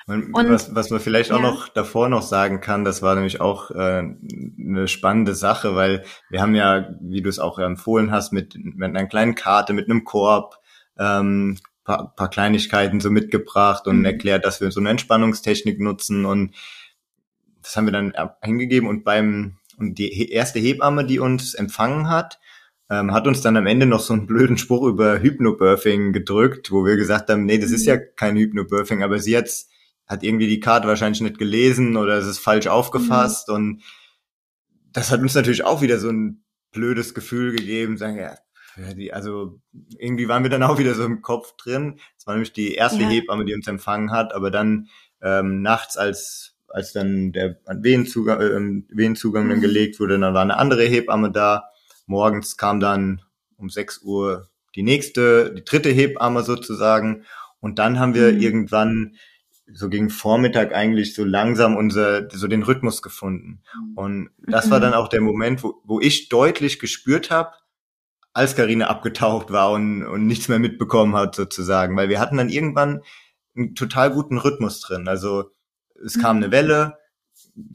Mhm. 0.06 0.34
Und, 0.34 0.50
was, 0.50 0.74
was 0.74 0.90
man 0.90 1.00
vielleicht 1.00 1.32
auch 1.32 1.40
noch 1.40 1.68
davor 1.68 2.08
noch 2.08 2.22
sagen 2.22 2.60
kann, 2.60 2.84
das 2.84 3.00
war 3.00 3.14
nämlich 3.14 3.40
auch 3.40 3.70
äh, 3.70 4.02
eine 4.02 4.88
spannende 4.88 5.34
Sache, 5.34 5.74
weil 5.74 6.04
wir 6.28 6.42
haben 6.42 6.54
ja, 6.54 6.90
wie 7.00 7.22
du 7.22 7.28
es 7.28 7.38
auch 7.38 7.58
empfohlen 7.58 8.10
hast, 8.10 8.32
mit, 8.32 8.54
mit 8.56 8.88
einer 8.88 9.06
kleinen 9.06 9.34
Karte, 9.34 9.72
mit 9.72 9.86
einem 9.88 10.04
Korb, 10.04 10.58
ähm, 10.98 11.58
paar, 11.84 12.14
paar 12.14 12.28
Kleinigkeiten 12.28 13.00
so 13.00 13.10
mitgebracht 13.10 13.86
und 13.86 14.00
mhm. 14.00 14.04
erklärt, 14.04 14.44
dass 14.44 14.60
wir 14.60 14.70
so 14.70 14.80
eine 14.80 14.90
Entspannungstechnik 14.90 15.80
nutzen 15.80 16.26
und 16.26 16.54
das 17.62 17.76
haben 17.76 17.86
wir 17.86 17.92
dann 17.92 18.12
hingegeben 18.42 18.88
und 18.88 19.04
beim 19.04 19.56
und 19.78 19.96
die 19.98 20.32
erste 20.32 20.58
Hebamme, 20.58 21.04
die 21.04 21.20
uns 21.20 21.54
empfangen 21.54 22.08
hat, 22.08 22.40
ähm, 22.90 23.12
hat 23.12 23.26
uns 23.26 23.42
dann 23.42 23.56
am 23.56 23.66
Ende 23.66 23.86
noch 23.86 24.00
so 24.00 24.14
einen 24.14 24.26
blöden 24.26 24.56
Spruch 24.56 24.86
über 24.86 25.20
Hypnobirthing 25.20 26.12
gedrückt, 26.12 26.70
wo 26.70 26.84
wir 26.84 26.96
gesagt 26.96 27.28
haben, 27.28 27.44
nee, 27.44 27.58
das 27.58 27.70
ist 27.70 27.86
ja 27.86 27.96
mhm. 27.96 28.00
kein 28.16 28.36
Hypnobirthing, 28.36 29.02
aber 29.02 29.18
sie 29.18 29.36
hat, 29.36 29.50
hat 30.06 30.22
irgendwie 30.22 30.48
die 30.48 30.60
Karte 30.60 30.88
wahrscheinlich 30.88 31.20
nicht 31.20 31.38
gelesen 31.38 31.96
oder 31.96 32.16
es 32.16 32.26
ist 32.26 32.38
falsch 32.38 32.66
aufgefasst 32.66 33.48
mhm. 33.48 33.54
und 33.54 33.82
das 34.92 35.10
hat 35.10 35.20
uns 35.20 35.34
natürlich 35.34 35.64
auch 35.64 35.82
wieder 35.82 35.98
so 35.98 36.08
ein 36.08 36.42
blödes 36.72 37.14
Gefühl 37.14 37.54
gegeben, 37.54 37.98
sagen, 37.98 38.18
ja, 38.18 38.34
also 39.12 39.60
irgendwie 39.98 40.28
waren 40.28 40.44
wir 40.44 40.50
dann 40.50 40.62
auch 40.62 40.78
wieder 40.78 40.94
so 40.94 41.04
im 41.04 41.20
Kopf 41.20 41.56
drin. 41.56 41.98
Es 42.16 42.26
war 42.26 42.34
nämlich 42.34 42.52
die 42.52 42.74
erste 42.74 43.02
ja. 43.02 43.08
Hebamme, 43.08 43.44
die 43.44 43.54
uns 43.54 43.66
empfangen 43.66 44.12
hat, 44.12 44.32
aber 44.32 44.50
dann 44.50 44.88
ähm, 45.20 45.62
nachts, 45.62 45.96
als 45.96 46.54
als 46.68 46.92
dann 46.92 47.32
der 47.32 47.58
Wehenzugang, 47.66 48.40
äh, 48.40 48.94
Wehenzugang 48.94 49.46
mhm. 49.46 49.50
dann 49.50 49.60
gelegt 49.60 49.98
wurde, 50.00 50.18
dann 50.18 50.34
war 50.34 50.42
eine 50.42 50.58
andere 50.58 50.84
Hebamme 50.84 51.32
da 51.32 51.70
Morgens 52.08 52.56
kam 52.56 52.80
dann 52.80 53.22
um 53.56 53.70
6 53.70 54.02
Uhr 54.02 54.48
die 54.74 54.82
nächste, 54.82 55.54
die 55.54 55.64
dritte 55.64 55.90
Hebamme 55.90 56.42
sozusagen. 56.42 57.24
Und 57.60 57.78
dann 57.78 58.00
haben 58.00 58.14
wir 58.14 58.32
mhm. 58.32 58.40
irgendwann 58.40 59.16
so 59.70 59.88
gegen 59.90 60.08
Vormittag 60.08 60.74
eigentlich 60.74 61.14
so 61.14 61.24
langsam 61.24 61.76
unser, 61.76 62.30
so 62.30 62.48
den 62.48 62.62
Rhythmus 62.62 63.02
gefunden. 63.02 63.62
Und 63.94 64.30
das 64.38 64.66
mhm. 64.66 64.70
war 64.70 64.80
dann 64.80 64.94
auch 64.94 65.08
der 65.08 65.20
Moment, 65.20 65.62
wo, 65.62 65.82
wo 65.84 66.00
ich 66.00 66.30
deutlich 66.30 66.78
gespürt 66.78 67.30
habe, 67.30 67.52
als 68.32 68.56
Karine 68.56 68.88
abgetaucht 68.88 69.50
war 69.50 69.72
und, 69.72 70.04
und 70.04 70.26
nichts 70.26 70.48
mehr 70.48 70.58
mitbekommen 70.58 71.14
hat 71.14 71.34
sozusagen, 71.34 71.96
weil 71.96 72.08
wir 72.08 72.20
hatten 72.20 72.36
dann 72.36 72.48
irgendwann 72.48 73.02
einen 73.56 73.74
total 73.74 74.12
guten 74.12 74.38
Rhythmus 74.38 74.80
drin. 74.80 75.08
Also 75.08 75.50
es 76.02 76.18
kam 76.18 76.36
mhm. 76.36 76.44
eine 76.44 76.52
Welle, 76.52 76.98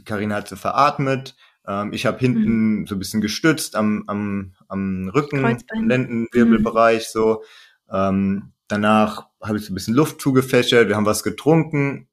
Karine 0.05 0.33
hat 0.35 0.47
so 0.47 0.55
veratmet, 0.55 1.35
ähm, 1.67 1.93
ich 1.93 2.05
habe 2.05 2.19
hinten 2.19 2.81
mhm. 2.81 2.87
so 2.87 2.95
ein 2.95 2.99
bisschen 2.99 3.21
gestützt 3.21 3.75
am, 3.75 4.03
am, 4.07 4.53
am 4.67 5.09
Rücken, 5.09 5.57
Lendenwirbelbereich 5.73 7.03
mhm. 7.03 7.11
so. 7.11 7.43
Ähm, 7.91 8.53
danach 8.67 9.27
habe 9.41 9.57
ich 9.57 9.65
so 9.65 9.71
ein 9.71 9.75
bisschen 9.75 9.95
Luft 9.95 10.21
zugefächert, 10.21 10.87
wir 10.87 10.95
haben 10.95 11.05
was 11.05 11.23
getrunken 11.23 12.07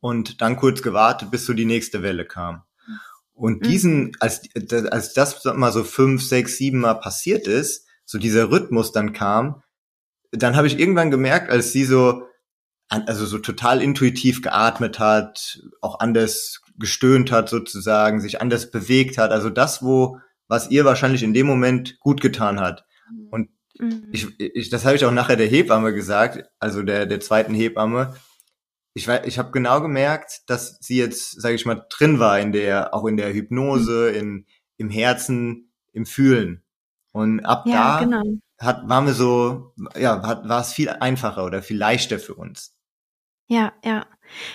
und 0.00 0.40
dann 0.40 0.56
kurz 0.56 0.82
gewartet, 0.82 1.30
bis 1.30 1.46
so 1.46 1.52
die 1.52 1.64
nächste 1.64 2.02
Welle 2.02 2.24
kam. 2.24 2.62
Und 3.32 3.62
mhm. 3.62 3.68
diesen, 3.68 4.12
als, 4.20 4.42
als 4.90 5.12
das 5.14 5.44
mal 5.44 5.72
so 5.72 5.84
fünf, 5.84 6.22
sechs, 6.22 6.56
sieben 6.56 6.80
Mal 6.80 6.94
passiert 6.94 7.46
ist, 7.46 7.86
so 8.04 8.18
dieser 8.18 8.50
Rhythmus 8.50 8.92
dann 8.92 9.12
kam, 9.12 9.62
dann 10.32 10.56
habe 10.56 10.66
ich 10.66 10.78
irgendwann 10.78 11.10
gemerkt, 11.10 11.50
als 11.50 11.72
sie 11.72 11.84
so, 11.84 12.24
also 12.88 13.26
so 13.26 13.38
total 13.38 13.82
intuitiv 13.82 14.42
geatmet 14.42 14.98
hat, 14.98 15.62
auch 15.80 16.00
anders 16.00 16.62
gestöhnt 16.78 17.30
hat 17.32 17.48
sozusagen, 17.48 18.20
sich 18.20 18.40
anders 18.40 18.70
bewegt 18.70 19.18
hat. 19.18 19.30
Also 19.30 19.50
das, 19.50 19.82
wo, 19.82 20.18
was 20.46 20.70
ihr 20.70 20.84
wahrscheinlich 20.84 21.22
in 21.22 21.34
dem 21.34 21.46
Moment 21.46 21.98
gut 22.00 22.20
getan 22.20 22.60
hat. 22.60 22.86
Und 23.30 23.50
mhm. 23.78 24.08
ich, 24.12 24.38
ich, 24.38 24.70
das 24.70 24.84
habe 24.84 24.96
ich 24.96 25.04
auch 25.04 25.12
nachher 25.12 25.36
der 25.36 25.46
Hebamme 25.46 25.92
gesagt, 25.92 26.44
also 26.58 26.82
der, 26.82 27.06
der 27.06 27.20
zweiten 27.20 27.54
Hebamme. 27.54 28.14
Ich, 28.94 29.08
ich 29.08 29.38
habe 29.38 29.52
genau 29.52 29.80
gemerkt, 29.80 30.42
dass 30.46 30.78
sie 30.80 30.96
jetzt, 30.96 31.40
sage 31.40 31.54
ich 31.54 31.66
mal, 31.66 31.86
drin 31.90 32.18
war 32.18 32.40
in 32.40 32.52
der, 32.52 32.94
auch 32.94 33.06
in 33.06 33.16
der 33.16 33.32
Hypnose, 33.32 34.10
mhm. 34.10 34.18
in, 34.18 34.46
im 34.76 34.90
Herzen, 34.90 35.72
im 35.92 36.06
Fühlen. 36.06 36.64
Und 37.12 37.40
ab 37.40 37.64
ja, 37.66 37.98
da 37.98 38.04
genau. 38.04 38.22
hat, 38.58 38.88
waren 38.88 39.06
wir 39.06 39.14
so, 39.14 39.74
ja, 39.98 40.22
hat, 40.22 40.48
war 40.48 40.60
es 40.60 40.72
viel 40.72 40.88
einfacher 40.88 41.44
oder 41.44 41.62
viel 41.62 41.78
leichter 41.78 42.18
für 42.18 42.34
uns. 42.34 42.74
Ja, 43.48 43.72
ja. 43.82 44.06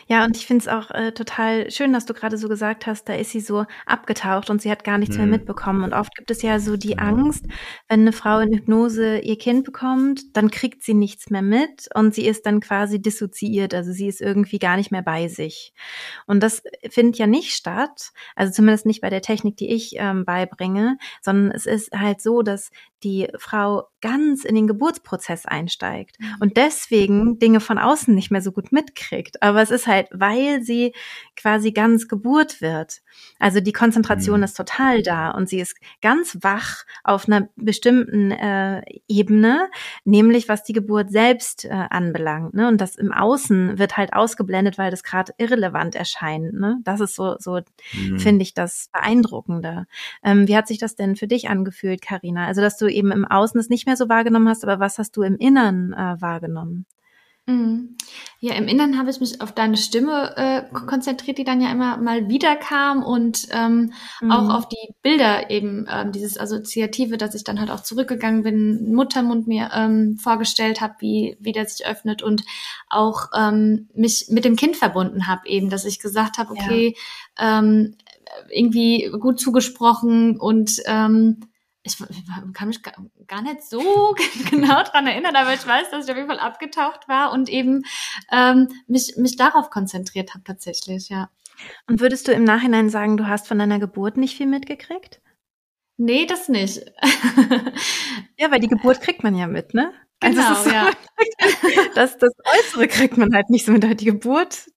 Ja, 0.08 0.26
und 0.26 0.38
ich 0.38 0.46
finde 0.46 0.62
es 0.62 0.68
auch 0.68 0.92
äh, 0.92 1.12
total 1.12 1.70
schön, 1.72 1.94
dass 1.94 2.06
du 2.06 2.14
gerade 2.14 2.38
so 2.38 2.48
gesagt 2.48 2.86
hast, 2.88 3.10
da 3.10 3.14
ist 3.14 3.32
sie 3.32 3.40
so 3.40 3.66
abgetaucht 3.86 4.50
und 4.50 4.62
sie 4.62 4.72
hat 4.72 4.84
gar 4.84 4.98
nichts 4.98 5.16
mhm. 5.16 5.24
mehr 5.24 5.32
mitbekommen. 5.38 5.84
Und 5.84 5.94
oft 5.94 6.16
gibt 6.16 6.32
es 6.32 6.42
ja 6.42 6.60
so 6.60 6.78
die 6.78 6.98
Angst, 6.98 7.46
wenn 7.88 8.02
eine 8.02 8.14
Frau 8.14 8.40
in 8.40 8.54
Hypnose 8.54 9.20
ihr 9.20 9.38
Kind 9.38 9.66
bekommt, 9.66 10.36
dann 10.36 10.52
kriegt 10.52 10.84
sie 10.84 10.94
nichts 10.94 11.30
mehr 11.30 11.42
mit 11.42 11.90
und 11.94 12.14
sie 12.14 12.26
ist 12.26 12.46
dann 12.46 12.60
quasi 12.60 13.02
dissoziiert, 13.02 13.74
also 13.74 13.92
sie 13.92 14.08
ist 14.08 14.22
irgendwie 14.22 14.60
gar 14.60 14.78
nicht 14.78 14.92
mehr 14.92 15.02
bei 15.02 15.28
sich. 15.28 15.74
Und 16.28 16.42
das 16.42 16.64
findet 16.90 17.18
ja 17.18 17.28
nicht 17.28 17.54
statt, 17.54 18.12
also 18.36 18.54
zumindest 18.54 18.86
nicht 18.86 19.02
bei 19.02 19.10
der 19.10 19.22
Technik, 19.22 19.58
die 19.58 19.72
ich 19.72 19.94
ähm, 19.98 20.26
beibringe, 20.26 20.98
sondern 21.22 21.52
es 21.52 21.66
ist 21.66 21.92
halt 21.92 22.22
so, 22.22 22.42
dass 22.42 22.70
die 23.04 23.28
Frau 23.38 23.84
ganz 24.02 24.46
in 24.46 24.56
den 24.56 24.68
Geburtsprozess 24.68 25.46
einsteigt 25.46 26.20
mhm. 26.20 26.36
und 26.40 26.58
deswegen 26.58 27.40
Dinge 27.40 27.60
von 27.60 27.78
außen 27.78 28.14
nicht 28.14 28.32
mehr 28.32 28.42
so 28.42 28.52
gut 28.52 28.72
mitkriegt. 28.72 29.42
Aber 29.42 29.63
es 29.64 29.72
ist 29.72 29.88
halt, 29.88 30.08
weil 30.12 30.62
sie 30.62 30.94
quasi 31.36 31.72
ganz 31.72 32.08
Geburt 32.08 32.62
wird. 32.62 33.02
Also 33.40 33.60
die 33.60 33.74
Konzentration 33.74 34.40
mhm. 34.40 34.44
ist 34.44 34.56
total 34.56 35.02
da 35.02 35.32
und 35.32 35.50
sie 35.50 35.60
ist 35.60 35.78
ganz 36.02 36.38
wach 36.42 36.84
auf 37.04 37.28
einer 37.28 37.50
bestimmten 37.56 38.32
äh, 38.32 38.82
Ebene, 39.08 39.70
nämlich 40.06 40.50
was 40.50 40.64
die 40.64 40.74
Geburt 40.74 41.12
selbst 41.12 41.66
äh, 41.66 41.70
anbelangt. 41.70 42.54
Ne? 42.54 42.68
Und 42.68 42.80
das 42.80 42.96
im 42.96 43.12
Außen 43.12 43.80
wird 43.80 43.98
halt 43.98 44.14
ausgeblendet, 44.14 44.78
weil 44.78 44.92
das 44.92 45.04
gerade 45.04 45.34
irrelevant 45.38 45.96
erscheint. 45.96 46.54
Ne? 46.54 46.80
Das 46.84 47.00
ist 47.00 47.16
so, 47.16 47.36
so 47.40 47.60
mhm. 47.94 48.20
finde 48.20 48.44
ich 48.44 48.54
das 48.54 48.90
beeindruckende. 48.92 49.86
Ähm, 50.24 50.48
wie 50.48 50.56
hat 50.56 50.68
sich 50.68 50.78
das 50.78 50.96
denn 50.96 51.16
für 51.16 51.28
dich 51.28 51.50
angefühlt, 51.50 52.02
Karina? 52.02 52.46
Also 52.48 52.62
dass 52.62 52.78
du 52.78 52.88
eben 52.88 53.12
im 53.12 53.26
Außen 53.26 53.60
es 53.60 53.70
nicht 53.70 53.86
mehr 53.86 53.98
so 53.98 54.10
wahrgenommen 54.10 54.50
hast, 54.50 54.64
aber 54.64 54.80
was 54.80 54.98
hast 54.98 55.18
du 55.18 55.24
im 55.24 55.38
Innern 55.38 55.94
äh, 55.94 56.22
wahrgenommen? 56.22 56.86
Mhm. 57.46 57.98
Ja, 58.40 58.54
im 58.56 58.70
Inneren 58.70 58.98
habe 58.98 59.10
ich 59.10 59.20
mich 59.20 59.42
auf 59.42 59.52
deine 59.52 59.76
Stimme 59.76 60.36
äh, 60.38 60.64
konzentriert, 60.88 61.38
die 61.38 61.44
dann 61.44 61.60
ja 61.60 61.72
immer 61.72 61.98
mal 61.98 62.30
wieder 62.30 62.56
kam 62.56 63.04
und 63.04 63.48
ähm, 63.52 63.92
mhm. 64.22 64.32
auch 64.32 64.50
auf 64.54 64.70
die 64.70 64.94
Bilder 65.02 65.50
eben, 65.50 65.86
ähm, 65.92 66.14
dieses 66.14 66.40
Assoziative, 66.40 67.18
dass 67.18 67.36
ich 67.36 67.44
dann 67.44 67.60
halt 67.60 67.70
auch 67.70 67.82
zurückgegangen 67.82 68.44
bin, 68.44 68.94
Muttermund 68.94 69.48
mir 69.48 69.72
ähm, 69.74 70.18
vorgestellt 70.18 70.80
habe, 70.80 70.96
wie, 71.00 71.36
wie 71.40 71.52
der 71.52 71.66
sich 71.66 71.86
öffnet 71.86 72.22
und 72.22 72.44
auch 72.90 73.28
ähm, 73.36 73.90
mich 73.94 74.28
mit 74.30 74.46
dem 74.46 74.56
Kind 74.56 74.78
verbunden 74.78 75.28
habe 75.28 75.48
eben, 75.48 75.70
dass 75.70 75.84
ich 75.84 76.00
gesagt 76.00 76.38
habe, 76.38 76.52
okay, 76.52 76.96
ja. 77.38 77.60
ähm, 77.60 77.96
irgendwie 78.50 79.12
gut 79.20 79.40
zugesprochen 79.40 80.40
und 80.40 80.82
ähm, 80.86 81.42
ich 81.84 81.98
kann 82.54 82.70
mich 82.70 82.82
gar 82.82 83.42
nicht 83.42 83.64
so 83.64 84.16
genau 84.50 84.84
dran 84.84 85.06
erinnern, 85.06 85.36
aber 85.36 85.54
ich 85.54 85.66
weiß, 85.66 85.92
dass 85.92 86.06
ich 86.06 86.12
auf 86.12 86.18
jeden 86.18 86.30
Fall 86.30 86.40
abgetaucht 86.40 87.08
war 87.08 87.32
und 87.32 87.50
eben 87.50 87.84
ähm, 88.32 88.70
mich, 88.88 89.16
mich 89.18 89.36
darauf 89.36 89.70
konzentriert 89.70 90.34
habe 90.34 90.44
tatsächlich, 90.44 91.10
ja. 91.10 91.30
Und 91.88 92.00
würdest 92.00 92.28
du 92.28 92.32
im 92.32 92.44
Nachhinein 92.44 92.90
sagen, 92.90 93.18
du 93.18 93.28
hast 93.28 93.48
von 93.48 93.60
deiner 93.60 93.80
Geburt 93.80 94.18
nicht 94.18 94.36
viel 94.38 94.48
mitgekriegt? 94.48 95.22
Nee, 95.98 96.26
das 96.26 96.50
nicht. 96.50 96.80
ja, 98.38 98.50
weil 98.50 98.60
die 98.60 98.68
Geburt 98.68 99.02
kriegt 99.02 99.24
man 99.24 99.36
ja 99.36 99.48
mit, 99.48 99.74
ne? 99.74 99.94
Also 100.20 100.40
genau, 100.40 100.56
also 100.56 100.70
ja. 100.70 100.92
das, 101.96 102.18
das 102.18 102.32
Äußere 102.60 102.88
kriegt 102.88 103.18
man 103.18 103.34
halt 103.34 103.50
nicht 103.50 103.66
so 103.66 103.72
mit. 103.72 103.84
Die 104.00 104.06
Geburt 104.06 104.72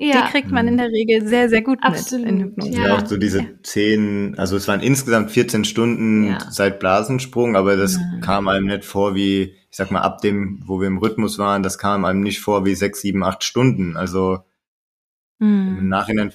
ja. 0.00 0.24
Die 0.24 0.30
kriegt 0.30 0.50
man 0.50 0.66
in 0.66 0.78
der 0.78 0.88
Regel 0.88 1.26
sehr, 1.26 1.48
sehr 1.50 1.60
gut 1.60 1.78
Absolut. 1.82 2.24
mit 2.24 2.34
in 2.34 2.40
Hypnose. 2.40 2.70
Ja, 2.70 2.96
auch 2.96 3.06
so 3.06 3.18
diese 3.18 3.60
zehn, 3.62 4.34
also 4.38 4.56
es 4.56 4.66
waren 4.66 4.80
insgesamt 4.80 5.30
14 5.30 5.64
Stunden 5.64 6.24
ja. 6.28 6.38
seit 6.50 6.80
Blasensprung, 6.80 7.54
aber 7.54 7.76
das 7.76 7.96
ja. 7.96 8.20
kam 8.22 8.48
einem 8.48 8.66
nicht 8.66 8.84
vor 8.84 9.14
wie, 9.14 9.54
ich 9.70 9.76
sag 9.76 9.90
mal, 9.90 10.00
ab 10.00 10.22
dem, 10.22 10.62
wo 10.64 10.80
wir 10.80 10.86
im 10.86 10.98
Rhythmus 10.98 11.38
waren, 11.38 11.62
das 11.62 11.76
kam 11.76 12.06
einem 12.06 12.20
nicht 12.20 12.40
vor 12.40 12.64
wie 12.64 12.74
sechs, 12.74 13.02
sieben, 13.02 13.22
acht 13.22 13.44
Stunden. 13.44 13.98
Also 13.98 14.38
mhm. 15.38 15.76
im 15.80 15.88
Nachhinein 15.88 16.32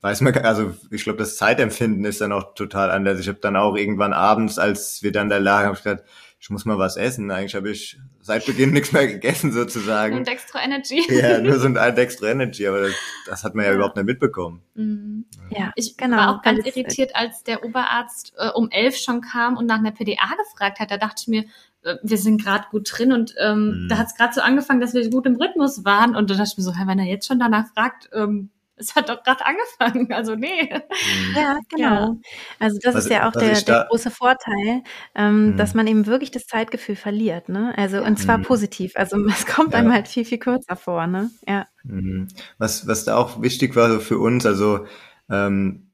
weiß 0.00 0.22
man, 0.22 0.34
also 0.38 0.74
ich 0.90 1.04
glaube, 1.04 1.18
das 1.18 1.36
Zeitempfinden 1.36 2.04
ist 2.06 2.20
dann 2.22 2.32
auch 2.32 2.54
total 2.54 2.90
anders. 2.90 3.20
Ich 3.20 3.28
habe 3.28 3.38
dann 3.40 3.56
auch 3.56 3.76
irgendwann 3.76 4.14
abends, 4.14 4.58
als 4.58 5.02
wir 5.02 5.12
dann 5.12 5.28
da 5.28 5.36
lagen, 5.36 5.66
habe 5.66 5.76
ich 5.76 5.84
gedacht, 5.84 6.04
ich 6.42 6.50
muss 6.50 6.64
mal 6.64 6.76
was 6.76 6.96
essen. 6.96 7.30
Eigentlich 7.30 7.54
habe 7.54 7.70
ich 7.70 8.00
seit 8.20 8.44
Beginn 8.46 8.72
nichts 8.72 8.90
mehr 8.90 9.06
gegessen 9.06 9.52
sozusagen. 9.52 10.16
Und 10.16 10.26
Dextro 10.26 10.58
Energy. 10.58 11.00
Ja, 11.08 11.38
nur 11.38 11.56
so 11.60 11.68
ein 11.68 11.74
Dextro 11.94 12.26
Energy, 12.26 12.66
aber 12.66 12.80
das, 12.80 12.94
das 13.26 13.44
hat 13.44 13.54
man 13.54 13.64
ja, 13.64 13.70
ja, 13.70 13.76
überhaupt 13.76 13.94
nicht 13.94 14.06
mitbekommen. 14.06 14.60
Mhm. 14.74 15.24
Ja, 15.50 15.70
ich 15.76 15.96
genau, 15.96 16.16
war 16.16 16.36
auch 16.36 16.42
ganz 16.42 16.66
irritiert, 16.66 17.14
als 17.14 17.44
der 17.44 17.64
Oberarzt 17.64 18.32
äh, 18.36 18.48
um 18.48 18.70
elf 18.72 18.96
schon 18.96 19.20
kam 19.20 19.56
und 19.56 19.66
nach 19.66 19.78
einer 19.78 19.92
PDA 19.92 20.34
gefragt 20.36 20.80
hat. 20.80 20.90
Da 20.90 20.96
dachte 20.96 21.22
ich 21.22 21.28
mir, 21.28 21.44
äh, 21.84 21.98
wir 22.02 22.18
sind 22.18 22.42
gerade 22.42 22.64
gut 22.72 22.90
drin 22.90 23.12
und 23.12 23.36
ähm, 23.38 23.84
mhm. 23.84 23.88
da 23.88 23.98
hat 23.98 24.08
es 24.08 24.16
gerade 24.16 24.34
so 24.34 24.40
angefangen, 24.40 24.80
dass 24.80 24.94
wir 24.94 25.08
gut 25.10 25.26
im 25.26 25.36
Rhythmus 25.36 25.84
waren 25.84 26.16
und 26.16 26.28
da 26.28 26.34
dachte 26.34 26.50
ich 26.50 26.58
mir 26.58 26.64
so, 26.64 26.72
wenn 26.72 26.98
er 26.98 27.06
jetzt 27.06 27.28
schon 27.28 27.38
danach 27.38 27.68
fragt, 27.72 28.10
ähm, 28.12 28.50
es 28.82 28.94
hat 28.94 29.08
doch 29.08 29.22
gerade 29.22 29.44
angefangen, 29.46 30.12
also 30.12 30.34
nee. 30.34 30.64
Mhm. 30.72 31.36
Ja, 31.36 31.58
genau. 31.68 31.88
Ja. 31.88 32.16
Also 32.58 32.78
das 32.82 32.94
was, 32.94 33.04
ist 33.04 33.10
ja 33.10 33.28
auch 33.28 33.32
der, 33.32 33.60
der 33.60 33.86
große 33.88 34.10
Vorteil, 34.10 34.82
ähm, 35.14 35.52
mhm. 35.52 35.56
dass 35.56 35.74
man 35.74 35.86
eben 35.86 36.06
wirklich 36.06 36.30
das 36.30 36.46
Zeitgefühl 36.46 36.96
verliert, 36.96 37.48
ne? 37.48 37.72
Also 37.76 38.02
und 38.02 38.18
zwar 38.18 38.38
mhm. 38.38 38.42
positiv. 38.42 38.92
Also 38.96 39.16
es 39.26 39.46
kommt 39.46 39.72
ja. 39.72 39.78
einem 39.78 39.92
halt 39.92 40.08
viel, 40.08 40.24
viel 40.24 40.38
kürzer 40.38 40.76
vor, 40.76 41.06
ne? 41.06 41.30
Ja. 41.46 41.66
Mhm. 41.84 42.28
Was, 42.58 42.86
was 42.86 43.04
da 43.04 43.16
auch 43.16 43.40
wichtig 43.40 43.76
war 43.76 43.90
so 43.90 44.00
für 44.00 44.18
uns, 44.18 44.44
also 44.46 44.86
ähm, 45.30 45.90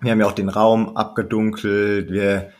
wir 0.00 0.12
haben 0.12 0.20
ja 0.20 0.26
auch 0.26 0.32
den 0.32 0.48
Raum 0.48 0.96
abgedunkelt, 0.96 2.10
wir 2.10 2.52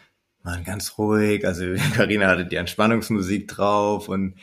waren 0.42 0.64
ganz 0.64 0.98
ruhig, 0.98 1.46
also 1.46 1.64
Karina 1.94 2.28
hatte 2.28 2.46
die 2.46 2.56
Entspannungsmusik 2.56 3.48
drauf 3.48 4.08
und 4.08 4.34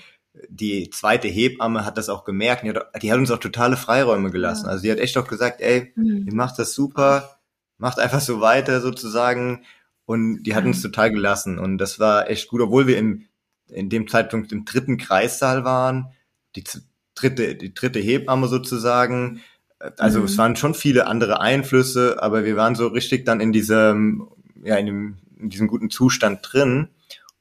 die 0.50 0.90
zweite 0.90 1.28
Hebamme 1.28 1.86
hat 1.86 1.98
das 1.98 2.10
auch 2.10 2.24
gemerkt. 2.24 2.64
Die 2.64 2.70
hat, 2.70 3.02
die 3.02 3.12
hat 3.12 3.20
uns 3.20 3.32
auch 3.32 3.40
totale 3.40 3.78
Freiräume 3.78 4.32
gelassen. 4.32 4.66
Ja. 4.66 4.72
Also 4.72 4.84
die 4.84 4.92
hat 4.92 5.00
echt 5.00 5.18
auch 5.18 5.28
gesagt, 5.28 5.62
ey, 5.62 5.94
mhm. 5.96 6.26
ihr 6.28 6.34
macht 6.34 6.60
das 6.60 6.74
super, 6.74 7.40
macht 7.78 8.00
einfach 8.00 8.22
so 8.22 8.42
weiter 8.42 8.82
sozusagen. 8.82 9.64
Und 10.06 10.44
die 10.44 10.56
hat 10.56 10.66
uns 10.66 10.82
total 10.82 11.12
gelassen. 11.12 11.60
Und 11.60 11.80
das 11.80 12.00
war 12.00 12.30
echt 12.30 12.48
gut, 12.48 12.62
obwohl 12.62 12.88
wir 12.88 12.98
im, 12.98 13.26
in 13.68 13.90
dem 13.90 14.08
Zeitpunkt 14.08 14.52
im 14.52 14.64
dritten 14.64 14.98
Kreissaal 14.98 15.66
waren, 15.66 16.14
die 16.56 16.64
dritte, 17.16 17.56
die 17.56 17.74
dritte 17.74 18.00
Hebamme 18.00 18.48
sozusagen. 18.48 19.42
Also 19.98 20.20
mhm. 20.20 20.26
es 20.26 20.38
waren 20.38 20.56
schon 20.56 20.74
viele 20.74 21.08
andere 21.08 21.42
Einflüsse, 21.42 22.22
aber 22.22 22.46
wir 22.46 22.56
waren 22.56 22.76
so 22.76 22.88
richtig 22.88 23.26
dann 23.26 23.42
in 23.42 23.52
diesem, 23.52 24.30
ja, 24.64 24.78
in, 24.78 24.86
dem, 24.86 25.18
in 25.38 25.50
diesem 25.50 25.68
guten 25.68 25.90
Zustand 25.90 26.40
drin. 26.42 26.90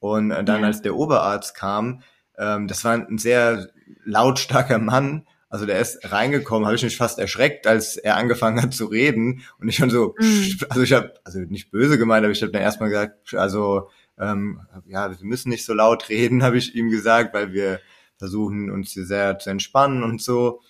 Und 0.01 0.31
dann, 0.31 0.47
ja. 0.47 0.67
als 0.67 0.83
der 0.83 0.97
Oberarzt 0.97 1.55
kam, 1.55 2.03
ähm, 2.39 2.69
das 2.69 2.85
war 2.85 2.95
ein 2.95 3.19
sehr 3.19 3.69
lautstarker 4.05 4.79
Mann. 4.79 5.27
Also 5.49 5.65
der 5.65 5.79
ist 5.79 6.11
reingekommen, 6.11 6.67
habe 6.67 6.77
ich 6.77 6.83
mich 6.83 6.97
fast 6.97 7.19
erschreckt, 7.19 7.67
als 7.67 7.97
er 7.97 8.17
angefangen 8.17 8.61
hat 8.61 8.75
zu 8.75 8.87
reden. 8.87 9.43
Und 9.59 9.69
ich 9.69 9.77
schon 9.77 9.91
so, 9.91 10.15
mm. 10.19 10.65
also 10.69 10.83
ich 10.83 10.93
habe, 10.93 11.15
also 11.25 11.39
nicht 11.41 11.71
böse 11.71 11.99
gemeint, 11.99 12.25
aber 12.25 12.33
ich 12.33 12.43
habe 12.43 12.53
dann 12.53 12.63
erstmal 12.63 12.91
gesagt, 12.91 13.35
also 13.35 13.89
ähm, 14.19 14.61
ja, 14.87 15.11
wir 15.11 15.27
müssen 15.27 15.51
nicht 15.51 15.65
so 15.65 15.73
laut 15.73 16.09
reden, 16.09 16.43
habe 16.43 16.59
ich 16.59 16.75
ihm 16.75 16.91
gesagt, 16.91 17.35
weil 17.35 17.53
wir 17.53 17.81
versuchen 18.19 18.71
uns 18.71 18.93
hier 18.93 19.07
sehr 19.07 19.39
zu 19.39 19.51
entspannen 19.51 20.03
und 20.03 20.21
so. 20.21 20.61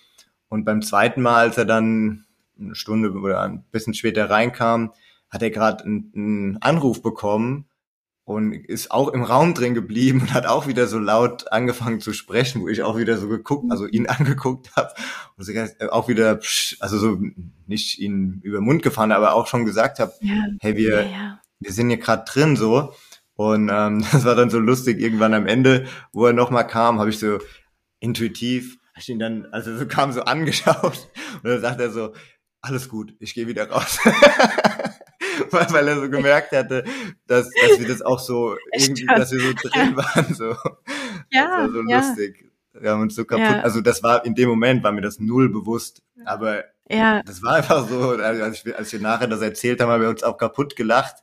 Und 0.49 0.63
beim 0.63 0.81
zweiten 0.81 1.21
Mal, 1.21 1.47
als 1.47 1.57
er 1.57 1.65
dann 1.65 2.25
eine 2.59 2.75
Stunde 2.75 3.11
oder 3.11 3.41
ein 3.41 3.63
bisschen 3.71 3.93
später 3.93 4.29
reinkam, 4.29 4.93
hat 5.29 5.41
er 5.41 5.51
gerade 5.51 5.83
einen, 5.83 6.11
einen 6.15 6.57
Anruf 6.61 7.01
bekommen 7.01 7.65
und 8.27 8.51
ist 8.51 8.91
auch 8.91 9.07
im 9.07 9.23
Raum 9.23 9.53
drin 9.53 9.73
geblieben 9.73 10.19
und 10.19 10.33
hat 10.33 10.47
auch 10.47 10.67
wieder 10.67 10.87
so 10.87 10.99
laut 10.99 11.49
angefangen 11.53 12.01
zu 12.01 12.11
sprechen, 12.11 12.61
wo 12.61 12.67
ich 12.67 12.83
auch 12.83 12.97
wieder 12.97 13.17
so 13.17 13.29
geguckt, 13.29 13.71
also 13.71 13.87
ihn 13.87 14.05
angeguckt 14.07 14.75
habe 14.75 14.93
und 15.37 15.45
so 15.45 15.53
auch 15.91 16.09
wieder, 16.09 16.41
also 16.81 16.97
so 16.97 17.17
nicht 17.67 17.99
ihn 17.99 18.41
über 18.43 18.59
den 18.59 18.65
Mund 18.65 18.83
gefahren, 18.83 19.13
aber 19.13 19.33
auch 19.33 19.47
schon 19.47 19.63
gesagt 19.63 19.99
habe, 19.99 20.11
ja. 20.19 20.43
hey, 20.59 20.75
wir, 20.75 21.03
ja, 21.03 21.09
ja. 21.09 21.41
wir 21.61 21.71
sind 21.71 21.87
hier 21.87 21.99
gerade 21.99 22.25
drin 22.27 22.57
so. 22.57 22.93
Und 23.35 23.69
ähm, 23.71 24.03
das 24.11 24.25
war 24.25 24.35
dann 24.35 24.49
so 24.49 24.59
lustig, 24.59 24.99
irgendwann 24.99 25.33
am 25.33 25.47
Ende, 25.47 25.87
wo 26.11 26.25
er 26.25 26.33
nochmal 26.33 26.67
kam, 26.67 26.99
habe 26.99 27.09
ich 27.09 27.19
so 27.19 27.39
intuitiv, 28.01 28.77
hab 28.93 29.03
ich 29.03 29.07
ihn 29.07 29.19
dann, 29.19 29.45
also 29.53 29.77
so 29.77 29.85
kam 29.85 30.11
so 30.11 30.21
angeschaut 30.25 31.07
und 31.43 31.45
dann 31.45 31.61
sagt 31.61 31.79
er 31.79 31.91
so, 31.91 32.13
alles 32.59 32.89
gut, 32.89 33.13
ich 33.21 33.33
gehe 33.33 33.47
wieder 33.47 33.69
raus. 33.69 33.99
Weil, 35.51 35.87
er 35.87 35.95
so 35.99 36.09
gemerkt 36.09 36.51
hatte, 36.51 36.83
dass, 37.27 37.49
dass 37.49 37.79
wir 37.79 37.87
das 37.87 38.01
auch 38.01 38.19
so 38.19 38.55
irgendwie, 38.73 39.05
dass 39.05 39.31
wir 39.31 39.39
so 39.39 39.53
drin 39.53 39.95
waren. 39.95 40.33
So. 40.33 40.55
Ja, 41.31 41.47
das 41.47 41.59
war 41.59 41.69
so 41.69 41.83
ja. 41.87 41.99
lustig. 41.99 42.51
Wir 42.79 42.91
haben 42.91 43.01
uns 43.01 43.15
so 43.15 43.25
kaputt, 43.25 43.43
ja. 43.43 43.61
also 43.61 43.81
das 43.81 44.03
war 44.03 44.23
in 44.23 44.35
dem 44.35 44.49
Moment 44.49 44.83
war 44.83 44.91
mir 44.91 45.01
das 45.01 45.19
null 45.19 45.49
bewusst, 45.49 46.03
aber 46.25 46.63
ja. 46.89 47.23
das 47.23 47.41
war 47.41 47.55
einfach 47.55 47.87
so, 47.89 48.11
als 48.11 48.65
wir, 48.65 48.77
als 48.77 48.93
wir 48.93 48.99
nachher 48.99 49.27
das 49.27 49.41
erzählt 49.41 49.81
haben, 49.81 49.89
haben 49.89 50.01
wir 50.01 50.09
uns 50.09 50.23
auch 50.23 50.37
kaputt 50.37 50.75
gelacht. 50.75 51.15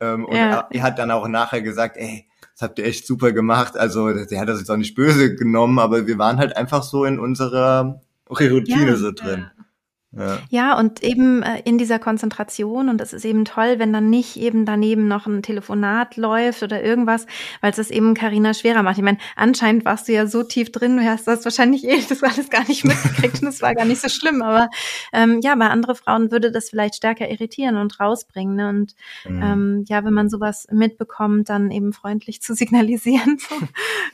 Ähm, 0.00 0.24
und 0.24 0.36
ja. 0.36 0.68
er, 0.70 0.82
hat 0.82 0.98
dann 0.98 1.10
auch 1.10 1.28
nachher 1.28 1.62
gesagt, 1.62 1.96
ey, 1.96 2.26
das 2.52 2.62
habt 2.62 2.78
ihr 2.78 2.86
echt 2.86 3.06
super 3.06 3.32
gemacht. 3.32 3.76
Also 3.76 4.12
der 4.12 4.40
hat 4.40 4.48
das 4.48 4.58
jetzt 4.58 4.70
auch 4.70 4.76
nicht 4.76 4.94
böse 4.94 5.34
genommen, 5.34 5.78
aber 5.78 6.06
wir 6.06 6.18
waren 6.18 6.38
halt 6.38 6.56
einfach 6.56 6.82
so 6.82 7.04
in 7.04 7.18
unserer 7.18 8.00
Routine 8.28 8.96
so 8.96 9.12
drin. 9.12 9.50
Ja. 10.16 10.38
ja, 10.48 10.78
und 10.78 11.02
eben 11.02 11.42
äh, 11.42 11.60
in 11.64 11.78
dieser 11.78 11.98
Konzentration 11.98 12.88
und 12.88 13.00
es 13.00 13.12
ist 13.12 13.24
eben 13.24 13.44
toll, 13.44 13.78
wenn 13.78 13.92
dann 13.92 14.08
nicht 14.08 14.36
eben 14.36 14.64
daneben 14.64 15.08
noch 15.08 15.26
ein 15.26 15.42
Telefonat 15.42 16.16
läuft 16.16 16.62
oder 16.62 16.82
irgendwas, 16.82 17.26
weil 17.60 17.70
es 17.70 17.76
das 17.76 17.90
eben 17.90 18.14
Karina 18.14 18.54
schwerer 18.54 18.82
macht. 18.82 18.96
Ich 18.96 19.04
meine, 19.04 19.18
anscheinend 19.36 19.84
warst 19.84 20.08
du 20.08 20.12
ja 20.12 20.26
so 20.26 20.42
tief 20.42 20.72
drin, 20.72 20.96
du 20.96 21.04
hast 21.04 21.26
das 21.26 21.44
wahrscheinlich 21.44 21.84
eh 21.84 22.00
das 22.08 22.22
alles 22.22 22.48
gar 22.48 22.66
nicht 22.66 22.84
mitgekriegt 22.86 23.42
und 23.42 23.48
es 23.48 23.60
war 23.60 23.74
gar 23.74 23.84
nicht 23.84 24.00
so 24.00 24.08
schlimm. 24.08 24.42
Aber 24.42 24.68
ähm, 25.12 25.40
ja, 25.42 25.54
bei 25.54 25.68
anderen 25.68 25.96
Frauen 25.96 26.30
würde 26.30 26.50
das 26.50 26.70
vielleicht 26.70 26.96
stärker 26.96 27.28
irritieren 27.28 27.76
und 27.76 28.00
rausbringen. 28.00 28.56
Ne? 28.56 28.68
Und 28.68 28.94
mhm. 29.28 29.42
ähm, 29.42 29.84
ja, 29.88 30.04
wenn 30.04 30.14
man 30.14 30.30
sowas 30.30 30.66
mitbekommt, 30.70 31.48
dann 31.50 31.70
eben 31.70 31.92
freundlich 31.92 32.40
zu 32.40 32.54
signalisieren, 32.54 33.38
so, 33.48 33.54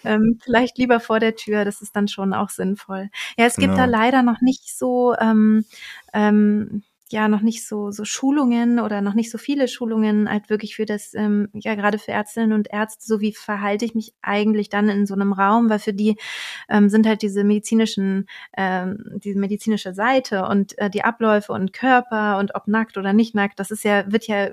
ähm, 0.04 0.40
vielleicht 0.42 0.78
lieber 0.78 1.00
vor 1.00 1.20
der 1.20 1.36
Tür, 1.36 1.64
das 1.64 1.80
ist 1.80 1.94
dann 1.94 2.08
schon 2.08 2.34
auch 2.34 2.50
sinnvoll. 2.50 3.10
Ja, 3.36 3.46
es 3.46 3.56
gibt 3.56 3.74
genau. 3.74 3.76
da 3.76 3.84
leider 3.84 4.22
noch 4.22 4.40
nicht 4.40 4.76
so 4.76 5.14
ähm, 5.20 5.64
ähm, 6.14 6.82
ja 7.12 7.28
noch 7.28 7.42
nicht 7.42 7.66
so 7.66 7.90
so 7.90 8.04
Schulungen 8.04 8.80
oder 8.80 9.00
noch 9.02 9.14
nicht 9.14 9.30
so 9.30 9.38
viele 9.38 9.68
Schulungen 9.68 10.28
halt 10.30 10.50
wirklich 10.50 10.74
für 10.76 10.86
das 10.86 11.14
ähm, 11.14 11.48
ja 11.54 11.74
gerade 11.74 11.98
für 11.98 12.12
Ärztinnen 12.12 12.52
und 12.52 12.72
Ärzte 12.72 13.04
so 13.06 13.20
wie 13.20 13.32
verhalte 13.34 13.84
ich 13.84 13.94
mich 13.94 14.14
eigentlich 14.22 14.68
dann 14.70 14.88
in 14.88 15.06
so 15.06 15.14
einem 15.14 15.32
Raum? 15.32 15.68
Weil 15.70 15.78
für 15.78 15.92
die 15.92 16.16
ähm, 16.68 16.88
sind 16.88 17.06
halt 17.06 17.22
diese 17.22 17.44
medizinischen 17.44 18.26
ähm, 18.56 19.04
diese 19.22 19.38
medizinische 19.38 19.94
Seite 19.94 20.46
und 20.46 20.76
äh, 20.78 20.90
die 20.90 21.04
Abläufe 21.04 21.52
und 21.52 21.72
Körper 21.72 22.38
und 22.38 22.54
ob 22.54 22.66
nackt 22.68 22.96
oder 22.96 23.12
nicht 23.12 23.34
nackt 23.34 23.60
das 23.60 23.70
ist 23.70 23.84
ja 23.84 24.10
wird 24.10 24.26
ja 24.26 24.50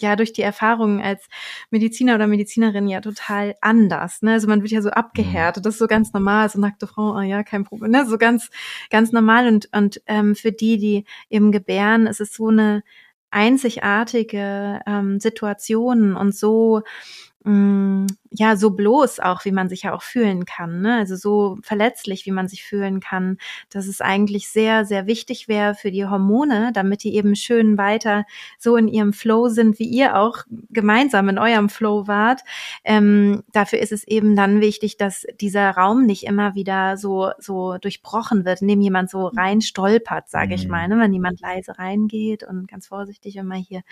ja 0.00 0.16
durch 0.16 0.32
die 0.32 0.42
Erfahrungen 0.42 1.00
als 1.00 1.26
Mediziner 1.70 2.14
oder 2.16 2.26
Medizinerin 2.26 2.88
ja 2.88 3.00
total 3.00 3.54
anders. 3.60 4.22
Ne? 4.22 4.32
Also 4.32 4.48
man 4.48 4.62
wird 4.62 4.72
ja 4.72 4.82
so 4.82 4.90
abgehärtet, 4.90 5.62
mhm. 5.62 5.64
das 5.64 5.74
ist 5.74 5.78
so 5.78 5.86
ganz 5.86 6.12
normal, 6.12 6.48
so 6.48 6.60
nackte 6.60 6.86
Frau, 6.86 7.16
oh 7.16 7.20
ja, 7.20 7.42
kein 7.42 7.64
Problem, 7.64 7.90
ne? 7.90 8.06
so 8.06 8.18
ganz, 8.18 8.50
ganz 8.90 9.12
normal. 9.12 9.46
Und, 9.46 9.68
und 9.72 10.02
ähm, 10.06 10.34
für 10.34 10.52
die, 10.52 10.78
die 10.78 11.04
eben 11.30 11.52
gebären, 11.52 12.06
ist 12.06 12.20
es 12.20 12.34
so 12.34 12.48
eine 12.48 12.82
einzigartige 13.30 14.80
ähm, 14.86 15.18
Situation 15.18 16.14
und 16.16 16.34
so 16.36 16.82
mh, 17.44 17.52
mm, 17.52 18.06
ja 18.36 18.56
so 18.56 18.70
bloß 18.70 19.20
auch, 19.20 19.44
wie 19.44 19.52
man 19.52 19.68
sich 19.68 19.82
ja 19.82 19.94
auch 19.94 20.02
fühlen 20.02 20.44
kann, 20.44 20.80
ne? 20.80 20.96
Also 20.96 21.14
so 21.14 21.56
verletzlich, 21.62 22.26
wie 22.26 22.32
man 22.32 22.48
sich 22.48 22.64
fühlen 22.64 22.98
kann, 22.98 23.38
dass 23.70 23.86
es 23.86 24.00
eigentlich 24.00 24.48
sehr, 24.48 24.84
sehr 24.84 25.06
wichtig 25.06 25.46
wäre 25.46 25.74
für 25.74 25.92
die 25.92 26.06
Hormone, 26.06 26.72
damit 26.74 27.04
die 27.04 27.14
eben 27.14 27.36
schön 27.36 27.78
weiter 27.78 28.24
so 28.58 28.76
in 28.76 28.88
ihrem 28.88 29.12
Flow 29.12 29.48
sind, 29.48 29.78
wie 29.78 29.88
ihr 29.88 30.16
auch 30.18 30.38
gemeinsam 30.70 31.28
in 31.28 31.38
eurem 31.38 31.68
Flow 31.68 32.08
wart. 32.08 32.40
Ähm, 32.82 33.44
dafür 33.52 33.78
ist 33.78 33.92
es 33.92 34.06
eben 34.06 34.34
dann 34.34 34.60
wichtig, 34.60 34.96
dass 34.96 35.24
dieser 35.40 35.70
Raum 35.70 36.04
nicht 36.04 36.24
immer 36.24 36.56
wieder 36.56 36.96
so 36.96 37.30
so 37.38 37.78
durchbrochen 37.78 38.44
wird, 38.44 38.62
indem 38.62 38.80
jemand 38.80 39.10
so 39.10 39.28
rein 39.28 39.60
stolpert, 39.60 40.28
sage 40.28 40.54
ich 40.54 40.64
mhm. 40.64 40.70
mal, 40.72 40.88
ne? 40.88 40.98
wenn 40.98 41.12
jemand 41.12 41.40
leise 41.40 41.78
reingeht 41.78 42.42
und 42.42 42.66
ganz 42.66 42.88
vorsichtig 42.88 43.36
immer 43.36 43.54
hier 43.54 43.82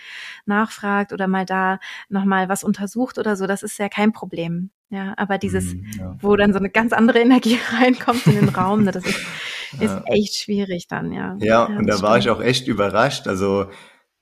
nachfragt 0.45 1.13
oder 1.13 1.27
mal 1.27 1.45
da 1.45 1.79
nochmal 2.09 2.49
was 2.49 2.65
untersucht 2.65 3.17
oder 3.17 3.37
so, 3.37 3.47
das 3.47 3.63
ist 3.63 3.77
ja 3.77 3.87
kein 3.87 4.11
Problem. 4.11 4.32
Problem. 4.33 4.71
Ja, 4.89 5.13
aber 5.17 5.37
dieses, 5.37 5.73
mm, 5.73 5.85
ja. 5.97 6.17
wo 6.21 6.35
dann 6.35 6.53
so 6.53 6.59
eine 6.59 6.69
ganz 6.69 6.93
andere 6.93 7.19
Energie 7.19 7.57
reinkommt 7.71 8.25
in 8.27 8.35
den 8.35 8.49
Raum, 8.49 8.83
ne, 8.83 8.91
das 8.91 9.05
ist, 9.05 9.19
ist 9.79 9.97
echt 10.05 10.35
schwierig 10.35 10.87
dann, 10.87 11.11
ja. 11.11 11.35
Ja, 11.39 11.69
ja 11.69 11.77
und 11.77 11.87
da 11.87 12.01
war 12.01 12.17
ich 12.17 12.29
auch 12.29 12.41
echt 12.41 12.67
überrascht, 12.67 13.27
also 13.27 13.67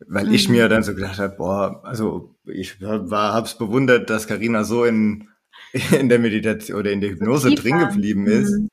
weil 0.08 0.28
mhm. 0.28 0.34
ich 0.34 0.50
mir 0.50 0.67
dann 0.67 0.84
so 0.84 0.95
gedacht 0.95 1.19
habe, 1.19 1.36
boah, 1.38 1.82
also 1.84 2.36
ich 2.45 2.82
war, 2.82 3.34
hab's 3.34 3.58
bewundert, 3.58 4.10
dass 4.10 4.28
Karina 4.28 4.63
so 4.63 4.84
in 4.86 5.28
in 5.91 6.10
der 6.10 6.19
Meditation 6.19 6.80
oder 6.80 6.91
in 6.91 7.02
der 7.02 7.12
Hypnose 7.12 7.50
so 7.50 7.56
drin 7.56 7.80
geblieben 7.80 8.26
ist. 8.28 8.52
Mhm. 8.52 8.69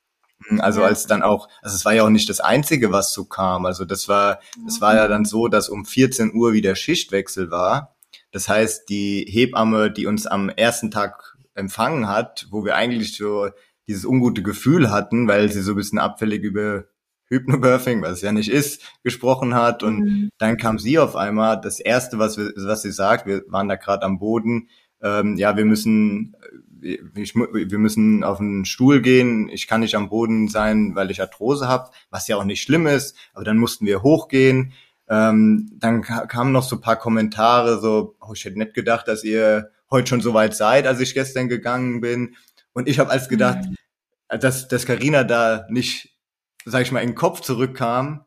mhm. 0.48 0.60
Also 0.60 0.80
ja. 0.80 0.86
als 0.86 1.06
dann 1.06 1.22
auch, 1.22 1.48
also 1.62 1.76
es 1.76 1.84
war 1.84 1.94
ja 1.94 2.04
auch 2.04 2.10
nicht 2.10 2.28
das 2.28 2.40
Einzige, 2.40 2.90
was 2.92 3.12
so 3.12 3.24
kam. 3.24 3.66
Also 3.66 3.84
das 3.84 4.08
war, 4.08 4.40
es 4.66 4.80
war 4.80 4.94
ja 4.94 5.06
dann 5.06 5.24
so, 5.24 5.48
dass 5.48 5.68
um 5.68 5.84
14 5.84 6.34
Uhr 6.34 6.52
wieder 6.52 6.74
Schichtwechsel 6.74 7.50
war. 7.50 7.97
Das 8.30 8.48
heißt, 8.48 8.88
die 8.88 9.26
Hebamme, 9.28 9.90
die 9.90 10.06
uns 10.06 10.26
am 10.26 10.48
ersten 10.48 10.90
Tag 10.90 11.36
empfangen 11.54 12.08
hat, 12.08 12.46
wo 12.50 12.64
wir 12.64 12.76
eigentlich 12.76 13.16
so 13.16 13.48
dieses 13.86 14.04
ungute 14.04 14.42
Gefühl 14.42 14.90
hatten, 14.90 15.28
weil 15.28 15.50
sie 15.50 15.62
so 15.62 15.72
ein 15.72 15.76
bisschen 15.76 15.98
abfällig 15.98 16.42
über 16.42 16.84
Hypnobirthing, 17.30 18.02
was 18.02 18.12
es 18.12 18.22
ja 18.22 18.32
nicht 18.32 18.50
ist, 18.50 18.82
gesprochen 19.02 19.54
hat. 19.54 19.82
Und 19.82 20.00
mhm. 20.00 20.30
dann 20.38 20.56
kam 20.56 20.78
sie 20.78 20.98
auf 20.98 21.16
einmal. 21.16 21.60
Das 21.60 21.80
erste, 21.80 22.18
was, 22.18 22.38
wir, 22.38 22.52
was 22.56 22.82
sie 22.82 22.92
sagt, 22.92 23.26
wir 23.26 23.42
waren 23.48 23.68
da 23.68 23.76
gerade 23.76 24.04
am 24.04 24.18
Boden, 24.18 24.68
ähm, 25.00 25.36
ja, 25.36 25.56
wir 25.56 25.64
müssen, 25.64 26.34
ich, 26.82 27.34
wir 27.34 27.78
müssen 27.78 28.24
auf 28.24 28.40
einen 28.40 28.64
Stuhl 28.64 29.00
gehen. 29.00 29.48
Ich 29.48 29.66
kann 29.66 29.80
nicht 29.80 29.94
am 29.94 30.08
Boden 30.08 30.48
sein, 30.48 30.94
weil 30.94 31.10
ich 31.10 31.20
Arthrose 31.20 31.68
habe, 31.68 31.90
was 32.10 32.28
ja 32.28 32.36
auch 32.36 32.44
nicht 32.44 32.62
schlimm 32.62 32.86
ist. 32.86 33.16
Aber 33.32 33.44
dann 33.44 33.58
mussten 33.58 33.86
wir 33.86 34.02
hochgehen. 34.02 34.72
Ähm, 35.10 35.70
dann 35.78 36.02
kamen 36.02 36.52
noch 36.52 36.64
so 36.64 36.76
ein 36.76 36.82
paar 36.82 36.96
Kommentare, 36.96 37.80
so, 37.80 38.16
oh, 38.20 38.32
ich 38.34 38.44
hätte 38.44 38.58
nicht 38.58 38.74
gedacht, 38.74 39.08
dass 39.08 39.24
ihr 39.24 39.70
heute 39.90 40.08
schon 40.08 40.20
so 40.20 40.34
weit 40.34 40.54
seid, 40.54 40.86
als 40.86 41.00
ich 41.00 41.14
gestern 41.14 41.48
gegangen 41.48 42.00
bin. 42.00 42.36
Und 42.74 42.88
ich 42.88 42.98
habe 42.98 43.10
als 43.10 43.28
gedacht, 43.28 43.60
mhm. 43.64 44.38
dass, 44.40 44.68
dass 44.68 44.86
Carina 44.86 45.24
da 45.24 45.66
nicht, 45.70 46.16
sag 46.64 46.82
ich 46.82 46.92
mal, 46.92 47.00
in 47.00 47.10
den 47.10 47.14
Kopf 47.14 47.40
zurückkam. 47.40 48.24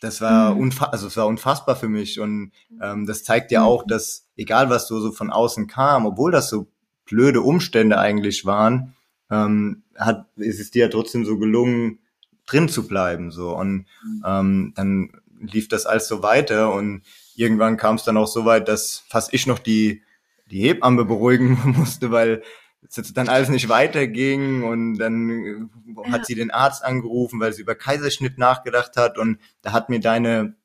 Das 0.00 0.20
war, 0.20 0.54
mhm. 0.54 0.60
unfa 0.60 0.86
also 0.86 1.06
es 1.06 1.16
war 1.16 1.26
unfassbar 1.26 1.76
für 1.76 1.88
mich. 1.88 2.18
Und 2.18 2.52
ähm, 2.82 3.06
das 3.06 3.22
zeigt 3.22 3.52
ja 3.52 3.60
mhm. 3.60 3.66
auch, 3.66 3.86
dass 3.86 4.28
egal 4.36 4.70
was 4.70 4.88
so, 4.88 5.00
so 5.00 5.12
von 5.12 5.30
außen 5.30 5.68
kam, 5.68 6.04
obwohl 6.04 6.32
das 6.32 6.48
so 6.48 6.66
blöde 7.04 7.42
Umstände 7.42 7.98
eigentlich 7.98 8.44
waren, 8.44 8.94
ähm, 9.30 9.84
hat, 9.96 10.26
ist 10.36 10.60
es 10.60 10.70
dir 10.72 10.86
ja 10.86 10.90
trotzdem 10.90 11.24
so 11.24 11.38
gelungen, 11.38 12.00
drin 12.46 12.68
zu 12.68 12.86
bleiben. 12.86 13.30
So. 13.30 13.56
Und 13.56 13.86
mhm. 14.04 14.22
ähm, 14.26 14.72
dann 14.74 15.10
lief 15.52 15.68
das 15.68 15.86
alles 15.86 16.08
so 16.08 16.22
weiter 16.22 16.72
und 16.72 17.02
irgendwann 17.36 17.76
kam 17.76 17.96
es 17.96 18.04
dann 18.04 18.16
auch 18.16 18.26
so 18.26 18.44
weit, 18.44 18.68
dass 18.68 19.04
fast 19.08 19.32
ich 19.32 19.46
noch 19.46 19.58
die 19.58 20.02
die 20.50 20.60
Hebamme 20.60 21.04
beruhigen 21.04 21.58
musste, 21.76 22.10
weil 22.10 22.42
es 22.88 23.12
dann 23.14 23.28
alles 23.28 23.48
nicht 23.48 23.68
weiterging 23.68 24.62
und 24.62 24.98
dann 24.98 25.30
äh, 25.30 26.04
ja. 26.04 26.12
hat 26.12 26.26
sie 26.26 26.34
den 26.34 26.50
Arzt 26.50 26.84
angerufen, 26.84 27.40
weil 27.40 27.52
sie 27.52 27.62
über 27.62 27.74
Kaiserschnitt 27.74 28.38
nachgedacht 28.38 28.96
hat 28.96 29.18
und 29.18 29.38
da 29.62 29.72
hat 29.72 29.88
mir 29.88 30.00
deine 30.00 30.56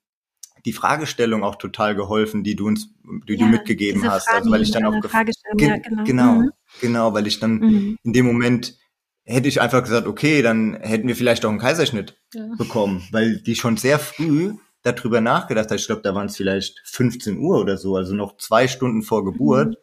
die 0.66 0.74
Fragestellung 0.74 1.44
auch 1.44 1.56
total 1.56 1.96
geholfen, 1.96 2.44
die 2.44 2.56
du 2.56 2.68
uns, 2.68 2.90
die 3.28 3.36
ja, 3.36 3.40
du 3.40 3.46
mitgegeben 3.46 4.10
hast. 4.10 4.26
Fragen, 4.26 4.40
also 4.40 4.52
weil 4.52 4.62
ich 4.62 4.72
dann 4.72 4.86
auch 4.86 5.00
ge 5.00 5.68
ja, 5.68 5.78
genau, 5.78 6.04
genau, 6.04 6.34
mhm. 6.34 6.52
genau, 6.82 7.14
weil 7.14 7.28
ich 7.28 7.40
dann 7.40 7.60
mhm. 7.60 7.98
in 8.04 8.14
dem 8.14 8.26
Moment 8.26 8.78
hätte 9.24 9.48
ich 9.48 9.62
einfach 9.62 9.84
gesagt, 9.84 10.08
okay, 10.08 10.42
dann 10.42 10.74
hätten 10.82 11.08
wir 11.08 11.16
vielleicht 11.16 11.46
auch 11.46 11.50
einen 11.50 11.60
Kaiserschnitt 11.60 12.18
ja. 12.34 12.46
bekommen, 12.58 13.08
weil 13.12 13.42
die 13.42 13.56
schon 13.56 13.78
sehr 13.78 14.00
früh 14.00 14.56
darüber 14.84 15.22
nachgedacht 15.22 15.70
hat. 15.72 15.80
Ich 15.80 15.88
glaube, 15.88 16.02
da 16.02 16.16
waren 16.16 16.28
es 16.28 16.38
vielleicht 16.38 16.82
15 16.86 17.38
Uhr 17.38 17.60
oder 17.60 17.78
so, 17.78 17.96
also 17.96 18.16
noch 18.16 18.38
zwei 18.38 18.68
Stunden 18.68 19.02
vor 19.02 19.26
Geburt. 19.26 19.78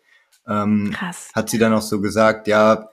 Mhm. 0.46 0.52
Ähm, 0.52 0.92
Krass. 0.94 1.30
Hat 1.34 1.50
sie 1.50 1.58
dann 1.58 1.74
auch 1.74 1.82
so 1.82 2.00
gesagt, 2.00 2.48
ja, 2.48 2.88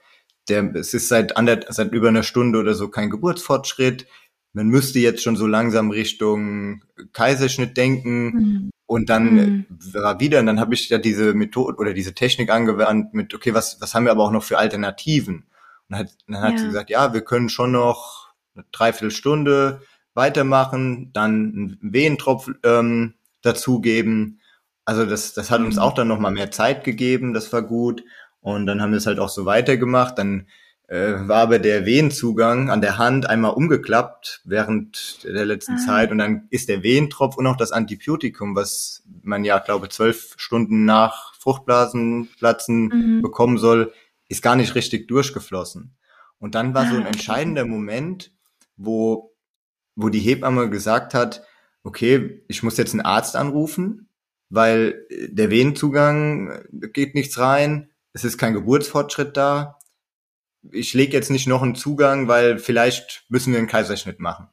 der, 0.49 0.75
es 0.75 0.93
ist 0.93 1.07
seit, 1.07 1.37
ander, 1.37 1.61
seit 1.69 1.93
über 1.93 2.09
einer 2.09 2.23
Stunde 2.23 2.59
oder 2.59 2.73
so 2.73 2.89
kein 2.89 3.09
Geburtsfortschritt 3.09 4.05
man 4.53 4.67
müsste 4.67 4.99
jetzt 4.99 5.23
schon 5.23 5.35
so 5.35 5.47
langsam 5.47 5.89
Richtung 5.89 6.83
Kaiserschnitt 7.11 7.75
denken 7.75 8.25
mhm. 8.25 8.69
und 8.85 9.09
dann 9.09 9.33
mhm. 9.33 9.65
war 9.93 10.19
wieder, 10.19 10.39
und 10.39 10.45
dann 10.45 10.59
habe 10.59 10.75
ich 10.75 10.89
ja 10.89 10.99
diese 10.99 11.33
Methode 11.33 11.77
oder 11.77 11.93
diese 11.93 12.13
Technik 12.13 12.51
angewandt 12.51 13.13
mit, 13.13 13.33
okay, 13.33 13.53
was, 13.53 13.81
was 13.81 13.93
haben 13.93 14.05
wir 14.05 14.11
aber 14.11 14.23
auch 14.23 14.31
noch 14.31 14.43
für 14.43 14.59
Alternativen? 14.59 15.47
Und 15.89 15.97
hat, 15.97 16.15
dann 16.27 16.41
hat 16.41 16.53
ja. 16.53 16.57
sie 16.59 16.65
gesagt, 16.67 16.89
ja, 16.91 17.13
wir 17.13 17.21
können 17.21 17.49
schon 17.49 17.71
noch 17.71 18.31
eine 18.55 18.63
Dreiviertelstunde 18.71 19.81
weitermachen, 20.13 21.11
dann 21.13 21.33
einen 21.33 21.77
Wehentropf 21.81 22.49
ähm, 22.63 23.13
dazugeben. 23.41 24.39
Also 24.85 25.05
das, 25.05 25.33
das 25.33 25.51
hat 25.51 25.61
uns 25.61 25.75
mhm. 25.75 25.81
auch 25.81 25.93
dann 25.93 26.07
nochmal 26.07 26.31
mehr 26.31 26.51
Zeit 26.51 26.83
gegeben, 26.83 27.33
das 27.33 27.51
war 27.53 27.61
gut. 27.61 28.03
Und 28.41 28.65
dann 28.65 28.81
haben 28.81 28.91
wir 28.91 28.97
es 28.97 29.07
halt 29.07 29.19
auch 29.19 29.29
so 29.29 29.45
weitergemacht. 29.45 30.17
Dann 30.17 30.47
äh, 30.87 31.27
war 31.27 31.41
aber 31.43 31.59
der 31.59 31.85
Wehenzugang 31.85 32.69
an 32.69 32.81
der 32.81 32.97
Hand 32.97 33.29
einmal 33.29 33.53
umgeklappt 33.53 34.41
während 34.43 35.23
der 35.23 35.45
letzten 35.45 35.75
ah. 35.75 35.85
Zeit 35.85 36.11
und 36.11 36.17
dann 36.17 36.47
ist 36.49 36.69
der 36.69 36.83
Wehentropf 36.83 37.37
und 37.37 37.47
auch 37.47 37.55
das 37.55 37.71
Antibiotikum, 37.71 38.55
was 38.55 39.03
man 39.23 39.45
ja, 39.45 39.59
glaube 39.59 39.89
zwölf 39.89 40.35
Stunden 40.37 40.85
nach 40.85 41.33
Fruchtblasenplatzen 41.39 42.85
mhm. 42.87 43.21
bekommen 43.21 43.57
soll, 43.57 43.93
ist 44.27 44.43
gar 44.43 44.55
nicht 44.55 44.75
richtig 44.75 45.07
durchgeflossen. 45.07 45.95
Und 46.37 46.55
dann 46.55 46.73
war 46.73 46.83
ah, 46.83 46.89
so 46.89 46.97
ein 46.97 47.05
entscheidender 47.05 47.65
Moment, 47.65 48.31
wo, 48.75 49.32
wo 49.95 50.09
die 50.09 50.19
Hebamme 50.19 50.69
gesagt 50.69 51.13
hat, 51.13 51.43
okay, 51.83 52.43
ich 52.47 52.63
muss 52.63 52.77
jetzt 52.77 52.93
einen 52.93 53.01
Arzt 53.01 53.35
anrufen, 53.35 54.09
weil 54.49 55.05
der 55.09 55.49
Venenzugang 55.49 56.63
geht 56.71 57.15
nichts 57.15 57.37
rein, 57.39 57.89
es 58.13 58.23
ist 58.23 58.37
kein 58.37 58.53
Geburtsfortschritt 58.53 59.35
da 59.37 59.79
ich 60.71 60.93
lege 60.93 61.13
jetzt 61.13 61.31
nicht 61.31 61.47
noch 61.47 61.61
einen 61.61 61.75
Zugang, 61.75 62.27
weil 62.27 62.57
vielleicht 62.57 63.25
müssen 63.29 63.51
wir 63.51 63.59
einen 63.59 63.67
Kaiserschnitt 63.67 64.19
machen. 64.19 64.47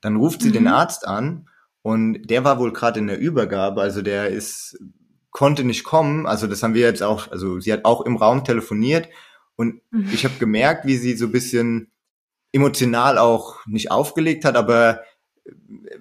Dann 0.00 0.16
ruft 0.16 0.42
sie 0.42 0.50
mhm. 0.50 0.54
den 0.54 0.68
Arzt 0.68 1.06
an 1.06 1.48
und 1.82 2.22
der 2.30 2.44
war 2.44 2.58
wohl 2.58 2.72
gerade 2.72 3.00
in 3.00 3.06
der 3.06 3.18
Übergabe, 3.18 3.80
also 3.80 4.02
der 4.02 4.28
ist 4.28 4.78
konnte 5.30 5.64
nicht 5.64 5.84
kommen, 5.84 6.26
also 6.26 6.46
das 6.46 6.62
haben 6.62 6.72
wir 6.72 6.86
jetzt 6.86 7.02
auch, 7.02 7.30
also 7.30 7.60
sie 7.60 7.70
hat 7.70 7.84
auch 7.84 8.06
im 8.06 8.16
Raum 8.16 8.44
telefoniert 8.44 9.08
und 9.56 9.82
mhm. 9.90 10.08
ich 10.12 10.24
habe 10.24 10.34
gemerkt, 10.38 10.86
wie 10.86 10.96
sie 10.96 11.14
so 11.14 11.28
bisschen 11.28 11.90
emotional 12.56 13.18
auch 13.18 13.64
nicht 13.66 13.90
aufgelegt 13.90 14.44
hat, 14.44 14.56
aber 14.56 15.00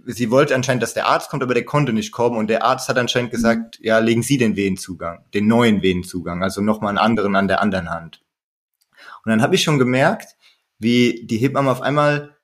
sie 0.06 0.32
wollte 0.32 0.56
anscheinend, 0.56 0.84
dass 0.84 0.94
der 0.94 1.08
Arzt 1.08 1.30
kommt, 1.30 1.44
aber 1.44 1.54
der 1.54 1.66
konnte 1.66 1.94
nicht 1.94 2.12
kommen 2.12 2.38
und 2.38 2.48
der 2.48 2.64
Arzt 2.64 2.90
hat 2.90 2.98
anscheinend 2.98 3.32
mhm. 3.32 3.36
gesagt, 3.36 3.80
ja, 3.82 4.00
legen 4.00 4.24
Sie 4.24 4.38
den 4.38 4.56
Venenzugang, 4.56 5.26
den 5.34 5.48
neuen 5.48 5.82
Venenzugang, 5.82 6.44
also 6.44 6.62
nochmal 6.62 6.90
einen 6.90 6.98
anderen 6.98 7.36
an 7.36 7.48
der 7.48 7.62
anderen 7.62 7.90
Hand. 7.90 8.22
Und 9.24 9.30
dann 9.32 9.42
habe 9.42 9.56
ich 9.56 9.64
schon 9.64 9.80
gemerkt, 9.80 10.36
wie 10.80 11.26
die 11.26 11.38
Hebamme 11.38 11.72
auf 11.72 11.82
einmal 11.82 12.36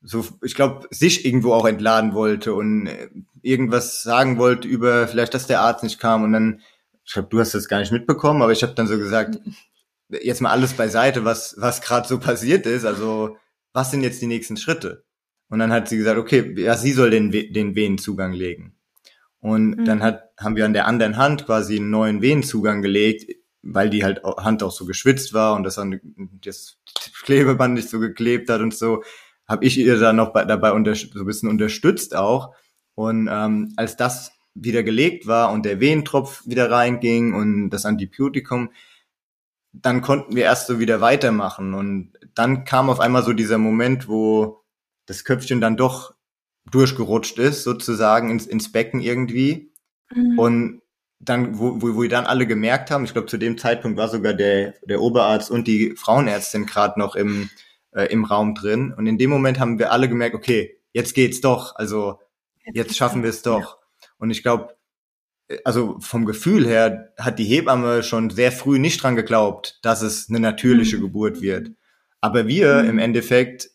so, 0.00 0.24
ich 0.42 0.54
glaube, 0.54 0.86
sich 0.90 1.24
irgendwo 1.24 1.52
auch 1.52 1.66
entladen 1.66 2.14
wollte 2.14 2.54
und 2.54 2.86
äh, 2.86 3.08
irgendwas 3.42 4.02
sagen 4.02 4.38
wollte 4.38 4.68
über 4.68 5.08
vielleicht, 5.08 5.34
dass 5.34 5.46
der 5.46 5.60
Arzt 5.60 5.82
nicht 5.82 5.98
kam. 5.98 6.22
Und 6.22 6.32
dann, 6.32 6.60
ich 7.04 7.12
glaube, 7.12 7.28
du 7.30 7.40
hast 7.40 7.54
das 7.54 7.68
gar 7.68 7.80
nicht 7.80 7.92
mitbekommen, 7.92 8.42
aber 8.42 8.52
ich 8.52 8.62
habe 8.62 8.74
dann 8.74 8.86
so 8.86 8.96
gesagt, 8.96 9.40
jetzt 10.08 10.40
mal 10.40 10.50
alles 10.50 10.74
beiseite, 10.74 11.24
was 11.24 11.56
was 11.58 11.80
gerade 11.80 12.06
so 12.06 12.18
passiert 12.18 12.66
ist. 12.66 12.84
Also 12.84 13.36
was 13.78 13.90
sind 13.90 14.02
jetzt 14.02 14.20
die 14.20 14.26
nächsten 14.26 14.56
Schritte? 14.56 15.04
Und 15.48 15.60
dann 15.60 15.72
hat 15.72 15.88
sie 15.88 15.96
gesagt, 15.96 16.18
okay, 16.18 16.54
ja, 16.58 16.76
sie 16.76 16.92
soll 16.92 17.10
den 17.10 17.30
den 17.30 17.74
Venenzugang 17.74 18.32
legen. 18.32 18.76
Und 19.40 19.78
mhm. 19.78 19.84
dann 19.84 20.02
hat 20.02 20.30
haben 20.38 20.56
wir 20.56 20.64
an 20.64 20.74
der 20.74 20.86
anderen 20.86 21.16
Hand 21.16 21.46
quasi 21.46 21.76
einen 21.76 21.90
neuen 21.90 22.20
Venenzugang 22.22 22.82
gelegt 22.82 23.38
weil 23.62 23.90
die 23.90 24.04
halt 24.04 24.22
Hand 24.24 24.62
auch 24.62 24.70
so 24.70 24.86
geschwitzt 24.86 25.34
war 25.34 25.54
und 25.54 25.64
das, 25.64 25.76
dann, 25.76 26.00
das 26.44 26.78
Klebeband 27.24 27.74
nicht 27.74 27.88
so 27.88 27.98
geklebt 27.98 28.48
hat 28.50 28.60
und 28.60 28.74
so, 28.74 29.02
habe 29.46 29.64
ich 29.64 29.78
ihr 29.78 29.98
dann 29.98 30.16
noch 30.16 30.32
bei, 30.32 30.44
dabei 30.44 30.72
unter, 30.72 30.94
so 30.94 31.06
ein 31.20 31.26
bisschen 31.26 31.48
unterstützt 31.48 32.14
auch. 32.14 32.54
Und 32.94 33.28
ähm, 33.30 33.72
als 33.76 33.96
das 33.96 34.32
wieder 34.54 34.82
gelegt 34.82 35.26
war 35.26 35.52
und 35.52 35.64
der 35.64 35.80
Wehentropf 35.80 36.42
wieder 36.46 36.70
reinging 36.70 37.34
und 37.34 37.70
das 37.70 37.86
Antibiotikum, 37.86 38.70
dann 39.72 40.02
konnten 40.02 40.34
wir 40.34 40.44
erst 40.44 40.66
so 40.66 40.80
wieder 40.80 41.00
weitermachen. 41.00 41.74
Und 41.74 42.12
dann 42.38 42.64
kam 42.64 42.88
auf 42.88 43.00
einmal 43.00 43.24
so 43.24 43.32
dieser 43.32 43.58
Moment, 43.58 44.08
wo 44.08 44.62
das 45.06 45.24
Köpfchen 45.24 45.60
dann 45.60 45.76
doch 45.76 46.14
durchgerutscht 46.70 47.38
ist, 47.38 47.64
sozusagen 47.64 48.30
ins, 48.30 48.46
ins 48.46 48.70
Becken 48.70 49.00
irgendwie. 49.00 49.72
Mhm. 50.14 50.38
Und 50.38 50.82
dann, 51.18 51.58
wo, 51.58 51.82
wo, 51.82 51.96
wo 51.96 52.02
wir 52.02 52.08
dann 52.08 52.26
alle 52.26 52.46
gemerkt 52.46 52.90
haben, 52.90 53.04
ich 53.04 53.12
glaube, 53.12 53.26
zu 53.26 53.38
dem 53.38 53.58
Zeitpunkt 53.58 53.98
war 53.98 54.08
sogar 54.08 54.34
der, 54.34 54.74
der 54.84 55.00
Oberarzt 55.00 55.50
und 55.50 55.66
die 55.66 55.96
Frauenärztin 55.96 56.66
gerade 56.66 57.00
noch 57.00 57.16
im, 57.16 57.50
äh, 57.90 58.04
im 58.04 58.24
Raum 58.24 58.54
drin. 58.54 58.94
Und 58.96 59.06
in 59.06 59.18
dem 59.18 59.30
Moment 59.30 59.58
haben 59.58 59.78
wir 59.78 59.90
alle 59.90 60.08
gemerkt, 60.08 60.36
okay, 60.36 60.78
jetzt 60.92 61.14
geht's 61.14 61.40
doch. 61.40 61.74
Also 61.74 62.20
jetzt, 62.64 62.76
jetzt 62.76 62.96
schaffen 62.96 63.24
wir 63.24 63.30
es 63.30 63.42
doch. 63.42 63.60
Ja. 63.60 64.08
Und 64.18 64.30
ich 64.30 64.42
glaube, 64.42 64.76
also 65.64 65.96
vom 65.98 66.24
Gefühl 66.24 66.66
her 66.66 67.12
hat 67.18 67.38
die 67.38 67.44
Hebamme 67.44 68.02
schon 68.02 68.30
sehr 68.30 68.52
früh 68.52 68.78
nicht 68.78 69.02
dran 69.02 69.16
geglaubt, 69.16 69.80
dass 69.82 70.02
es 70.02 70.28
eine 70.28 70.40
natürliche 70.40 70.98
mhm. 70.98 71.02
Geburt 71.02 71.40
wird. 71.40 71.72
Aber 72.20 72.46
wir 72.46 72.82
mhm. 72.82 72.90
im 72.90 72.98
Endeffekt 72.98 73.70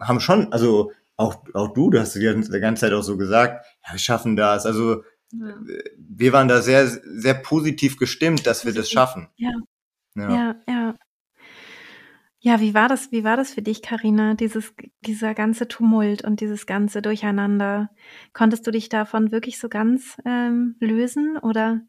haben 0.00 0.20
schon, 0.20 0.52
also 0.52 0.92
auch, 1.16 1.44
auch 1.54 1.72
du, 1.72 1.90
du 1.90 2.00
hast 2.00 2.14
die 2.14 2.22
ganze 2.22 2.80
Zeit 2.80 2.92
auch 2.92 3.02
so 3.02 3.16
gesagt, 3.16 3.64
ja, 3.86 3.92
wir 3.92 3.98
schaffen 3.98 4.36
das. 4.36 4.66
Also 4.66 5.02
ja. 5.32 5.54
Wir 5.96 6.32
waren 6.32 6.48
da 6.48 6.60
sehr, 6.60 6.86
sehr 6.86 7.34
positiv 7.34 7.96
gestimmt, 7.96 8.46
dass 8.46 8.66
wir 8.66 8.74
das 8.74 8.90
schaffen. 8.90 9.28
Ja. 9.36 9.52
Ja, 10.14 10.30
ja. 10.30 10.56
ja. 10.68 10.94
Ja, 12.44 12.60
wie 12.60 12.74
war 12.74 12.88
das, 12.88 13.12
wie 13.12 13.22
war 13.22 13.36
das 13.36 13.54
für 13.54 13.62
dich, 13.62 13.82
Karina? 13.82 14.34
Dieses, 14.34 14.74
dieser 15.00 15.32
ganze 15.32 15.68
Tumult 15.68 16.24
und 16.24 16.40
dieses 16.40 16.66
ganze 16.66 17.00
Durcheinander. 17.00 17.90
Konntest 18.32 18.66
du 18.66 18.72
dich 18.72 18.88
davon 18.88 19.30
wirklich 19.30 19.60
so 19.60 19.68
ganz 19.68 20.16
ähm, 20.24 20.74
lösen 20.80 21.38
oder 21.38 21.82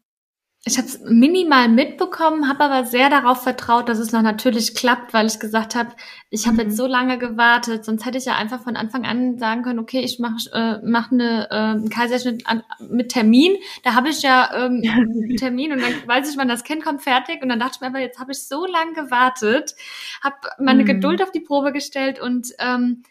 ich 0.66 0.78
habe 0.78 0.88
es 0.88 0.98
minimal 1.00 1.68
mitbekommen, 1.68 2.48
habe 2.48 2.64
aber 2.64 2.86
sehr 2.86 3.10
darauf 3.10 3.42
vertraut, 3.42 3.86
dass 3.90 3.98
es 3.98 4.12
noch 4.12 4.22
natürlich 4.22 4.74
klappt, 4.74 5.12
weil 5.12 5.26
ich 5.26 5.38
gesagt 5.38 5.74
habe, 5.74 5.90
ich 6.30 6.46
habe 6.46 6.54
mhm. 6.54 6.60
jetzt 6.60 6.76
so 6.78 6.86
lange 6.86 7.18
gewartet, 7.18 7.84
sonst 7.84 8.06
hätte 8.06 8.16
ich 8.16 8.24
ja 8.24 8.36
einfach 8.36 8.62
von 8.62 8.74
Anfang 8.74 9.04
an 9.04 9.38
sagen 9.38 9.62
können, 9.62 9.78
okay, 9.78 10.00
ich 10.00 10.18
mache 10.20 10.36
äh, 10.54 10.78
mach 10.82 11.12
eine 11.12 11.48
äh, 11.50 11.54
einen 11.54 11.90
Kaiserschnitt 11.90 12.46
an, 12.46 12.62
mit 12.80 13.10
Termin. 13.10 13.56
Da 13.82 13.94
habe 13.94 14.08
ich 14.08 14.22
ja 14.22 14.50
ähm, 14.54 14.82
einen 14.88 15.36
Termin 15.36 15.72
und 15.72 15.82
dann 15.82 15.92
weiß 16.06 16.30
ich, 16.30 16.38
wann 16.38 16.48
das 16.48 16.64
Kind 16.64 16.82
kommt 16.82 17.02
fertig. 17.02 17.42
Und 17.42 17.50
dann 17.50 17.60
dachte 17.60 17.72
ich 17.74 17.80
mir 17.82 17.88
aber, 17.88 18.00
jetzt 18.00 18.18
habe 18.18 18.32
ich 18.32 18.42
so 18.42 18.64
lange 18.64 18.94
gewartet, 18.94 19.74
habe 20.22 20.36
meine 20.58 20.84
mhm. 20.84 20.86
Geduld 20.86 21.22
auf 21.22 21.30
die 21.30 21.40
Probe 21.40 21.72
gestellt 21.72 22.20
und 22.20 22.54
ähm, 22.58 23.02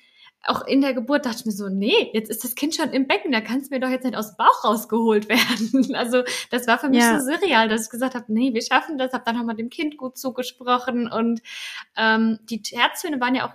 auch 0.46 0.66
in 0.68 0.82
der 0.82 0.94
Geburt 0.94 1.26
dachte 1.26 1.38
ich 1.40 1.46
mir 1.46 1.52
so, 1.52 1.70
nee, 1.70 2.10
jetzt 2.14 2.30
ist 2.30 2.44
das 2.44 2.56
Kind 2.56 2.76
schon 2.76 2.90
im 2.92 3.08
Becken, 3.08 3.32
da 3.32 3.40
kann 3.40 3.60
es 3.60 3.70
mir 3.70 3.80
doch 3.80 3.90
jetzt 3.90 4.04
nicht 4.04 4.18
aus 4.18 4.32
dem 4.32 4.38
Bauch 4.38 4.64
rausgeholt 4.64 5.30
werden. 5.30 5.96
Also 5.96 6.24
das 6.52 6.68
war 6.68 6.80
für 6.80 6.90
mich 6.90 7.00
ja. 7.00 7.20
so 7.20 7.32
surreal, 7.32 7.70
dass 7.70 7.86
ich 7.86 7.90
gesagt 7.90 8.16
habe, 8.16 8.26
nee, 8.28 8.54
wir 8.54 8.62
schaffen 8.62 8.98
das, 8.98 9.14
habe 9.14 9.24
dann 9.26 9.38
nochmal 9.38 9.56
dem 9.56 9.70
Kind 9.70 9.98
gut 9.98 10.18
zugesprochen 10.18 11.10
und 11.12 11.42
ähm, 11.96 12.40
die 12.50 12.62
Herztöne 12.72 13.22
waren 13.22 13.36
ja 13.36 13.48
auch 13.48 13.54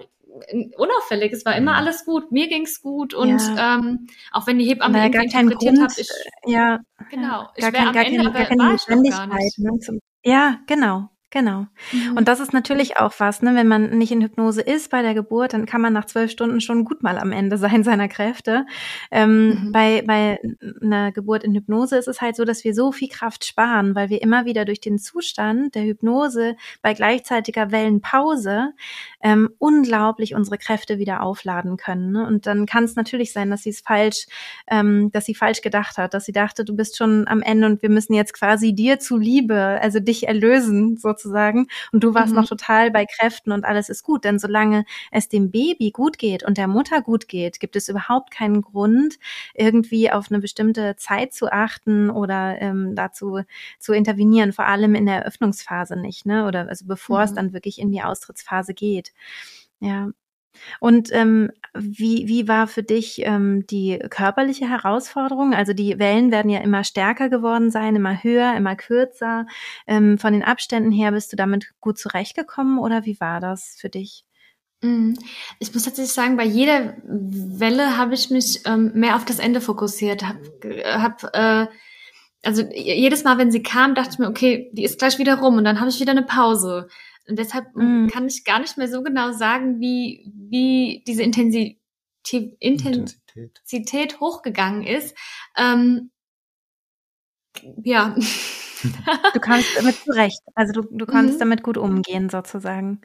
unauffällig, 0.77 1.33
es 1.33 1.45
war 1.45 1.57
immer 1.57 1.73
mhm. 1.73 1.79
alles 1.79 2.05
gut, 2.05 2.31
mir 2.33 2.49
ging's 2.49 2.81
gut 2.81 3.15
und 3.15 3.39
ja. 3.39 3.77
ähm, 3.77 4.09
auch 4.31 4.47
wenn 4.47 4.59
die 4.59 4.67
Hebamme 4.67 4.99
irgendwie 4.99 5.25
interpretiert 5.25 5.81
hat, 5.81 5.99
ich, 5.99 6.09
ja, 6.45 6.81
genau, 7.11 7.49
ich 7.57 7.65
wäre 7.65 7.87
am 7.87 7.93
gar 7.93 8.05
Ende, 8.05 8.19
keine, 8.19 8.33
gar 8.33 8.45
keine 8.45 8.71
Notwendigkeit. 8.71 9.53
Ne, 9.57 9.79
zum, 9.81 9.99
ja, 10.23 10.59
genau, 10.67 11.09
Genau. 11.31 11.67
Mhm. 11.93 12.17
Und 12.17 12.27
das 12.27 12.41
ist 12.41 12.55
natürlich 12.55 12.97
auch 12.97 13.13
was, 13.19 13.43
ne? 13.43 13.55
wenn 13.55 13.69
man 13.69 13.99
nicht 13.99 14.13
in 14.13 14.23
Hypnose 14.23 14.63
ist 14.63 14.91
bei 14.91 15.03
der 15.03 15.13
Geburt, 15.13 15.53
dann 15.53 15.67
kann 15.67 15.83
man 15.83 15.93
nach 15.93 16.07
zwölf 16.07 16.31
Stunden 16.31 16.63
schon 16.63 16.87
gut 16.87 17.03
mal 17.03 17.19
am 17.19 17.33
Ende 17.33 17.59
sein 17.59 17.85
seiner 17.85 18.09
Kräfte. 18.09 18.65
Ähm, 19.11 19.49
mhm. 19.49 19.73
bei, 19.73 20.03
bei 20.07 20.41
einer 20.81 21.13
Geburt 21.13 21.45
in 21.45 21.55
Hypnose 21.55 21.99
ist 21.99 22.09
es 22.09 22.23
halt 22.23 22.35
so, 22.35 22.47
dass 22.47 22.65
wir 22.65 22.75
so 22.75 22.93
viel 22.93 23.09
Kraft 23.09 23.45
sparen, 23.45 23.95
weil 23.95 24.09
wir 24.09 24.23
immer 24.23 24.47
wieder 24.47 24.65
durch 24.65 24.81
den 24.81 24.99
Zustand 24.99 25.75
der 25.75 25.83
Hypnose 25.83 26.57
bei 26.81 26.95
gleichzeitiger 26.95 27.71
Wellenpause 27.73 28.73
ähm, 29.23 29.51
unglaublich 29.59 30.35
unsere 30.35 30.57
Kräfte 30.57 30.99
wieder 30.99 31.23
aufladen 31.23 31.77
können. 31.77 32.13
Ne? 32.13 32.27
Und 32.27 32.47
dann 32.47 32.65
kann 32.65 32.85
es 32.85 32.97
natürlich 32.97 33.35
sein, 33.35 33.51
dass 33.51 33.65
sie 33.65 33.71
es 33.71 33.81
falsch, 33.81 34.27
ähm, 34.67 35.11
dass 35.13 35.27
sie 35.27 35.35
falsch 35.35 35.61
gedacht 35.61 35.99
hat, 35.99 36.15
dass 36.15 36.25
sie 36.25 36.33
dachte, 36.33 36.65
du 36.65 36.75
bist 36.75 36.97
schon 36.97 37.29
am 37.29 37.43
Ende 37.43 37.67
und 37.67 37.83
wir 37.83 37.91
müssen 37.91 38.15
jetzt 38.15 38.33
quasi 38.33 38.73
dir 38.73 38.99
zuliebe, 38.99 39.79
also 39.83 40.01
dich 40.01 40.27
erlösen, 40.27 40.97
so 40.97 41.18
sozusagen 41.19 41.67
und 41.93 42.05
du 42.05 42.15
warst 42.15 42.31
mhm. 42.31 42.41
noch 42.41 42.49
total 42.49 42.91
bei 42.91 43.05
Kräften 43.07 43.53
und 43.53 43.65
alles 43.65 43.89
ist 43.89 44.03
gut. 44.03 44.25
Denn 44.25 44.39
solange 44.39 44.85
es 45.11 45.29
dem 45.29 45.51
Baby 45.51 45.91
gut 45.91 46.19
geht 46.19 46.45
und 46.45 46.59
der 46.59 46.69
Mutter 46.69 47.03
gut 47.03 47.29
geht, 47.29 47.61
gibt 47.61 47.77
es 47.77 47.89
überhaupt 47.89 48.31
keinen 48.31 48.63
Grund, 48.63 49.19
irgendwie 49.55 50.11
auf 50.11 50.31
eine 50.31 50.41
bestimmte 50.41 50.97
Zeit 50.97 51.33
zu 51.33 51.53
achten 51.53 52.11
oder 52.11 52.61
ähm, 52.61 52.95
dazu 52.95 53.41
zu 53.79 53.93
intervenieren, 53.93 54.53
vor 54.53 54.67
allem 54.67 54.95
in 54.95 55.07
der 55.07 55.17
Eröffnungsphase 55.17 55.97
nicht, 55.97 56.27
ne? 56.27 56.47
Oder 56.47 56.69
also 56.69 56.87
bevor 56.87 57.19
mhm. 57.19 57.25
es 57.25 57.35
dann 57.35 57.53
wirklich 57.53 57.79
in 57.79 57.91
die 57.91 58.03
Austrittsphase 58.03 58.75
geht. 58.75 59.13
Ja. 59.81 60.09
Und 60.81 61.11
ähm, 61.13 61.51
wie, 61.75 62.27
wie 62.29 62.49
war 62.49 62.67
für 62.67 62.83
dich 62.83 63.21
ähm, 63.25 63.67
die 63.67 63.99
körperliche 64.11 64.69
Herausforderung? 64.69 65.55
Also 65.55 65.73
die 65.73 65.99
Wellen 65.99 66.31
werden 66.31 66.51
ja 66.51 66.61
immer 66.61 66.85
stärker 66.85 67.29
geworden 67.29 67.71
sein, 67.71 67.97
immer 67.97 68.23
höher, 68.23 68.55
immer 68.57 68.77
kürzer. 68.77 69.47
Ähm, 69.87 70.19
von 70.19 70.33
den 70.33 70.45
Abständen 70.45 70.91
her 70.91 71.13
bist 71.13 71.33
du 71.33 71.37
damit 71.37 71.73
gut 71.81 71.99
zurechtgekommen 71.99 72.79
oder 72.79 73.05
wie 73.05 73.21
war 73.21 73.41
das 73.41 73.77
für 73.79 73.89
dich? 73.89 74.25
Mhm. 74.83 75.19
Ich 75.59 75.75
muss 75.75 75.85
tatsächlich 75.85 76.13
sagen, 76.13 76.37
bei 76.37 76.45
jeder 76.45 76.97
Welle 77.05 77.97
habe 77.97 78.15
ich 78.15 78.31
mich 78.31 78.61
ähm, 78.65 78.93
mehr 78.95 79.17
auf 79.17 79.25
das 79.25 79.39
Ende 79.39 79.61
fokussiert. 79.61 80.25
Hab, 80.25 80.37
hab, 80.85 81.35
äh, 81.35 81.67
also 82.45 82.63
jedes 82.73 83.25
Mal, 83.25 83.39
wenn 83.39 83.51
sie 83.51 83.63
kam, 83.63 83.95
dachte 83.95 84.11
ich 84.13 84.19
mir, 84.19 84.29
okay, 84.29 84.71
die 84.73 84.85
ist 84.85 84.99
gleich 84.99 85.19
wieder 85.19 85.41
rum 85.41 85.57
und 85.57 85.65
dann 85.65 85.81
habe 85.81 85.91
ich 85.91 86.01
wieder 86.01 86.13
eine 86.13 86.23
Pause. 86.23 86.89
Und 87.29 87.39
deshalb 87.39 87.75
mhm. 87.77 88.09
kann 88.09 88.27
ich 88.27 88.45
gar 88.45 88.59
nicht 88.59 88.79
mehr 88.79 88.89
so 88.89 89.03
genau 89.03 89.33
sagen, 89.33 89.81
wie, 89.81 90.33
wie 90.35 91.05
diese 91.07 91.23
Intensität, 91.23 91.79
Intensität. 92.59 93.19
Intensität 93.35 94.21
hochgegangen 94.21 94.85
ist. 94.85 95.17
Ähm, 95.57 96.11
ja. 97.83 98.17
Du 99.35 99.41
kannst 99.41 99.77
damit 99.77 99.97
zurecht. 99.97 100.41
Also 100.55 100.73
du, 100.73 100.89
du 100.89 101.05
kannst 101.05 101.35
mhm. 101.35 101.39
damit 101.41 101.65
gut 101.65 101.77
umgehen, 101.77 102.29
sozusagen. 102.31 103.01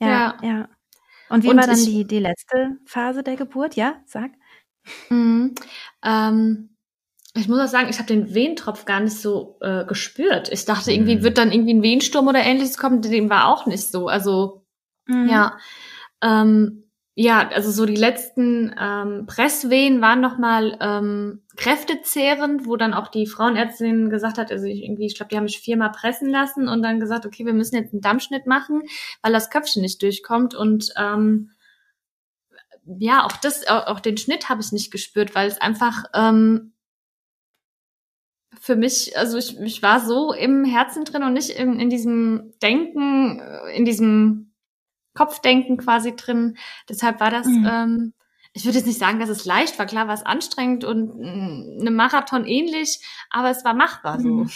Ja, 0.00 0.08
ja. 0.08 0.38
ja. 0.42 0.68
Und 1.28 1.44
wie 1.44 1.50
Und 1.50 1.56
war 1.56 1.68
dann 1.68 1.78
ich, 1.78 1.84
die, 1.84 2.04
die 2.04 2.18
letzte 2.18 2.78
Phase 2.84 3.22
der 3.22 3.36
Geburt? 3.36 3.76
Ja, 3.76 4.02
sag. 4.06 4.32
Mhm. 5.10 5.54
Ähm, 6.02 6.73
ich 7.36 7.48
muss 7.48 7.58
auch 7.58 7.68
sagen, 7.68 7.88
ich 7.90 7.98
habe 7.98 8.06
den 8.06 8.32
Wehentropf 8.32 8.84
gar 8.84 9.00
nicht 9.00 9.20
so 9.20 9.58
äh, 9.60 9.84
gespürt. 9.84 10.50
Ich 10.52 10.64
dachte, 10.64 10.92
irgendwie 10.92 11.16
mhm. 11.16 11.22
wird 11.22 11.38
dann 11.38 11.50
irgendwie 11.50 11.74
ein 11.74 11.82
Wehensturm 11.82 12.28
oder 12.28 12.40
ähnliches 12.40 12.78
kommen. 12.78 13.02
Dem 13.02 13.28
war 13.28 13.48
auch 13.48 13.66
nicht 13.66 13.90
so. 13.90 14.06
Also 14.06 14.64
mhm. 15.06 15.28
ja, 15.28 15.58
ähm, 16.22 16.84
ja, 17.16 17.48
also 17.48 17.70
so 17.70 17.86
die 17.86 17.96
letzten 17.96 18.74
ähm, 18.78 19.26
Presswehen 19.26 20.00
waren 20.00 20.20
nochmal 20.20 20.76
ähm, 20.80 21.42
kräftezehrend, 21.56 22.66
wo 22.66 22.76
dann 22.76 22.92
auch 22.92 23.06
die 23.06 23.26
Frauenärztin 23.26 24.10
gesagt 24.10 24.36
hat, 24.36 24.50
also 24.50 24.66
ich 24.66 24.82
irgendwie, 24.82 25.06
ich 25.06 25.14
glaube, 25.14 25.30
die 25.30 25.36
haben 25.36 25.44
mich 25.44 25.60
viermal 25.60 25.92
pressen 25.92 26.28
lassen 26.28 26.66
und 26.66 26.82
dann 26.82 26.98
gesagt, 26.98 27.24
okay, 27.24 27.46
wir 27.46 27.52
müssen 27.52 27.76
jetzt 27.76 27.92
einen 27.92 28.00
Dammschnitt 28.00 28.46
machen, 28.46 28.82
weil 29.22 29.32
das 29.32 29.50
Köpfchen 29.50 29.82
nicht 29.82 30.02
durchkommt 30.02 30.56
und 30.56 30.92
ähm, 30.96 31.50
ja, 32.98 33.24
auch 33.24 33.36
das, 33.36 33.66
auch, 33.68 33.86
auch 33.86 34.00
den 34.00 34.16
Schnitt 34.16 34.48
habe 34.48 34.60
ich 34.60 34.72
nicht 34.72 34.90
gespürt, 34.90 35.36
weil 35.36 35.46
es 35.46 35.60
einfach 35.60 36.04
ähm, 36.14 36.73
für 38.64 38.76
mich, 38.76 39.14
also 39.18 39.36
ich, 39.36 39.60
ich 39.60 39.82
war 39.82 40.00
so 40.00 40.32
im 40.32 40.64
Herzen 40.64 41.04
drin 41.04 41.22
und 41.22 41.34
nicht 41.34 41.50
in, 41.50 41.78
in 41.78 41.90
diesem 41.90 42.54
Denken, 42.62 43.38
äh, 43.38 43.76
in 43.76 43.84
diesem 43.84 44.54
Kopfdenken 45.12 45.76
quasi 45.76 46.16
drin. 46.16 46.56
Deshalb 46.88 47.20
war 47.20 47.30
das, 47.30 47.46
mhm. 47.46 47.68
ähm, 47.70 48.12
ich 48.54 48.64
würde 48.64 48.78
jetzt 48.78 48.86
nicht 48.86 48.98
sagen, 48.98 49.20
dass 49.20 49.28
es 49.28 49.44
leicht 49.44 49.78
war. 49.78 49.84
Klar 49.84 50.08
war 50.08 50.14
es 50.14 50.24
anstrengend 50.24 50.82
und 50.82 51.14
mm, 51.14 51.80
eine 51.82 51.90
Marathon 51.90 52.46
ähnlich, 52.46 53.00
aber 53.28 53.50
es 53.50 53.66
war 53.66 53.74
machbar 53.74 54.18
so. 54.18 54.28
Mhm. 54.28 54.50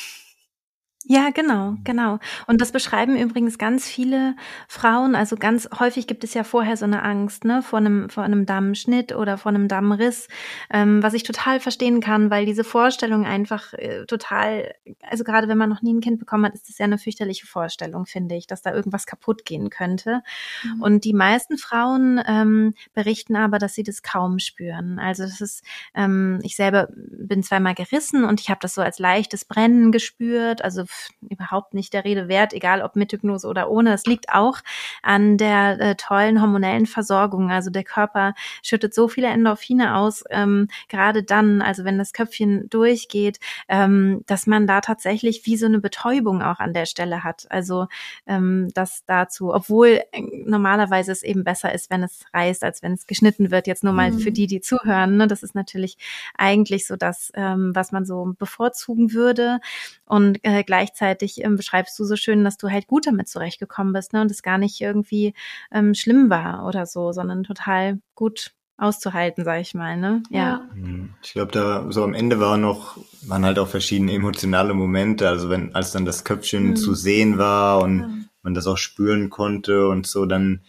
Ja, 1.05 1.31
genau, 1.31 1.71
mhm. 1.73 1.85
genau. 1.85 2.19
Und 2.49 2.61
das 2.61 2.73
beschreiben 2.73 3.17
übrigens 3.17 3.57
ganz 3.57 3.87
viele 3.87 4.35
Frauen. 4.67 5.15
Also 5.15 5.37
ganz 5.37 5.69
häufig 5.79 6.07
gibt 6.09 6.25
es 6.25 6.35
ja 6.35 6.43
vorher 6.43 6.77
so 6.77 6.85
eine 6.85 7.03
Angst, 7.03 7.45
ne, 7.45 7.63
vor 7.63 7.79
einem, 7.79 8.11
vor 8.11 8.25
einem 8.25 8.47
Darmschnitt 8.47 9.15
oder 9.15 9.39
vor 9.39 9.51
einem 9.51 9.69
Darmriss, 9.69 10.27
ähm, 10.71 11.03
was 11.03 11.15
ich 11.15 11.23
total 11.23 11.61
verstehen 11.61 12.01
kann, 12.01 12.31
weil 12.31 12.47
diese 12.47 12.65
Vorstellung 12.65 13.25
einfach 13.25 13.73
äh, 13.75 14.07
total, 14.07 14.75
also 15.09 15.23
gerade 15.23 15.47
wenn 15.47 15.57
man 15.57 15.71
noch 15.71 15.83
nie 15.83 15.95
ein 15.95 16.01
Kind 16.01 16.19
bekommen 16.19 16.45
hat, 16.45 16.55
ist 16.55 16.69
das 16.69 16.79
ja 16.79 16.85
eine 16.85 16.99
fürchterliche 16.99 17.47
Vorstellung, 17.47 18.05
finde 18.05 18.35
ich, 18.35 18.49
dass 18.49 18.63
da 18.63 18.75
irgendwas 18.75 19.07
kaputt 19.07 19.45
gehen 19.45 19.71
könnte. 19.71 20.23
Mhm. 20.65 20.83
Und 20.83 21.05
die 21.05 21.15
meisten 21.15 21.59
Frauen 21.59 22.21
ähm, 22.27 22.75
berichten 22.93 23.37
aber, 23.37 23.59
dass 23.59 23.75
sie 23.75 23.85
das 23.85 24.03
kaum 24.03 24.41
spüren. 24.41 24.99
Also 24.99 25.23
das 25.23 25.41
ist, 25.41 25.65
ähm, 25.95 26.41
ich 26.43 26.57
selber 26.57 26.89
bin 26.91 27.45
zweimal 27.45 27.75
gerissen 27.75 28.25
und 28.25 28.41
ich 28.41 28.51
habe 28.51 28.61
das 28.61 28.75
so 28.75 28.83
als 28.83 28.99
leichtes 28.99 29.45
Brennen 29.45 29.93
gespürt, 29.93 30.61
also 30.61 30.88
überhaupt 31.29 31.75
nicht 31.75 31.93
der 31.93 32.05
Rede 32.05 32.29
wert, 32.29 32.53
egal 32.53 32.83
ob 32.83 32.97
mit 32.97 33.13
Hypnose 33.13 33.47
oder 33.47 33.71
ohne. 33.71 33.93
Es 33.93 34.05
liegt 34.07 34.33
auch 34.33 34.59
an 35.03 35.37
der 35.37 35.81
äh, 35.81 35.95
tollen 35.97 36.41
hormonellen 36.41 36.87
Versorgung. 36.87 37.51
Also 37.51 37.71
der 37.71 37.85
Körper 37.85 38.35
schüttet 38.63 38.95
so 38.95 39.09
viele 39.09 39.29
Endorphine 39.29 39.97
aus, 39.97 40.25
ähm, 40.31 40.69
gerade 40.89 41.23
dann, 41.23 41.63
also 41.63 41.85
wenn 41.85 41.99
das 41.99 42.13
Köpfchen 42.13 42.69
durchgeht, 42.69 43.39
ähm, 43.69 44.23
dass 44.27 44.47
man 44.47 44.67
da 44.67 44.81
tatsächlich 44.81 45.47
wie 45.47 45.57
so 45.57 45.67
eine 45.67 45.81
Betäubung 45.81 46.43
auch 46.43 46.61
an 46.61 46.73
der 46.73 46.87
Stelle 46.87 47.25
hat. 47.25 47.47
Also 47.51 47.87
ähm, 48.27 48.69
das 48.75 49.05
dazu, 49.07 49.55
obwohl 49.55 50.03
äh, 50.13 50.23
normalerweise 50.45 51.13
es 51.13 51.23
eben 51.23 51.45
besser 51.45 51.75
ist, 51.75 51.91
wenn 51.91 52.03
es 52.03 52.25
reißt, 52.33 52.65
als 52.65 52.83
wenn 52.83 52.93
es 52.93 53.07
geschnitten 53.07 53.51
wird. 53.51 53.67
Jetzt 53.67 53.85
nur 53.85 53.93
mal 53.93 54.11
mhm. 54.13 54.19
für 54.19 54.33
die, 54.33 54.47
die 54.47 54.61
zuhören. 54.61 55.17
Ne? 55.17 55.27
Das 55.27 55.43
ist 55.43 55.55
natürlich 55.55 55.97
eigentlich 56.37 56.87
so 56.87 56.97
das, 56.97 57.33
ähm, 57.35 57.73
was 57.75 57.93
man 57.93 58.05
so 58.05 58.35
bevorzugen 58.39 59.13
würde. 59.13 59.61
Und 60.05 60.45
äh, 60.45 60.65
gleichzeitig 60.79 61.45
ähm, 61.45 61.57
beschreibst 61.57 61.99
du 61.99 62.05
so 62.05 62.15
schön, 62.15 62.45
dass 62.45 62.57
du 62.57 62.71
halt 62.71 62.87
gut 62.87 63.07
damit 63.07 63.29
zurechtgekommen 63.29 63.93
bist, 63.93 64.13
ne? 64.13 64.21
Und 64.21 64.31
es 64.31 64.43
gar 64.43 64.59
nicht 64.59 64.81
irgendwie 64.81 65.35
ähm, 65.73 65.95
schlimm 65.95 66.31
war 66.31 66.67
oder 66.67 66.87
so, 66.87 67.13
sondern 67.13 67.43
total 67.43 67.99
gut 68.15 68.53
auszuhalten, 68.77 69.45
sag 69.45 69.61
ich 69.61 69.75
mal, 69.75 69.97
ne? 69.97 70.23
Ja. 70.31 70.69
Mhm. 70.75 71.15
Ich 71.23 71.33
glaube, 71.33 71.51
da 71.51 71.91
so 71.91 72.05
am 72.05 72.15
Ende 72.15 72.39
war 72.39 72.59
noch, 72.59 72.97
waren 73.23 73.45
halt 73.45 73.59
auch 73.59 73.67
verschiedene 73.67 74.13
emotionale 74.13 74.73
Momente. 74.73 75.29
Also 75.29 75.51
wenn, 75.51 75.75
als 75.75 75.91
dann 75.91 76.05
das 76.05 76.23
Köpfchen 76.23 76.69
mhm. 76.69 76.77
zu 76.77 76.95
sehen 76.95 77.39
war 77.39 77.83
und 77.83 77.99
ja. 77.99 78.09
man 78.43 78.55
das 78.55 78.69
auch 78.69 78.79
spüren 78.79 79.31
konnte 79.31 79.89
und 79.89 80.07
so, 80.07 80.27
dann, 80.27 80.61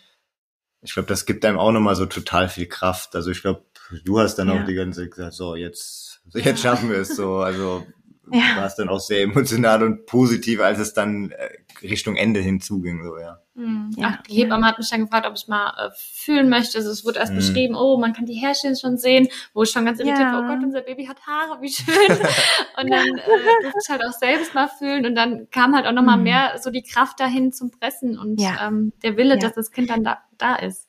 ich 0.81 0.93
glaube, 0.93 1.07
das 1.07 1.27
gibt 1.27 1.45
einem 1.45 1.59
auch 1.59 1.71
nochmal 1.71 1.95
so 1.95 2.07
total 2.07 2.49
viel 2.49 2.65
Kraft. 2.65 3.15
Also 3.15 3.29
ich 3.29 3.41
glaube, 3.41 3.63
du 4.03 4.19
hast 4.19 4.37
dann 4.37 4.47
ja. 4.47 4.59
auch 4.59 4.65
die 4.65 4.73
ganze 4.73 5.01
Zeit 5.01 5.11
gesagt, 5.11 5.33
so 5.33 5.55
jetzt, 5.55 6.21
jetzt 6.33 6.63
schaffen 6.63 6.89
wir 6.89 6.97
es 6.97 7.15
so. 7.15 7.37
Also 7.37 7.85
ja. 8.31 8.57
war 8.57 8.65
es 8.65 8.75
dann 8.75 8.89
auch 8.89 8.99
sehr 8.99 9.23
emotional 9.23 9.83
und 9.83 10.05
positiv, 10.05 10.61
als 10.61 10.79
es 10.79 10.93
dann 10.93 11.31
äh, 11.31 11.49
Richtung 11.81 12.15
Ende 12.15 12.39
hinzuging, 12.39 13.03
so, 13.03 13.17
ja. 13.17 13.39
Mhm. 13.55 13.91
ja. 13.97 14.13
Ach, 14.13 14.23
die 14.23 14.33
Hebamme 14.33 14.65
hat 14.65 14.77
mich 14.77 14.89
dann 14.89 15.01
gefragt, 15.01 15.27
ob 15.27 15.35
ich 15.35 15.47
mal 15.47 15.69
äh, 15.77 15.89
fühlen 15.95 16.49
möchte. 16.49 16.77
Also 16.77 16.89
es 16.91 17.05
wurde 17.05 17.19
erst 17.19 17.33
mhm. 17.33 17.37
beschrieben, 17.37 17.75
oh, 17.75 17.97
man 17.97 18.13
kann 18.13 18.25
die 18.25 18.35
Härchen 18.35 18.75
schon 18.75 18.97
sehen, 18.97 19.27
wo 19.53 19.63
ich 19.63 19.69
schon 19.69 19.85
ganz 19.85 19.99
irritiert 19.99 20.19
ja. 20.19 20.33
war, 20.33 20.43
oh 20.43 20.47
Gott, 20.47 20.63
unser 20.63 20.81
Baby 20.81 21.05
hat 21.05 21.17
Haare, 21.25 21.61
wie 21.61 21.69
schön. 21.69 21.95
und 22.81 22.89
dann 22.89 23.07
äh, 23.07 23.61
durfte 23.61 23.79
ich 23.83 23.89
halt 23.89 24.01
auch 24.05 24.17
selbst 24.17 24.53
mal 24.53 24.67
fühlen 24.67 25.05
und 25.05 25.15
dann 25.15 25.49
kam 25.51 25.75
halt 25.75 25.85
auch 25.85 25.91
nochmal 25.91 26.17
mhm. 26.17 26.23
mehr 26.23 26.57
so 26.59 26.71
die 26.71 26.83
Kraft 26.83 27.19
dahin 27.19 27.51
zum 27.51 27.71
Pressen 27.71 28.17
und 28.17 28.39
ja. 28.39 28.67
ähm, 28.67 28.93
der 29.03 29.17
Wille, 29.17 29.37
dass 29.37 29.53
das 29.53 29.71
Kind 29.71 29.89
dann 29.89 30.03
da, 30.03 30.19
da 30.37 30.55
ist. 30.55 30.88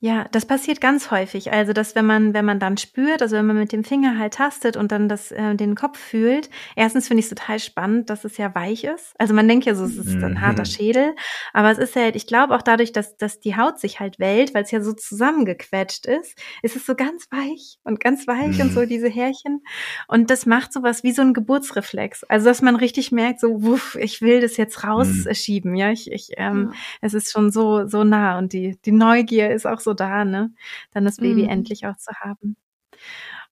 Ja, 0.00 0.26
das 0.30 0.46
passiert 0.46 0.80
ganz 0.80 1.10
häufig. 1.10 1.50
Also, 1.50 1.72
dass 1.72 1.96
wenn 1.96 2.06
man, 2.06 2.32
wenn 2.32 2.44
man 2.44 2.60
dann 2.60 2.76
spürt, 2.76 3.20
also 3.20 3.34
wenn 3.34 3.46
man 3.46 3.58
mit 3.58 3.72
dem 3.72 3.82
Finger 3.82 4.16
halt 4.16 4.34
tastet 4.34 4.76
und 4.76 4.92
dann 4.92 5.08
das, 5.08 5.32
äh, 5.32 5.56
den 5.56 5.74
Kopf 5.74 5.98
fühlt, 5.98 6.50
erstens 6.76 7.08
finde 7.08 7.18
ich 7.18 7.26
es 7.26 7.30
total 7.30 7.58
spannend, 7.58 8.08
dass 8.08 8.24
es 8.24 8.36
ja 8.36 8.54
weich 8.54 8.84
ist. 8.84 9.12
Also 9.18 9.34
man 9.34 9.48
denkt 9.48 9.66
ja 9.66 9.74
so, 9.74 9.84
es 9.84 9.96
ist 9.96 10.22
ein 10.22 10.34
mhm. 10.34 10.40
harter 10.40 10.66
Schädel, 10.66 11.16
aber 11.52 11.72
es 11.72 11.78
ist 11.78 11.96
halt, 11.96 12.14
ich 12.14 12.28
glaube 12.28 12.54
auch 12.54 12.62
dadurch, 12.62 12.92
dass, 12.92 13.16
dass 13.16 13.40
die 13.40 13.56
Haut 13.56 13.80
sich 13.80 13.98
halt 13.98 14.20
wellt, 14.20 14.54
weil 14.54 14.62
es 14.62 14.70
ja 14.70 14.80
so 14.80 14.92
zusammengequetscht 14.92 16.06
ist, 16.06 16.38
ist 16.62 16.76
es 16.76 16.86
so 16.86 16.94
ganz 16.94 17.26
weich 17.32 17.78
und 17.82 17.98
ganz 17.98 18.28
weich 18.28 18.56
mhm. 18.58 18.66
und 18.66 18.72
so 18.72 18.82
mhm. 18.82 18.88
diese 18.88 19.08
Härchen. 19.08 19.64
Und 20.06 20.30
das 20.30 20.46
macht 20.46 20.72
sowas 20.72 21.02
wie 21.02 21.10
so 21.10 21.22
ein 21.22 21.34
Geburtsreflex. 21.34 22.22
Also, 22.22 22.44
dass 22.44 22.62
man 22.62 22.76
richtig 22.76 23.10
merkt, 23.10 23.40
so, 23.40 23.64
wuff, 23.64 23.96
ich 24.00 24.22
will 24.22 24.40
das 24.40 24.58
jetzt 24.58 24.84
mhm. 24.84 24.90
rausschieben, 24.90 25.72
mhm. 25.72 25.76
ja. 25.76 25.90
Ich, 25.90 26.08
ich, 26.12 26.28
ähm, 26.36 26.70
ja. 26.70 26.78
es 27.00 27.14
ist 27.14 27.32
schon 27.32 27.50
so, 27.50 27.88
so 27.88 28.04
nah 28.04 28.38
und 28.38 28.52
die, 28.52 28.78
die 28.84 28.92
Neugier 28.92 29.50
ist 29.50 29.66
auch 29.66 29.80
so 29.80 29.87
so 29.88 29.94
da, 29.94 30.24
ne? 30.24 30.52
Dann 30.92 31.04
das 31.04 31.16
Baby 31.16 31.44
mhm. 31.44 31.48
endlich 31.48 31.86
auch 31.86 31.96
zu 31.96 32.12
haben. 32.20 32.56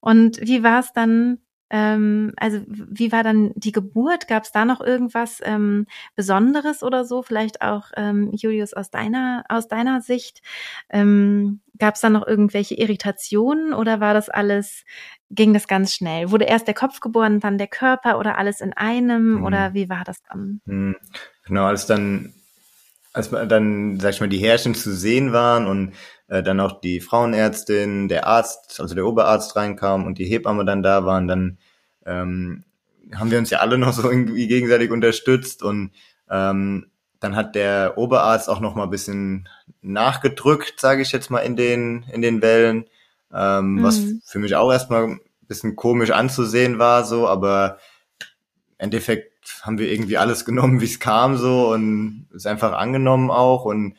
Und 0.00 0.38
wie 0.42 0.62
war 0.62 0.80
es 0.80 0.92
dann? 0.92 1.38
Ähm, 1.68 2.32
also 2.36 2.60
wie 2.68 3.10
war 3.10 3.24
dann 3.24 3.50
die 3.56 3.72
Geburt? 3.72 4.28
Gab 4.28 4.44
es 4.44 4.52
da 4.52 4.64
noch 4.64 4.80
irgendwas 4.80 5.40
ähm, 5.42 5.86
Besonderes 6.14 6.84
oder 6.84 7.04
so? 7.04 7.22
Vielleicht 7.22 7.60
auch 7.60 7.86
ähm, 7.96 8.30
Julius 8.32 8.72
aus 8.72 8.90
deiner 8.90 9.44
aus 9.48 9.66
deiner 9.66 10.00
Sicht. 10.00 10.42
Ähm, 10.90 11.60
Gab 11.78 11.96
es 11.96 12.02
da 12.02 12.10
noch 12.10 12.26
irgendwelche 12.26 12.76
Irritationen 12.76 13.74
oder 13.74 13.98
war 14.00 14.14
das 14.14 14.28
alles 14.28 14.84
ging 15.30 15.52
das 15.52 15.66
ganz 15.66 15.92
schnell? 15.92 16.30
Wurde 16.30 16.44
erst 16.44 16.66
der 16.66 16.74
Kopf 16.74 17.00
geboren, 17.00 17.40
dann 17.40 17.58
der 17.58 17.66
Körper 17.66 18.18
oder 18.18 18.38
alles 18.38 18.60
in 18.60 18.72
einem? 18.72 19.34
Mhm. 19.34 19.44
Oder 19.44 19.74
wie 19.74 19.88
war 19.88 20.04
das 20.04 20.22
dann? 20.22 20.60
Mhm. 20.66 20.96
Genau, 21.46 21.64
als 21.64 21.86
dann, 21.86 22.32
als 23.12 23.30
dann, 23.30 23.98
sag 24.00 24.10
ich 24.10 24.20
mal, 24.20 24.28
die 24.28 24.38
Härchen 24.38 24.74
zu 24.74 24.94
sehen 24.94 25.32
waren 25.32 25.66
und 25.66 25.94
äh, 26.28 26.42
dann 26.42 26.60
auch 26.60 26.80
die 26.80 27.00
Frauenärztin, 27.00 28.08
der 28.08 28.26
Arzt, 28.26 28.80
also 28.80 28.94
der 28.94 29.06
Oberarzt 29.06 29.56
reinkam 29.56 30.06
und 30.06 30.18
die 30.18 30.26
Hebamme 30.26 30.64
dann 30.64 30.82
da 30.82 31.04
waren, 31.04 31.28
dann 31.28 31.58
ähm, 32.04 32.64
haben 33.14 33.30
wir 33.30 33.38
uns 33.38 33.50
ja 33.50 33.58
alle 33.58 33.78
noch 33.78 33.92
so 33.92 34.10
irgendwie 34.10 34.48
gegenseitig 34.48 34.90
unterstützt 34.90 35.62
und 35.62 35.92
ähm, 36.30 36.86
dann 37.20 37.36
hat 37.36 37.54
der 37.54 37.96
Oberarzt 37.96 38.48
auch 38.48 38.60
noch 38.60 38.74
mal 38.74 38.84
ein 38.84 38.90
bisschen 38.90 39.48
nachgedrückt, 39.80 40.80
sage 40.80 41.02
ich 41.02 41.12
jetzt 41.12 41.30
mal, 41.30 41.40
in 41.40 41.56
den, 41.56 42.04
in 42.12 42.22
den 42.22 42.42
Wellen, 42.42 42.86
ähm, 43.32 43.74
mhm. 43.74 43.82
was 43.82 44.02
für 44.24 44.38
mich 44.38 44.54
auch 44.54 44.70
erstmal 44.70 45.04
ein 45.04 45.20
bisschen 45.48 45.76
komisch 45.76 46.10
anzusehen 46.10 46.78
war, 46.78 47.04
so, 47.04 47.26
aber 47.28 47.78
im 48.20 48.26
Endeffekt 48.78 49.32
haben 49.62 49.78
wir 49.78 49.90
irgendwie 49.90 50.18
alles 50.18 50.44
genommen, 50.44 50.80
wie 50.80 50.86
es 50.86 51.00
kam, 51.00 51.36
so, 51.36 51.72
und 51.72 52.28
es 52.34 52.46
einfach 52.46 52.72
angenommen 52.72 53.30
auch. 53.30 53.64
Und 53.64 53.96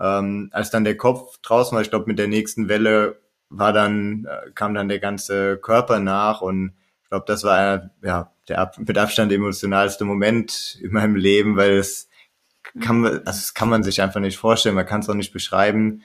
ähm, 0.00 0.48
als 0.52 0.70
dann 0.70 0.84
der 0.84 0.96
Kopf 0.96 1.38
draußen 1.42 1.74
war, 1.74 1.82
ich 1.82 1.90
glaube, 1.90 2.06
mit 2.06 2.18
der 2.18 2.28
nächsten 2.28 2.68
Welle 2.68 3.20
war 3.50 3.72
dann, 3.72 4.26
äh, 4.26 4.50
kam 4.52 4.74
dann 4.74 4.88
der 4.88 5.00
ganze 5.00 5.58
Körper 5.58 6.00
nach 6.00 6.40
und 6.40 6.72
ich 7.02 7.08
glaube, 7.10 7.24
das 7.26 7.44
war 7.44 7.90
ja 8.02 8.32
der 8.48 8.72
mit 8.78 8.96
Abstand 8.96 9.32
emotionalste 9.32 10.04
Moment 10.04 10.78
in 10.80 10.92
meinem 10.92 11.16
Leben, 11.16 11.56
weil 11.56 11.72
es 11.72 12.08
kann 12.80 13.04
also 13.04 13.20
das 13.24 13.54
kann 13.54 13.68
man 13.68 13.82
sich 13.82 14.00
einfach 14.00 14.20
nicht 14.20 14.38
vorstellen, 14.38 14.76
man 14.76 14.86
kann 14.86 15.00
es 15.00 15.08
auch 15.08 15.14
nicht 15.14 15.32
beschreiben. 15.32 16.02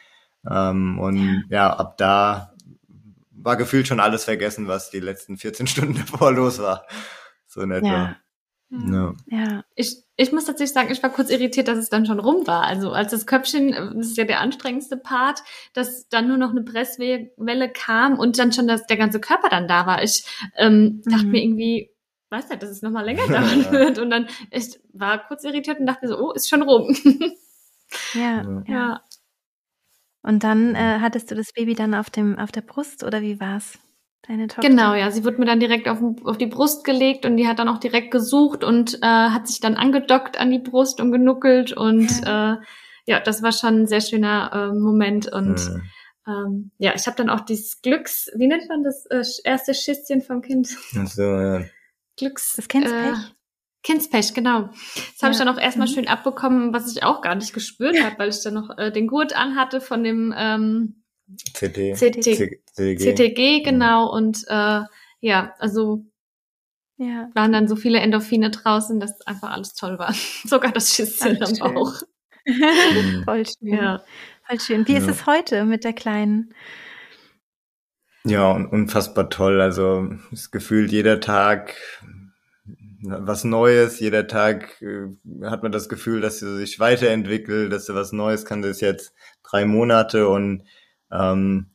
Ähm, 0.49 0.99
und 0.99 1.45
ja. 1.49 1.69
ja, 1.69 1.73
ab 1.73 1.97
da 1.97 2.53
war 3.31 3.55
gefühlt 3.55 3.87
schon 3.87 3.99
alles 3.99 4.25
vergessen, 4.25 4.67
was 4.67 4.89
die 4.89 4.99
letzten 4.99 5.37
14 5.37 5.67
Stunden 5.67 5.95
davor 5.95 6.31
los 6.31 6.59
war. 6.59 6.85
So 7.47 7.61
in 7.61 7.71
etwa. 7.71 7.87
Ja. 7.87 8.15
Ja. 8.69 9.13
ja. 9.27 9.63
Ich, 9.75 10.03
ich 10.17 10.31
muss 10.31 10.45
tatsächlich 10.45 10.73
sagen, 10.73 10.91
ich 10.91 11.01
war 11.03 11.11
kurz 11.11 11.29
irritiert, 11.29 11.67
dass 11.67 11.77
es 11.77 11.89
dann 11.89 12.05
schon 12.05 12.19
rum 12.19 12.47
war. 12.47 12.63
Also 12.63 12.91
als 12.91 13.11
das 13.11 13.27
Köpfchen, 13.27 13.71
das 13.71 14.07
ist 14.07 14.17
ja 14.17 14.25
der 14.25 14.41
anstrengendste 14.41 14.97
Part, 14.97 15.41
dass 15.73 16.09
dann 16.09 16.27
nur 16.27 16.37
noch 16.37 16.51
eine 16.51 16.63
Presswelle 16.63 17.71
kam 17.71 18.17
und 18.17 18.39
dann 18.39 18.51
schon 18.51 18.67
das, 18.67 18.85
der 18.87 18.97
ganze 18.97 19.19
Körper 19.19 19.49
dann 19.49 19.67
da 19.67 19.85
war. 19.85 20.03
Ich 20.03 20.25
ähm, 20.57 21.01
mhm. 21.05 21.11
dachte 21.11 21.25
mir 21.25 21.43
irgendwie, 21.43 21.91
weiß 22.29 22.49
ja, 22.49 22.55
dass 22.55 22.69
es 22.69 22.81
nochmal 22.81 23.05
länger 23.05 23.27
dauern 23.27 23.71
wird. 23.71 23.99
Und 23.99 24.09
dann 24.09 24.27
ich 24.51 24.79
war 24.93 25.25
kurz 25.27 25.43
irritiert 25.43 25.79
und 25.79 25.85
dachte 25.85 26.05
mir 26.05 26.13
so, 26.13 26.19
oh, 26.19 26.31
ist 26.31 26.49
schon 26.49 26.63
rum. 26.63 26.95
ja, 28.13 28.63
ja. 28.67 29.01
Und 30.23 30.43
dann 30.43 30.73
äh, 30.73 30.99
hattest 31.01 31.29
du 31.29 31.35
das 31.35 31.53
Baby 31.53 31.75
dann 31.75 31.93
auf 31.93 32.09
dem 32.09 32.39
auf 32.39 32.51
der 32.51 32.61
Brust 32.61 33.03
oder 33.03 33.21
wie 33.21 33.39
war's? 33.39 33.77
Deine 34.27 34.47
Tochter? 34.47 34.67
Genau, 34.67 34.93
ja. 34.93 35.11
Sie 35.11 35.23
wurde 35.23 35.37
mir 35.37 35.45
dann 35.45 35.59
direkt 35.59 35.87
auf, 35.87 35.99
auf 36.23 36.37
die 36.37 36.47
Brust 36.47 36.83
gelegt 36.83 37.25
und 37.25 37.37
die 37.37 37.47
hat 37.47 37.59
dann 37.59 37.69
auch 37.69 37.79
direkt 37.79 38.11
gesucht 38.11 38.63
und 38.63 38.95
äh, 39.01 39.05
hat 39.05 39.47
sich 39.47 39.59
dann 39.59 39.75
angedockt 39.75 40.39
an 40.39 40.51
die 40.51 40.59
Brust 40.59 40.99
und 40.99 41.11
genuckelt 41.11 41.73
und 41.73 42.09
ja, 42.23 42.53
äh, 42.53 42.57
ja 43.05 43.19
das 43.19 43.43
war 43.43 43.51
schon 43.51 43.81
ein 43.81 43.87
sehr 43.87 44.01
schöner 44.01 44.51
äh, 44.53 44.77
Moment 44.77 45.31
und 45.31 45.59
ja. 45.59 45.79
Ähm, 46.27 46.71
ja, 46.79 46.93
ich 46.95 47.05
habe 47.05 47.17
dann 47.17 47.29
auch 47.29 47.41
dieses 47.41 47.81
Glücks, 47.81 48.31
wie 48.35 48.47
nennt 48.47 48.67
man 48.67 48.83
das 48.83 49.05
äh, 49.05 49.23
erste 49.43 49.73
Schisschen 49.73 50.21
vom 50.21 50.41
Kind? 50.41 50.75
Ach 50.97 51.07
so, 51.07 51.21
ja. 51.21 51.61
Glücks. 52.17 52.53
Das 52.55 52.67
Kindspech? 52.67 52.95
Äh, 52.95 53.35
Kindspech, 53.83 54.33
genau. 54.33 54.61
Das 54.61 55.21
habe 55.21 55.27
ja. 55.27 55.31
ich 55.31 55.37
dann 55.37 55.49
auch 55.49 55.59
erstmal 55.59 55.87
mhm. 55.87 55.93
schön 55.93 56.07
abbekommen, 56.07 56.73
was 56.73 56.91
ich 56.91 57.03
auch 57.03 57.21
gar 57.21 57.35
nicht 57.35 57.53
gespürt 57.53 57.99
habe, 58.03 58.17
weil 58.17 58.29
ich 58.29 58.41
dann 58.41 58.55
noch 58.55 58.75
äh, 58.77 58.91
den 58.91 59.07
Gurt 59.07 59.35
anhatte 59.35 59.81
von 59.81 60.03
dem 60.03 60.33
ähm, 60.35 61.03
CT. 61.53 61.95
CT. 61.95 62.23
CTG. 62.23 62.97
CTG, 62.97 63.63
genau. 63.63 64.11
Und 64.11 64.43
äh, 64.47 64.81
ja, 65.19 65.53
also 65.59 66.05
ja. 66.97 67.29
waren 67.33 67.51
dann 67.51 67.67
so 67.67 67.75
viele 67.75 67.99
Endorphine 67.99 68.51
draußen, 68.51 68.99
dass 68.99 69.21
einfach 69.21 69.51
alles 69.51 69.73
toll 69.73 69.97
war. 69.97 70.13
Sogar 70.45 70.71
das 70.71 70.93
Schisschen 70.93 71.41
am 71.41 71.73
Bauch. 71.73 71.93
Voll 73.25 73.45
schön. 73.45 73.73
Ja. 73.73 74.03
Voll 74.47 74.59
schön. 74.59 74.87
Wie 74.87 74.93
ja. 74.93 74.99
ist 74.99 75.07
es 75.07 75.25
heute 75.25 75.65
mit 75.65 75.83
der 75.83 75.93
Kleinen? 75.93 76.53
Ja, 78.23 78.51
unfassbar 78.51 79.29
toll. 79.29 79.61
Also 79.61 80.09
es 80.31 80.51
gefühlt 80.51 80.91
jeder 80.91 81.19
Tag 81.19 81.75
was 83.07 83.43
Neues. 83.43 83.99
Jeder 83.99 84.27
Tag 84.27 84.81
äh, 84.81 85.07
hat 85.45 85.63
man 85.63 85.71
das 85.71 85.89
Gefühl, 85.89 86.21
dass 86.21 86.39
sie 86.39 86.57
sich 86.57 86.79
weiterentwickelt, 86.79 87.71
dass 87.71 87.85
sie 87.85 87.95
was 87.95 88.11
Neues 88.11 88.45
kann. 88.45 88.61
Das 88.61 88.71
ist 88.71 88.81
jetzt 88.81 89.13
drei 89.43 89.65
Monate 89.65 90.27
und 90.27 90.63
ähm, 91.11 91.67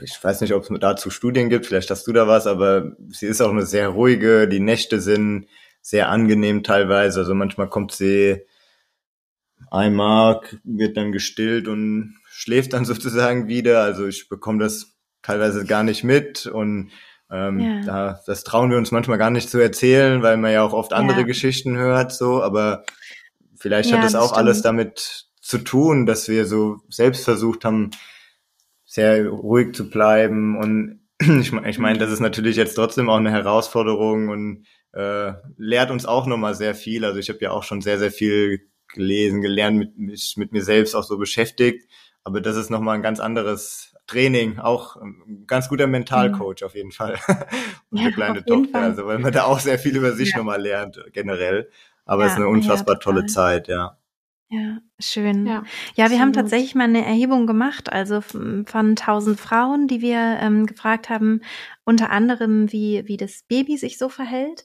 ich 0.00 0.22
weiß 0.22 0.40
nicht, 0.40 0.52
ob 0.52 0.62
es 0.64 0.80
dazu 0.80 1.10
Studien 1.10 1.48
gibt, 1.48 1.66
vielleicht 1.66 1.90
hast 1.90 2.06
du 2.06 2.12
da 2.12 2.26
was, 2.26 2.46
aber 2.46 2.96
sie 3.08 3.26
ist 3.26 3.40
auch 3.40 3.50
eine 3.50 3.64
sehr 3.66 3.88
ruhige, 3.88 4.48
die 4.48 4.60
Nächte 4.60 5.00
sind 5.00 5.46
sehr 5.80 6.08
angenehm 6.08 6.62
teilweise. 6.62 7.20
Also 7.20 7.34
manchmal 7.34 7.68
kommt 7.68 7.92
sie 7.92 8.42
einmal, 9.70 10.40
wird 10.64 10.96
dann 10.96 11.12
gestillt 11.12 11.68
und 11.68 12.16
schläft 12.26 12.72
dann 12.72 12.84
sozusagen 12.84 13.48
wieder. 13.48 13.82
Also 13.82 14.06
ich 14.06 14.28
bekomme 14.28 14.58
das 14.58 14.96
teilweise 15.22 15.64
gar 15.64 15.82
nicht 15.84 16.04
mit 16.04 16.46
und 16.46 16.90
ähm, 17.30 17.58
ja. 17.58 17.80
da, 17.84 18.20
das 18.26 18.44
trauen 18.44 18.70
wir 18.70 18.78
uns 18.78 18.92
manchmal 18.92 19.18
gar 19.18 19.30
nicht 19.30 19.48
zu 19.48 19.58
erzählen, 19.58 20.22
weil 20.22 20.36
man 20.36 20.52
ja 20.52 20.62
auch 20.62 20.72
oft 20.72 20.92
andere 20.92 21.20
ja. 21.20 21.26
Geschichten 21.26 21.76
hört, 21.76 22.12
so, 22.12 22.42
aber 22.42 22.84
vielleicht 23.56 23.90
ja, 23.90 23.96
hat 23.96 24.04
das, 24.04 24.12
das 24.12 24.20
auch 24.20 24.34
stimmt. 24.34 24.38
alles 24.38 24.62
damit 24.62 25.23
zu 25.44 25.58
tun, 25.58 26.06
dass 26.06 26.28
wir 26.28 26.46
so 26.46 26.78
selbst 26.88 27.24
versucht 27.24 27.64
haben, 27.64 27.90
sehr 28.86 29.28
ruhig 29.28 29.74
zu 29.74 29.90
bleiben 29.90 30.56
und 30.56 31.00
ich 31.20 31.52
meine, 31.52 31.68
ich 31.68 31.78
mein, 31.78 31.98
das 31.98 32.10
ist 32.10 32.20
natürlich 32.20 32.56
jetzt 32.56 32.74
trotzdem 32.74 33.10
auch 33.10 33.18
eine 33.18 33.30
Herausforderung 33.30 34.30
und 34.30 34.66
äh, 34.92 35.32
lehrt 35.56 35.90
uns 35.90 36.06
auch 36.06 36.26
nochmal 36.26 36.54
sehr 36.54 36.74
viel. 36.74 37.04
Also 37.04 37.18
ich 37.18 37.28
habe 37.28 37.40
ja 37.40 37.50
auch 37.50 37.62
schon 37.62 37.82
sehr, 37.82 37.98
sehr 37.98 38.10
viel 38.10 38.70
gelesen, 38.92 39.42
gelernt, 39.42 39.76
mit, 39.76 39.98
mich 39.98 40.34
mit 40.36 40.52
mir 40.52 40.62
selbst 40.62 40.94
auch 40.94 41.02
so 41.02 41.18
beschäftigt. 41.18 41.90
Aber 42.22 42.40
das 42.40 42.56
ist 42.56 42.70
nochmal 42.70 42.96
ein 42.96 43.02
ganz 43.02 43.20
anderes 43.20 43.94
Training, 44.06 44.58
auch 44.58 44.96
ein 44.96 45.44
ganz 45.46 45.68
guter 45.68 45.86
Mentalcoach 45.86 46.62
mhm. 46.62 46.66
auf 46.66 46.74
jeden 46.74 46.92
Fall. 46.92 47.18
Und 47.90 47.98
ja, 47.98 48.10
kleine 48.10 48.44
Tochter, 48.44 48.72
Fall. 48.72 48.82
also 48.82 49.06
weil 49.06 49.18
man 49.18 49.32
da 49.32 49.44
auch 49.44 49.60
sehr 49.60 49.78
viel 49.78 49.96
über 49.96 50.12
sich 50.12 50.32
ja. 50.32 50.38
nochmal 50.38 50.60
lernt, 50.60 50.98
generell. 51.12 51.70
Aber 52.06 52.22
ja, 52.22 52.26
es 52.26 52.32
ist 52.32 52.38
eine 52.38 52.48
unfassbar 52.48 52.96
ja, 52.96 53.00
tolle 53.00 53.26
Zeit, 53.26 53.68
ja. 53.68 53.98
Ja, 54.54 54.78
schön. 55.00 55.46
Ja, 55.46 55.64
ja 55.96 56.10
wir 56.10 56.20
haben 56.20 56.32
tatsächlich 56.32 56.76
mal 56.76 56.84
eine 56.84 57.04
Erhebung 57.04 57.48
gemacht, 57.48 57.92
also 57.92 58.20
von 58.20 58.64
1000 58.68 59.40
Frauen, 59.40 59.88
die 59.88 60.00
wir 60.00 60.38
ähm, 60.40 60.66
gefragt 60.66 61.08
haben, 61.08 61.40
unter 61.82 62.10
anderem, 62.10 62.70
wie, 62.70 63.02
wie 63.06 63.16
das 63.16 63.42
Baby 63.48 63.76
sich 63.76 63.98
so 63.98 64.08
verhält. 64.08 64.64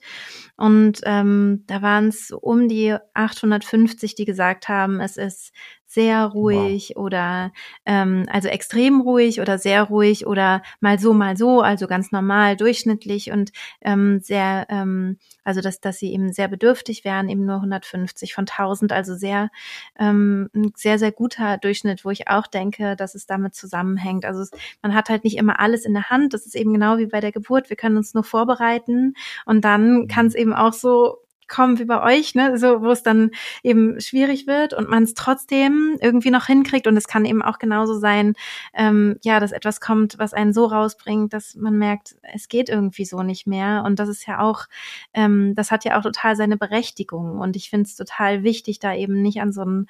Und 0.57 1.01
ähm, 1.05 1.63
da 1.65 1.81
waren 1.81 2.09
es 2.09 2.29
um 2.29 2.67
die 2.67 2.95
850, 3.15 4.13
die 4.13 4.25
gesagt 4.25 4.67
haben, 4.67 4.99
es 4.99 5.17
ist 5.17 5.53
sehr 5.89 6.23
ruhig 6.25 6.93
wow. 6.95 7.03
oder 7.05 7.51
ähm, 7.83 8.25
also 8.29 8.47
extrem 8.47 9.01
ruhig 9.01 9.41
oder 9.41 9.57
sehr 9.57 9.81
ruhig 9.83 10.27
oder 10.27 10.61
mal 10.79 10.99
so, 10.99 11.13
mal 11.13 11.35
so, 11.35 11.61
also 11.61 11.87
ganz 11.87 12.11
normal, 12.11 12.55
durchschnittlich 12.55 13.31
und 13.31 13.51
ähm, 13.81 14.19
sehr, 14.19 14.67
ähm, 14.69 15.17
also 15.43 15.61
dass, 15.61 15.81
dass 15.81 15.97
sie 15.97 16.13
eben 16.13 16.31
sehr 16.31 16.47
bedürftig 16.47 17.05
wären, 17.05 17.27
eben 17.27 17.43
nur 17.43 17.55
150 17.55 18.35
von 18.35 18.45
1000, 18.45 18.91
also 18.91 19.15
sehr, 19.15 19.49
ähm, 19.97 20.51
ein 20.53 20.73
sehr, 20.75 20.99
sehr 20.99 21.11
guter 21.11 21.57
Durchschnitt, 21.57 22.05
wo 22.05 22.11
ich 22.11 22.27
auch 22.27 22.45
denke, 22.45 22.95
dass 22.95 23.15
es 23.15 23.25
damit 23.25 23.55
zusammenhängt. 23.55 24.25
Also 24.25 24.41
es, 24.41 24.51
man 24.83 24.93
hat 24.93 25.09
halt 25.09 25.23
nicht 25.23 25.37
immer 25.37 25.59
alles 25.59 25.85
in 25.85 25.95
der 25.95 26.11
Hand, 26.11 26.35
das 26.35 26.45
ist 26.45 26.55
eben 26.55 26.71
genau 26.71 26.99
wie 26.99 27.07
bei 27.07 27.19
der 27.19 27.31
Geburt, 27.31 27.71
wir 27.71 27.77
können 27.77 27.97
uns 27.97 28.13
nur 28.13 28.23
vorbereiten 28.23 29.15
und 29.47 29.65
dann 29.65 30.07
kann 30.07 30.27
es 30.27 30.35
eben 30.35 30.53
auch 30.53 30.73
so 30.73 31.17
kommen 31.49 31.79
wie 31.79 31.85
bei 31.85 32.01
euch, 32.01 32.35
ne, 32.35 32.57
so 32.57 32.81
wo 32.81 32.91
es 32.91 33.03
dann 33.03 33.31
eben 33.63 33.99
schwierig 33.99 34.47
wird 34.47 34.73
und 34.73 34.89
man 34.89 35.03
es 35.03 35.13
trotzdem 35.13 35.97
irgendwie 36.01 36.31
noch 36.31 36.45
hinkriegt. 36.45 36.87
Und 36.87 36.95
es 36.95 37.07
kann 37.07 37.25
eben 37.25 37.41
auch 37.41 37.59
genauso 37.59 37.99
sein, 37.99 38.33
ähm, 38.73 39.17
ja, 39.23 39.39
dass 39.39 39.51
etwas 39.51 39.81
kommt, 39.81 40.17
was 40.19 40.33
einen 40.33 40.53
so 40.53 40.65
rausbringt, 40.65 41.33
dass 41.33 41.55
man 41.55 41.77
merkt, 41.77 42.15
es 42.33 42.47
geht 42.47 42.69
irgendwie 42.69 43.05
so 43.05 43.23
nicht 43.23 43.47
mehr. 43.47 43.83
Und 43.85 43.99
das 43.99 44.09
ist 44.09 44.25
ja 44.27 44.39
auch, 44.39 44.65
ähm, 45.13 45.53
das 45.55 45.71
hat 45.71 45.85
ja 45.85 45.97
auch 45.97 46.03
total 46.03 46.35
seine 46.35 46.57
Berechtigung. 46.57 47.39
Und 47.39 47.55
ich 47.55 47.69
finde 47.69 47.87
es 47.87 47.95
total 47.95 48.43
wichtig, 48.43 48.79
da 48.79 48.93
eben 48.93 49.21
nicht 49.21 49.41
an 49.41 49.51
so 49.51 49.63
ein, 49.63 49.87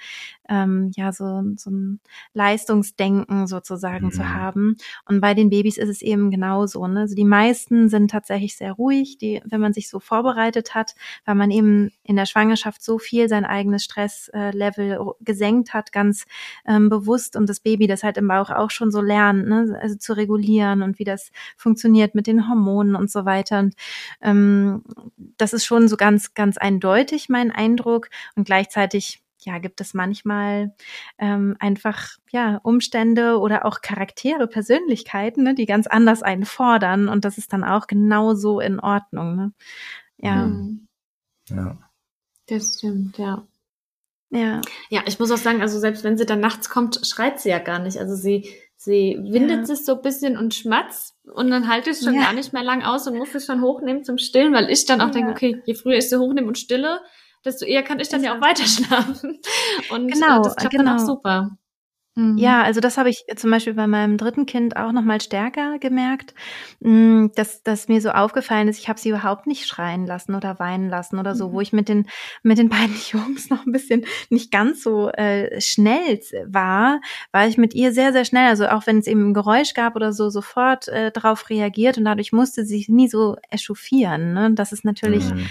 ähm, 0.47 0.91
ja, 0.95 1.12
so, 1.12 1.43
so 1.55 1.70
ein 1.70 1.99
Leistungsdenken 2.34 3.47
sozusagen 3.47 4.07
mhm. 4.07 4.12
zu 4.12 4.30
haben. 4.30 4.78
Und 5.05 5.22
bei 5.22 5.34
den 5.34 5.49
Babys 5.49 5.78
ist 5.78 5.89
es 5.89 6.01
eben 6.01 6.32
genauso, 6.32 6.88
ne, 6.88 7.01
also 7.01 7.16
die 7.16 7.26
meisten 7.26 7.89
sind 7.89 8.12
tatsächlich 8.12 8.55
sehr 8.55 8.74
ruhig, 8.74 9.18
die, 9.18 9.41
wenn 9.45 9.62
man 9.62 9.74
sich 9.74 9.89
so 9.89 9.99
vorbereitet 9.99 10.76
hat, 10.76 10.95
weil 11.26 11.36
man 11.36 11.49
man 11.50 11.58
eben 11.58 11.91
in 12.04 12.16
der 12.16 12.26
Schwangerschaft 12.26 12.84
so 12.84 13.00
viel 13.00 13.28
sein 13.28 13.45
eigenes 13.45 13.84
Stresslevel 13.84 15.00
gesenkt 15.22 15.74
hat, 15.74 15.91
ganz 15.91 16.26
ähm, 16.66 16.89
bewusst 16.89 17.36
und 17.36 17.50
das 17.50 17.60
Baby 17.60 17.88
das 17.88 18.04
halt 18.04 18.18
im 18.18 18.28
Bauch 18.28 18.50
auch 18.50 18.72
schon 18.72 18.91
so 18.91 19.02
lernt, 19.02 19.47
ne? 19.47 19.78
also 19.82 19.95
zu 19.95 20.14
regulieren 20.14 20.82
und 20.82 21.00
wie 21.00 21.04
das 21.04 21.32
funktioniert 21.58 22.16
mit 22.16 22.28
den 22.28 22.47
Hormonen 22.47 22.95
und 22.95 23.12
so 23.12 23.26
weiter. 23.26 23.60
Und 23.60 23.76
ähm, 24.22 24.84
das 25.38 25.54
ist 25.54 25.66
schon 25.66 25.88
so 25.88 25.97
ganz, 25.97 26.34
ganz 26.34 26.58
eindeutig 26.58 27.30
mein 27.30 27.52
Eindruck 27.52 28.10
und 28.36 28.45
gleichzeitig 28.45 29.22
ja, 29.41 29.58
gibt 29.58 29.80
es 29.80 29.93
manchmal 29.93 30.76
ähm, 31.18 31.56
einfach 31.60 32.18
ja 32.30 32.60
Umstände 32.62 33.39
oder 33.39 33.66
auch 33.66 33.80
Charaktere, 33.80 34.47
Persönlichkeiten, 34.47 35.43
ne, 35.43 35.56
die 35.56 35.66
ganz 35.66 35.88
anders 35.88 36.24
einen 36.24 36.43
fordern 36.43 37.08
und 37.08 37.24
das 37.24 37.38
ist 37.38 37.54
dann 37.54 37.64
auch 37.64 37.88
genauso 37.88 38.60
in 38.60 38.82
Ordnung. 38.82 39.38
Ne? 39.38 39.54
Ja. 40.18 40.47
Mhm. 40.47 40.88
Ja. 41.50 41.78
Das 42.47 42.76
stimmt, 42.78 43.18
ja. 43.18 43.47
Ja. 44.32 44.62
Ja, 44.89 45.02
ich 45.08 45.20
muss 45.20 45.32
auch 45.32 45.38
sagen, 45.38 45.62
also 45.62 45.80
selbst 45.80 46.04
wenn 46.04 46.18
sie 46.18 46.26
dann 46.26 46.39
nachts 46.39 46.70
kommt, 46.70 47.00
schreit 47.06 47.39
sie 47.39 47.50
ja 47.50 47.60
gar 47.60 47.80
nicht. 47.80 47.97
Also 47.97 48.16
sie, 48.16 48.50
sie 48.76 49.18
windet 49.20 49.60
ja. 49.60 49.66
sich 49.66 49.86
so 49.86 49.95
ein 49.95 50.02
bisschen 50.02 50.38
und 50.38 50.54
schmatzt 50.54 51.16
und 51.34 51.50
dann 51.50 51.68
halte 51.68 51.89
ich 51.89 51.97
es 51.97 52.04
schon 52.04 52.14
ja. 52.14 52.22
gar 52.22 52.34
nicht 52.34 52.54
mehr 52.54 52.64
lang 52.64 52.84
aus 52.84 53.08
und 53.08 53.18
muss 53.18 53.34
es 53.34 53.45
schon 53.45 53.62
hochnehmen 53.62 54.04
zum 54.04 54.18
Stillen, 54.18 54.54
weil 54.54 54.70
ich 54.70 54.86
dann 54.86 55.02
auch 55.02 55.08
ja. 55.08 55.14
denke, 55.14 55.32
okay, 55.32 55.62
je 55.66 55.74
früher 55.74 55.97
ich 55.97 56.10
sie 56.10 56.20
hochnehme 56.20 56.47
und 56.47 56.60
stille, 56.60 57.02
desto 57.43 57.66
eher 57.66 57.84
kann 57.84 58.00
ich 58.00 58.10
dann 58.10 58.24
ja 58.24 58.36
auch 58.36 58.41
weiter 58.41 58.66
schlafen. 58.66 59.39
Und 59.89 60.12
genau, 60.12 60.43
das 60.43 60.56
klappt 60.58 60.72
genau. 60.72 60.84
dann 60.84 60.95
auch 60.95 61.00
genau. 61.00 61.14
super. 61.14 61.58
Mhm. 62.20 62.38
Ja, 62.38 62.63
also 62.63 62.82
das 62.82 62.97
habe 62.97 63.09
ich 63.09 63.24
zum 63.36 63.49
Beispiel 63.51 63.74
bei 63.74 63.88
meinem 63.88 64.17
dritten 64.17 64.45
Kind 64.45 64.76
auch 64.76 64.91
noch 64.91 65.03
mal 65.03 65.22
stärker 65.22 65.80
gemerkt, 65.80 66.34
mm, 66.82 67.28
dass, 67.36 67.63
dass 67.63 67.88
mir 67.88 68.01
so 68.01 68.09
aufgefallen 68.09 68.67
ist, 68.67 68.80
ich 68.80 68.89
habe 68.89 68.99
sie 68.99 69.09
überhaupt 69.09 69.47
nicht 69.47 69.67
schreien 69.67 70.05
lassen 70.05 70.36
oder 70.36 70.59
weinen 70.59 70.89
lassen 70.89 71.20
oder 71.20 71.36
so, 71.36 71.49
mhm. 71.49 71.53
wo 71.53 71.61
ich 71.61 71.74
mit 71.74 71.88
den 71.88 72.07
mit 72.43 72.57
den 72.57 72.70
beiden 72.70 72.95
Jungs 73.11 73.49
noch 73.49 73.65
ein 73.65 73.72
bisschen 73.72 74.05
nicht 74.30 74.51
ganz 74.51 74.84
so 74.84 75.09
äh, 75.09 75.61
schnell 75.61 76.20
war, 76.45 77.01
war 77.32 77.47
ich 77.47 77.57
mit 77.57 77.74
ihr 77.76 77.93
sehr 77.93 78.11
sehr 78.11 78.26
schnell, 78.26 78.47
also 78.47 78.67
auch 78.67 78.88
wenn 78.88 78.99
es 78.99 79.07
eben 79.07 79.30
ein 79.30 79.34
Geräusch 79.34 79.74
gab 79.74 79.95
oder 79.95 80.11
so, 80.11 80.30
sofort 80.30 80.88
äh, 80.88 81.11
darauf 81.11 81.49
reagiert 81.49 81.97
und 81.97 82.05
dadurch 82.05 82.32
musste 82.32 82.65
sie 82.65 82.80
sich 82.80 82.89
nie 82.89 83.07
so 83.07 83.36
echauffieren. 83.49 84.34
Ne? 84.34 84.51
Das 84.53 84.72
ist 84.72 84.86
natürlich 84.86 85.30
mhm. 85.30 85.45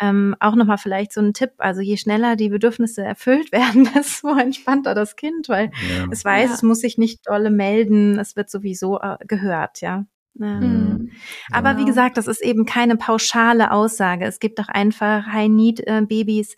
Ähm, 0.00 0.34
auch 0.40 0.54
noch 0.54 0.66
mal 0.66 0.78
vielleicht 0.78 1.12
so 1.12 1.20
ein 1.20 1.34
Tipp. 1.34 1.52
Also 1.58 1.80
je 1.80 1.96
schneller 1.96 2.36
die 2.36 2.48
Bedürfnisse 2.48 3.02
erfüllt 3.02 3.52
werden, 3.52 3.88
desto 3.94 4.36
entspannter 4.36 4.94
das 4.94 5.16
Kind, 5.16 5.48
weil 5.48 5.70
ja 5.88 6.06
es 6.10 6.24
weiß, 6.24 6.48
ja. 6.48 6.54
es 6.54 6.62
muss 6.62 6.80
sich 6.80 6.98
nicht 6.98 7.28
dolle 7.28 7.50
melden, 7.50 8.18
es 8.18 8.36
wird 8.36 8.50
sowieso 8.50 9.00
äh, 9.00 9.16
gehört, 9.26 9.80
ja. 9.80 10.06
Ähm, 10.40 10.60
mhm. 10.60 11.10
Aber 11.50 11.76
wie 11.76 11.84
gesagt, 11.84 12.16
das 12.16 12.26
ist 12.26 12.42
eben 12.42 12.64
keine 12.64 12.96
pauschale 12.96 13.70
Aussage. 13.70 14.24
Es 14.24 14.40
gibt 14.40 14.60
auch 14.60 14.68
einfach 14.68 15.26
High-Need-Babys. 15.26 16.56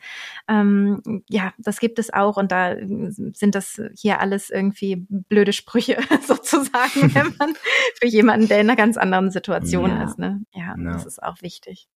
Ähm, 0.49 1.25
ja, 1.29 1.53
das 1.59 1.81
gibt 1.81 1.99
es 1.99 2.13
auch. 2.13 2.37
Und 2.37 2.53
da 2.53 2.77
sind 2.77 3.55
das 3.55 3.81
hier 3.97 4.21
alles 4.21 4.51
irgendwie 4.51 5.07
blöde 5.09 5.53
Sprüche 5.53 5.99
sozusagen, 6.27 7.15
wenn 7.15 7.35
man 7.39 7.55
für 8.01 8.07
jemanden, 8.07 8.49
der 8.49 8.61
in 8.61 8.69
einer 8.71 8.77
ganz 8.77 8.97
anderen 8.97 9.31
Situation 9.31 9.91
ja. 9.91 10.05
ist. 10.05 10.19
Ne? 10.19 10.43
Ja, 10.53 10.75
ja, 10.79 10.93
das 10.93 11.05
ist 11.05 11.23
auch 11.23 11.43
wichtig. 11.43 11.89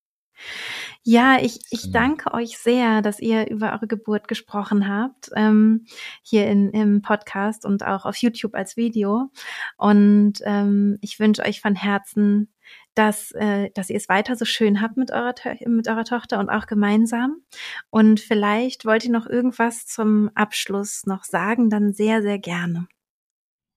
Ja, 1.02 1.38
ich, 1.40 1.60
ich 1.70 1.90
danke 1.90 2.34
euch 2.34 2.58
sehr, 2.58 3.02
dass 3.02 3.20
ihr 3.20 3.48
über 3.48 3.72
eure 3.72 3.86
Geburt 3.86 4.28
gesprochen 4.28 4.88
habt, 4.88 5.30
ähm, 5.34 5.86
hier 6.22 6.46
in, 6.48 6.70
im 6.70 7.02
Podcast 7.02 7.64
und 7.64 7.84
auch 7.84 8.04
auf 8.04 8.16
YouTube 8.16 8.54
als 8.54 8.76
Video. 8.76 9.30
Und 9.76 10.34
ähm, 10.44 10.98
ich 11.00 11.18
wünsche 11.18 11.42
euch 11.42 11.60
von 11.60 11.74
Herzen, 11.74 12.52
dass, 12.94 13.30
äh, 13.32 13.70
dass 13.74 13.90
ihr 13.90 13.96
es 13.96 14.08
weiter 14.08 14.36
so 14.36 14.44
schön 14.44 14.82
habt 14.82 14.96
mit 14.96 15.12
eurer, 15.12 15.34
mit 15.66 15.88
eurer 15.88 16.04
Tochter 16.04 16.40
und 16.40 16.50
auch 16.50 16.66
gemeinsam. 16.66 17.36
Und 17.90 18.20
vielleicht 18.20 18.84
wollt 18.84 19.04
ihr 19.04 19.12
noch 19.12 19.26
irgendwas 19.26 19.86
zum 19.86 20.30
Abschluss 20.34 21.06
noch 21.06 21.24
sagen, 21.24 21.70
dann 21.70 21.92
sehr, 21.92 22.22
sehr 22.22 22.38
gerne. 22.38 22.88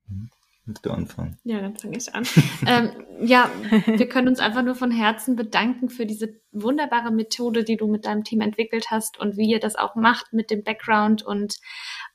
Mhm. 0.07 0.30
Willst 0.66 0.86
du 0.86 0.91
anfangen? 0.91 1.38
Ja, 1.43 1.59
dann 1.59 1.76
fange 1.76 1.97
ich 1.97 2.14
an. 2.14 2.24
ähm, 2.68 2.91
ja, 3.22 3.49
wir 3.88 4.07
können 4.07 4.28
uns 4.28 4.39
einfach 4.39 4.64
nur 4.64 4.76
von 4.76 4.91
Herzen 4.91 5.36
bedanken 5.36 5.89
für 5.89 6.05
diese 6.05 6.39
wunderbare 6.51 7.12
Methode, 7.12 7.64
die 7.64 7.78
du 7.78 7.88
mit 7.88 8.05
deinem 8.05 8.24
Team 8.24 8.41
entwickelt 8.41 8.91
hast 8.91 9.20
und 9.20 9.38
wie 9.38 9.49
ihr 9.49 9.59
das 9.59 9.76
auch 9.76 9.95
macht 9.95 10.34
mit 10.34 10.51
dem 10.51 10.64
Background 10.64 11.24
und 11.24 11.55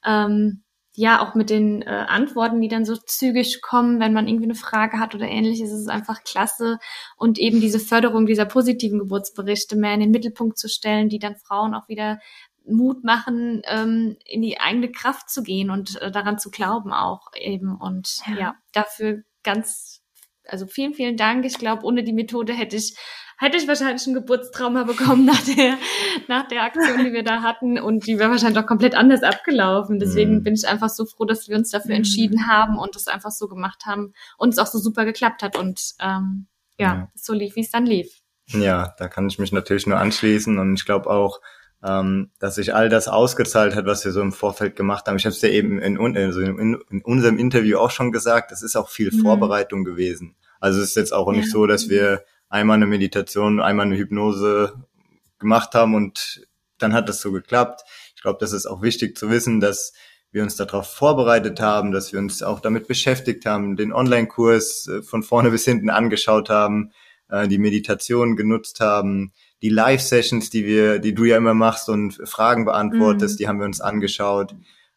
ähm, 0.04 0.62
ja, 0.98 1.20
auch 1.20 1.34
mit 1.34 1.50
den 1.50 1.82
äh, 1.82 2.06
Antworten, 2.08 2.62
die 2.62 2.68
dann 2.68 2.86
so 2.86 2.96
zügig 2.96 3.60
kommen, 3.60 4.00
wenn 4.00 4.14
man 4.14 4.28
irgendwie 4.28 4.46
eine 4.46 4.54
Frage 4.54 4.98
hat 4.98 5.14
oder 5.14 5.26
ähnliches, 5.26 5.70
ist 5.70 5.80
es 5.80 5.88
einfach 5.88 6.24
klasse. 6.24 6.78
Und 7.16 7.38
eben 7.38 7.60
diese 7.60 7.78
Förderung 7.78 8.24
dieser 8.24 8.46
positiven 8.46 9.00
Geburtsberichte 9.00 9.76
mehr 9.76 9.92
in 9.92 10.00
den 10.00 10.10
Mittelpunkt 10.10 10.56
zu 10.56 10.70
stellen, 10.70 11.10
die 11.10 11.18
dann 11.18 11.36
Frauen 11.36 11.74
auch 11.74 11.86
wieder 11.88 12.18
Mut 12.68 13.04
machen, 13.04 13.62
ähm, 13.64 14.16
in 14.24 14.42
die 14.42 14.60
eigene 14.60 14.90
Kraft 14.90 15.30
zu 15.30 15.42
gehen 15.42 15.70
und 15.70 16.00
äh, 16.00 16.10
daran 16.10 16.38
zu 16.38 16.50
glauben 16.50 16.92
auch 16.92 17.28
eben. 17.34 17.76
Und 17.76 18.18
ja, 18.26 18.38
ja 18.38 18.54
dafür 18.72 19.22
ganz, 19.42 20.02
also 20.44 20.66
vielen, 20.66 20.94
vielen 20.94 21.16
Dank. 21.16 21.44
Ich 21.44 21.58
glaube, 21.58 21.84
ohne 21.84 22.04
die 22.04 22.12
Methode 22.12 22.52
hätte 22.52 22.76
ich 22.76 22.96
hätte 23.38 23.58
ich 23.58 23.68
wahrscheinlich 23.68 24.06
ein 24.06 24.14
Geburtstrauma 24.14 24.84
bekommen 24.84 25.24
nach 25.26 25.40
der, 25.42 25.78
nach 26.28 26.48
der 26.48 26.62
Aktion, 26.62 27.04
die 27.04 27.12
wir 27.12 27.22
da 27.22 27.42
hatten. 27.42 27.78
Und 27.78 28.06
die 28.06 28.18
wäre 28.18 28.30
wahrscheinlich 28.30 28.62
auch 28.62 28.66
komplett 28.66 28.94
anders 28.94 29.22
abgelaufen. 29.22 29.98
Deswegen 29.98 30.36
mhm. 30.36 30.42
bin 30.42 30.54
ich 30.54 30.66
einfach 30.66 30.88
so 30.88 31.04
froh, 31.04 31.24
dass 31.24 31.48
wir 31.48 31.56
uns 31.56 31.70
dafür 31.70 31.90
mhm. 31.90 31.98
entschieden 31.98 32.48
haben 32.48 32.78
und 32.78 32.96
es 32.96 33.08
einfach 33.08 33.30
so 33.30 33.48
gemacht 33.48 33.84
haben 33.86 34.14
und 34.38 34.50
es 34.50 34.58
auch 34.58 34.66
so 34.66 34.78
super 34.78 35.04
geklappt 35.04 35.42
hat 35.42 35.56
und 35.56 35.94
ähm, 36.00 36.46
ja, 36.78 36.94
ja. 36.94 37.08
so 37.14 37.32
lief, 37.32 37.56
wie 37.56 37.60
es 37.60 37.70
dann 37.70 37.86
lief. 37.86 38.20
Ja, 38.48 38.94
da 38.98 39.08
kann 39.08 39.28
ich 39.28 39.38
mich 39.38 39.52
natürlich 39.52 39.86
nur 39.86 39.98
anschließen 39.98 40.58
und 40.58 40.74
ich 40.74 40.84
glaube 40.84 41.10
auch, 41.10 41.40
ähm, 41.84 42.30
dass 42.38 42.56
sich 42.56 42.74
all 42.74 42.88
das 42.88 43.08
ausgezahlt 43.08 43.74
hat, 43.74 43.86
was 43.86 44.04
wir 44.04 44.12
so 44.12 44.20
im 44.20 44.32
Vorfeld 44.32 44.76
gemacht 44.76 45.06
haben. 45.06 45.16
Ich 45.16 45.24
habe 45.24 45.34
es 45.34 45.42
ja 45.42 45.48
eben 45.48 45.78
in, 45.78 46.16
also 46.16 46.40
in, 46.40 46.80
in, 46.88 47.02
unserem 47.02 47.38
Interview 47.38 47.78
auch 47.78 47.90
schon 47.90 48.12
gesagt, 48.12 48.52
es 48.52 48.62
ist 48.62 48.76
auch 48.76 48.88
viel 48.88 49.12
mhm. 49.12 49.20
Vorbereitung 49.20 49.84
gewesen. 49.84 50.36
Also 50.60 50.80
es 50.80 50.90
ist 50.90 50.96
jetzt 50.96 51.12
auch 51.12 51.30
ja. 51.30 51.38
nicht 51.38 51.50
so, 51.50 51.66
dass 51.66 51.88
wir 51.88 52.24
einmal 52.48 52.76
eine 52.76 52.86
Meditation, 52.86 53.60
einmal 53.60 53.86
eine 53.86 53.96
Hypnose 53.96 54.72
gemacht 55.38 55.74
haben 55.74 55.94
und 55.94 56.46
dann 56.78 56.92
hat 56.92 57.08
das 57.08 57.20
so 57.20 57.32
geklappt. 57.32 57.82
Ich 58.14 58.22
glaube, 58.22 58.38
das 58.40 58.52
ist 58.52 58.66
auch 58.66 58.82
wichtig 58.82 59.16
zu 59.16 59.30
wissen, 59.30 59.60
dass 59.60 59.92
wir 60.32 60.42
uns 60.42 60.56
darauf 60.56 60.92
vorbereitet 60.92 61.60
haben, 61.60 61.92
dass 61.92 62.12
wir 62.12 62.18
uns 62.18 62.42
auch 62.42 62.60
damit 62.60 62.88
beschäftigt 62.88 63.46
haben, 63.46 63.76
den 63.76 63.92
Online-Kurs 63.92 64.88
äh, 64.88 65.02
von 65.02 65.22
vorne 65.22 65.50
bis 65.50 65.64
hinten 65.64 65.90
angeschaut 65.90 66.50
haben, 66.50 66.92
äh, 67.28 67.48
die 67.48 67.58
Meditation 67.58 68.36
genutzt 68.36 68.80
haben, 68.80 69.32
die 69.62 69.68
Live-Sessions, 69.68 70.50
die 70.50 70.66
wir, 70.66 70.98
die 70.98 71.14
du 71.14 71.24
ja 71.24 71.36
immer 71.36 71.54
machst 71.54 71.88
und 71.88 72.20
Fragen 72.24 72.64
beantwortest, 72.64 73.34
mhm. 73.34 73.38
die 73.38 73.48
haben 73.48 73.58
wir 73.58 73.66
uns 73.66 73.80
angeschaut. 73.80 74.54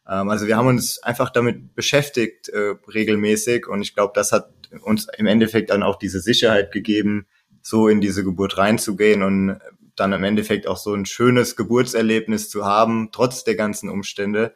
Ähm, 0.08 0.28
also 0.28 0.46
wir 0.46 0.56
haben 0.56 0.68
uns 0.68 1.02
einfach 1.02 1.30
damit 1.30 1.74
beschäftigt 1.74 2.48
äh, 2.48 2.74
regelmäßig 2.92 3.66
und 3.68 3.82
ich 3.82 3.94
glaube, 3.94 4.12
das 4.14 4.32
hat 4.32 4.50
uns 4.82 5.08
im 5.16 5.26
Endeffekt 5.26 5.70
dann 5.70 5.82
auch 5.82 5.96
diese 5.96 6.20
Sicherheit 6.20 6.72
gegeben, 6.72 7.26
so 7.62 7.88
in 7.88 8.00
diese 8.00 8.24
Geburt 8.24 8.58
reinzugehen 8.58 9.22
und 9.22 9.58
dann 9.96 10.12
im 10.12 10.24
Endeffekt 10.24 10.66
auch 10.66 10.76
so 10.76 10.94
ein 10.94 11.06
schönes 11.06 11.56
Geburtserlebnis 11.56 12.48
zu 12.48 12.64
haben, 12.64 13.10
trotz 13.12 13.44
der 13.44 13.56
ganzen 13.56 13.90
Umstände. 13.90 14.54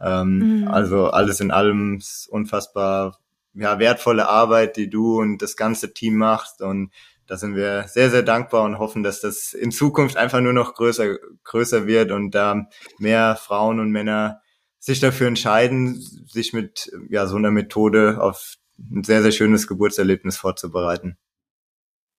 Ähm, 0.00 0.62
mhm. 0.62 0.68
Also 0.68 1.08
alles 1.08 1.40
in 1.40 1.50
allem 1.50 2.00
unfassbar 2.28 3.18
ja, 3.54 3.78
wertvolle 3.78 4.28
Arbeit, 4.28 4.76
die 4.76 4.90
du 4.90 5.20
und 5.20 5.42
das 5.42 5.56
ganze 5.56 5.92
Team 5.94 6.16
machst 6.16 6.62
und 6.62 6.90
da 7.32 7.38
sind 7.38 7.56
wir 7.56 7.84
sehr, 7.88 8.10
sehr 8.10 8.22
dankbar 8.22 8.62
und 8.64 8.78
hoffen, 8.78 9.02
dass 9.02 9.22
das 9.22 9.54
in 9.54 9.70
Zukunft 9.70 10.18
einfach 10.18 10.42
nur 10.42 10.52
noch 10.52 10.74
größer, 10.74 11.16
größer 11.44 11.86
wird 11.86 12.10
und 12.10 12.32
da 12.32 12.68
mehr 12.98 13.36
Frauen 13.36 13.80
und 13.80 13.90
Männer 13.90 14.42
sich 14.78 15.00
dafür 15.00 15.28
entscheiden, 15.28 15.98
sich 16.26 16.52
mit 16.52 16.92
ja, 17.08 17.26
so 17.26 17.36
einer 17.36 17.50
Methode 17.50 18.18
auf 18.20 18.56
ein 18.78 19.02
sehr, 19.02 19.22
sehr 19.22 19.32
schönes 19.32 19.66
Geburtserlebnis 19.66 20.36
vorzubereiten. 20.36 21.16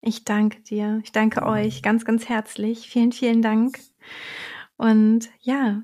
Ich 0.01 0.25
danke 0.25 0.61
dir. 0.61 0.99
Ich 1.03 1.11
danke 1.11 1.43
euch 1.43 1.83
ganz, 1.83 2.05
ganz 2.05 2.27
herzlich. 2.27 2.89
Vielen, 2.89 3.11
vielen 3.11 3.43
Dank. 3.43 3.77
Und 4.77 5.29
ja, 5.41 5.83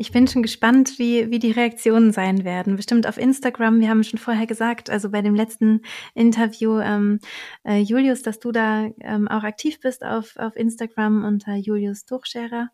ich 0.00 0.12
bin 0.12 0.28
schon 0.28 0.42
gespannt, 0.42 1.00
wie, 1.00 1.28
wie 1.32 1.40
die 1.40 1.50
Reaktionen 1.50 2.12
sein 2.12 2.44
werden. 2.44 2.76
Bestimmt 2.76 3.08
auf 3.08 3.18
Instagram. 3.18 3.80
Wir 3.80 3.90
haben 3.90 4.04
schon 4.04 4.20
vorher 4.20 4.46
gesagt, 4.46 4.90
also 4.90 5.10
bei 5.10 5.22
dem 5.22 5.34
letzten 5.34 5.82
Interview, 6.14 6.78
ähm, 6.78 7.18
äh, 7.64 7.80
Julius, 7.80 8.22
dass 8.22 8.38
du 8.38 8.52
da 8.52 8.90
ähm, 9.00 9.26
auch 9.26 9.42
aktiv 9.42 9.80
bist 9.80 10.04
auf, 10.04 10.36
auf 10.36 10.54
Instagram 10.54 11.24
unter 11.24 11.56
Julius 11.56 12.04
Durchscherer. 12.04 12.68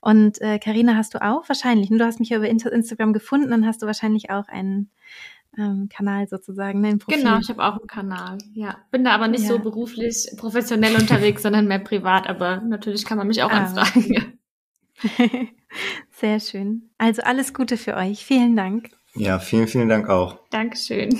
Und 0.00 0.40
Karina 0.40 0.92
äh, 0.92 0.94
hast 0.94 1.12
du 1.12 1.22
auch 1.22 1.46
wahrscheinlich. 1.50 1.90
Du 1.90 2.02
hast 2.02 2.18
mich 2.18 2.30
ja 2.30 2.38
über 2.38 2.48
Instagram 2.48 3.12
gefunden, 3.12 3.50
dann 3.50 3.66
hast 3.66 3.82
du 3.82 3.86
wahrscheinlich 3.86 4.30
auch 4.30 4.48
einen 4.48 4.90
ähm, 5.58 5.90
Kanal 5.94 6.28
sozusagen, 6.28 6.80
ne, 6.80 6.96
Profil. 6.96 7.22
Genau, 7.22 7.38
ich 7.40 7.50
habe 7.50 7.62
auch 7.62 7.76
einen 7.76 7.88
Kanal. 7.88 8.38
Ja, 8.54 8.78
bin 8.90 9.04
da 9.04 9.10
aber 9.10 9.28
nicht 9.28 9.42
ja. 9.42 9.48
so 9.48 9.58
beruflich 9.58 10.30
professionell 10.38 10.94
unterwegs, 10.96 11.42
sondern 11.42 11.68
mehr 11.68 11.80
privat. 11.80 12.26
Aber 12.26 12.62
natürlich 12.62 13.04
kann 13.04 13.18
man 13.18 13.26
mich 13.26 13.42
auch 13.42 13.50
ah. 13.50 13.66
anfragen. 13.66 14.38
Sehr 16.20 16.38
schön. 16.38 16.90
Also 16.98 17.22
alles 17.22 17.54
Gute 17.54 17.78
für 17.78 17.96
euch. 17.96 18.26
Vielen 18.26 18.54
Dank. 18.54 18.90
Ja, 19.14 19.38
vielen, 19.38 19.66
vielen 19.68 19.88
Dank 19.88 20.10
auch. 20.10 20.38
Dankeschön. 20.50 21.18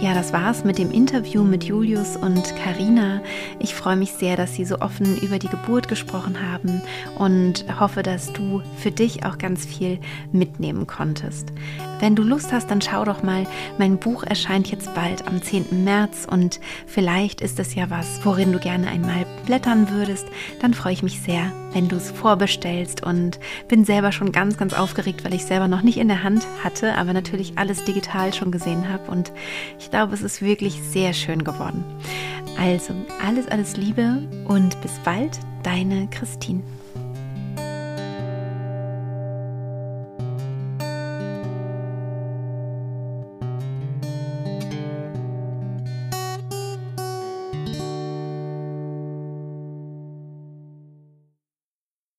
Ja, 0.00 0.12
das 0.12 0.32
war's 0.32 0.64
mit 0.64 0.76
dem 0.76 0.90
Interview 0.90 1.44
mit 1.44 1.64
Julius 1.64 2.16
und 2.16 2.56
Karina. 2.56 3.22
Ich 3.60 3.74
freue 3.76 3.94
mich 3.96 4.10
sehr, 4.10 4.36
dass 4.36 4.56
sie 4.56 4.64
so 4.64 4.80
offen 4.80 5.16
über 5.22 5.38
die 5.38 5.48
Geburt 5.48 5.86
gesprochen 5.88 6.42
haben 6.42 6.82
und 7.16 7.64
hoffe, 7.78 8.02
dass 8.02 8.32
du 8.32 8.60
für 8.76 8.90
dich 8.90 9.24
auch 9.24 9.38
ganz 9.38 9.64
viel 9.64 10.00
mitnehmen 10.32 10.88
konntest. 10.88 11.52
Wenn 12.00 12.16
du 12.16 12.22
Lust 12.22 12.52
hast, 12.52 12.70
dann 12.70 12.80
schau 12.80 13.04
doch 13.04 13.22
mal. 13.22 13.46
Mein 13.78 13.98
Buch 13.98 14.24
erscheint 14.24 14.70
jetzt 14.70 14.92
bald 14.94 15.26
am 15.26 15.40
10. 15.42 15.84
März 15.84 16.26
und 16.30 16.60
vielleicht 16.86 17.40
ist 17.40 17.58
es 17.58 17.74
ja 17.74 17.90
was, 17.90 18.24
worin 18.24 18.52
du 18.52 18.58
gerne 18.58 18.88
einmal 18.88 19.26
blättern 19.46 19.90
würdest. 19.90 20.26
Dann 20.60 20.74
freue 20.74 20.92
ich 20.92 21.02
mich 21.02 21.20
sehr, 21.20 21.52
wenn 21.72 21.88
du 21.88 21.96
es 21.96 22.10
vorbestellst 22.10 23.02
und 23.02 23.38
bin 23.68 23.84
selber 23.84 24.12
schon 24.12 24.32
ganz, 24.32 24.56
ganz 24.56 24.74
aufgeregt, 24.74 25.24
weil 25.24 25.34
ich 25.34 25.44
selber 25.44 25.68
noch 25.68 25.82
nicht 25.82 25.98
in 25.98 26.08
der 26.08 26.22
Hand 26.22 26.46
hatte, 26.62 26.94
aber 26.96 27.12
natürlich 27.12 27.56
alles 27.56 27.84
digital 27.84 28.34
schon 28.34 28.50
gesehen 28.50 28.88
habe 28.88 29.10
und 29.10 29.32
ich 29.78 29.90
glaube, 29.90 30.14
es 30.14 30.22
ist 30.22 30.42
wirklich 30.42 30.82
sehr 30.82 31.12
schön 31.12 31.44
geworden. 31.44 31.84
Also, 32.58 32.94
alles, 33.24 33.48
alles 33.48 33.76
Liebe 33.76 34.22
und 34.46 34.80
bis 34.80 34.92
bald, 35.04 35.38
deine 35.62 36.08
Christine. 36.08 36.62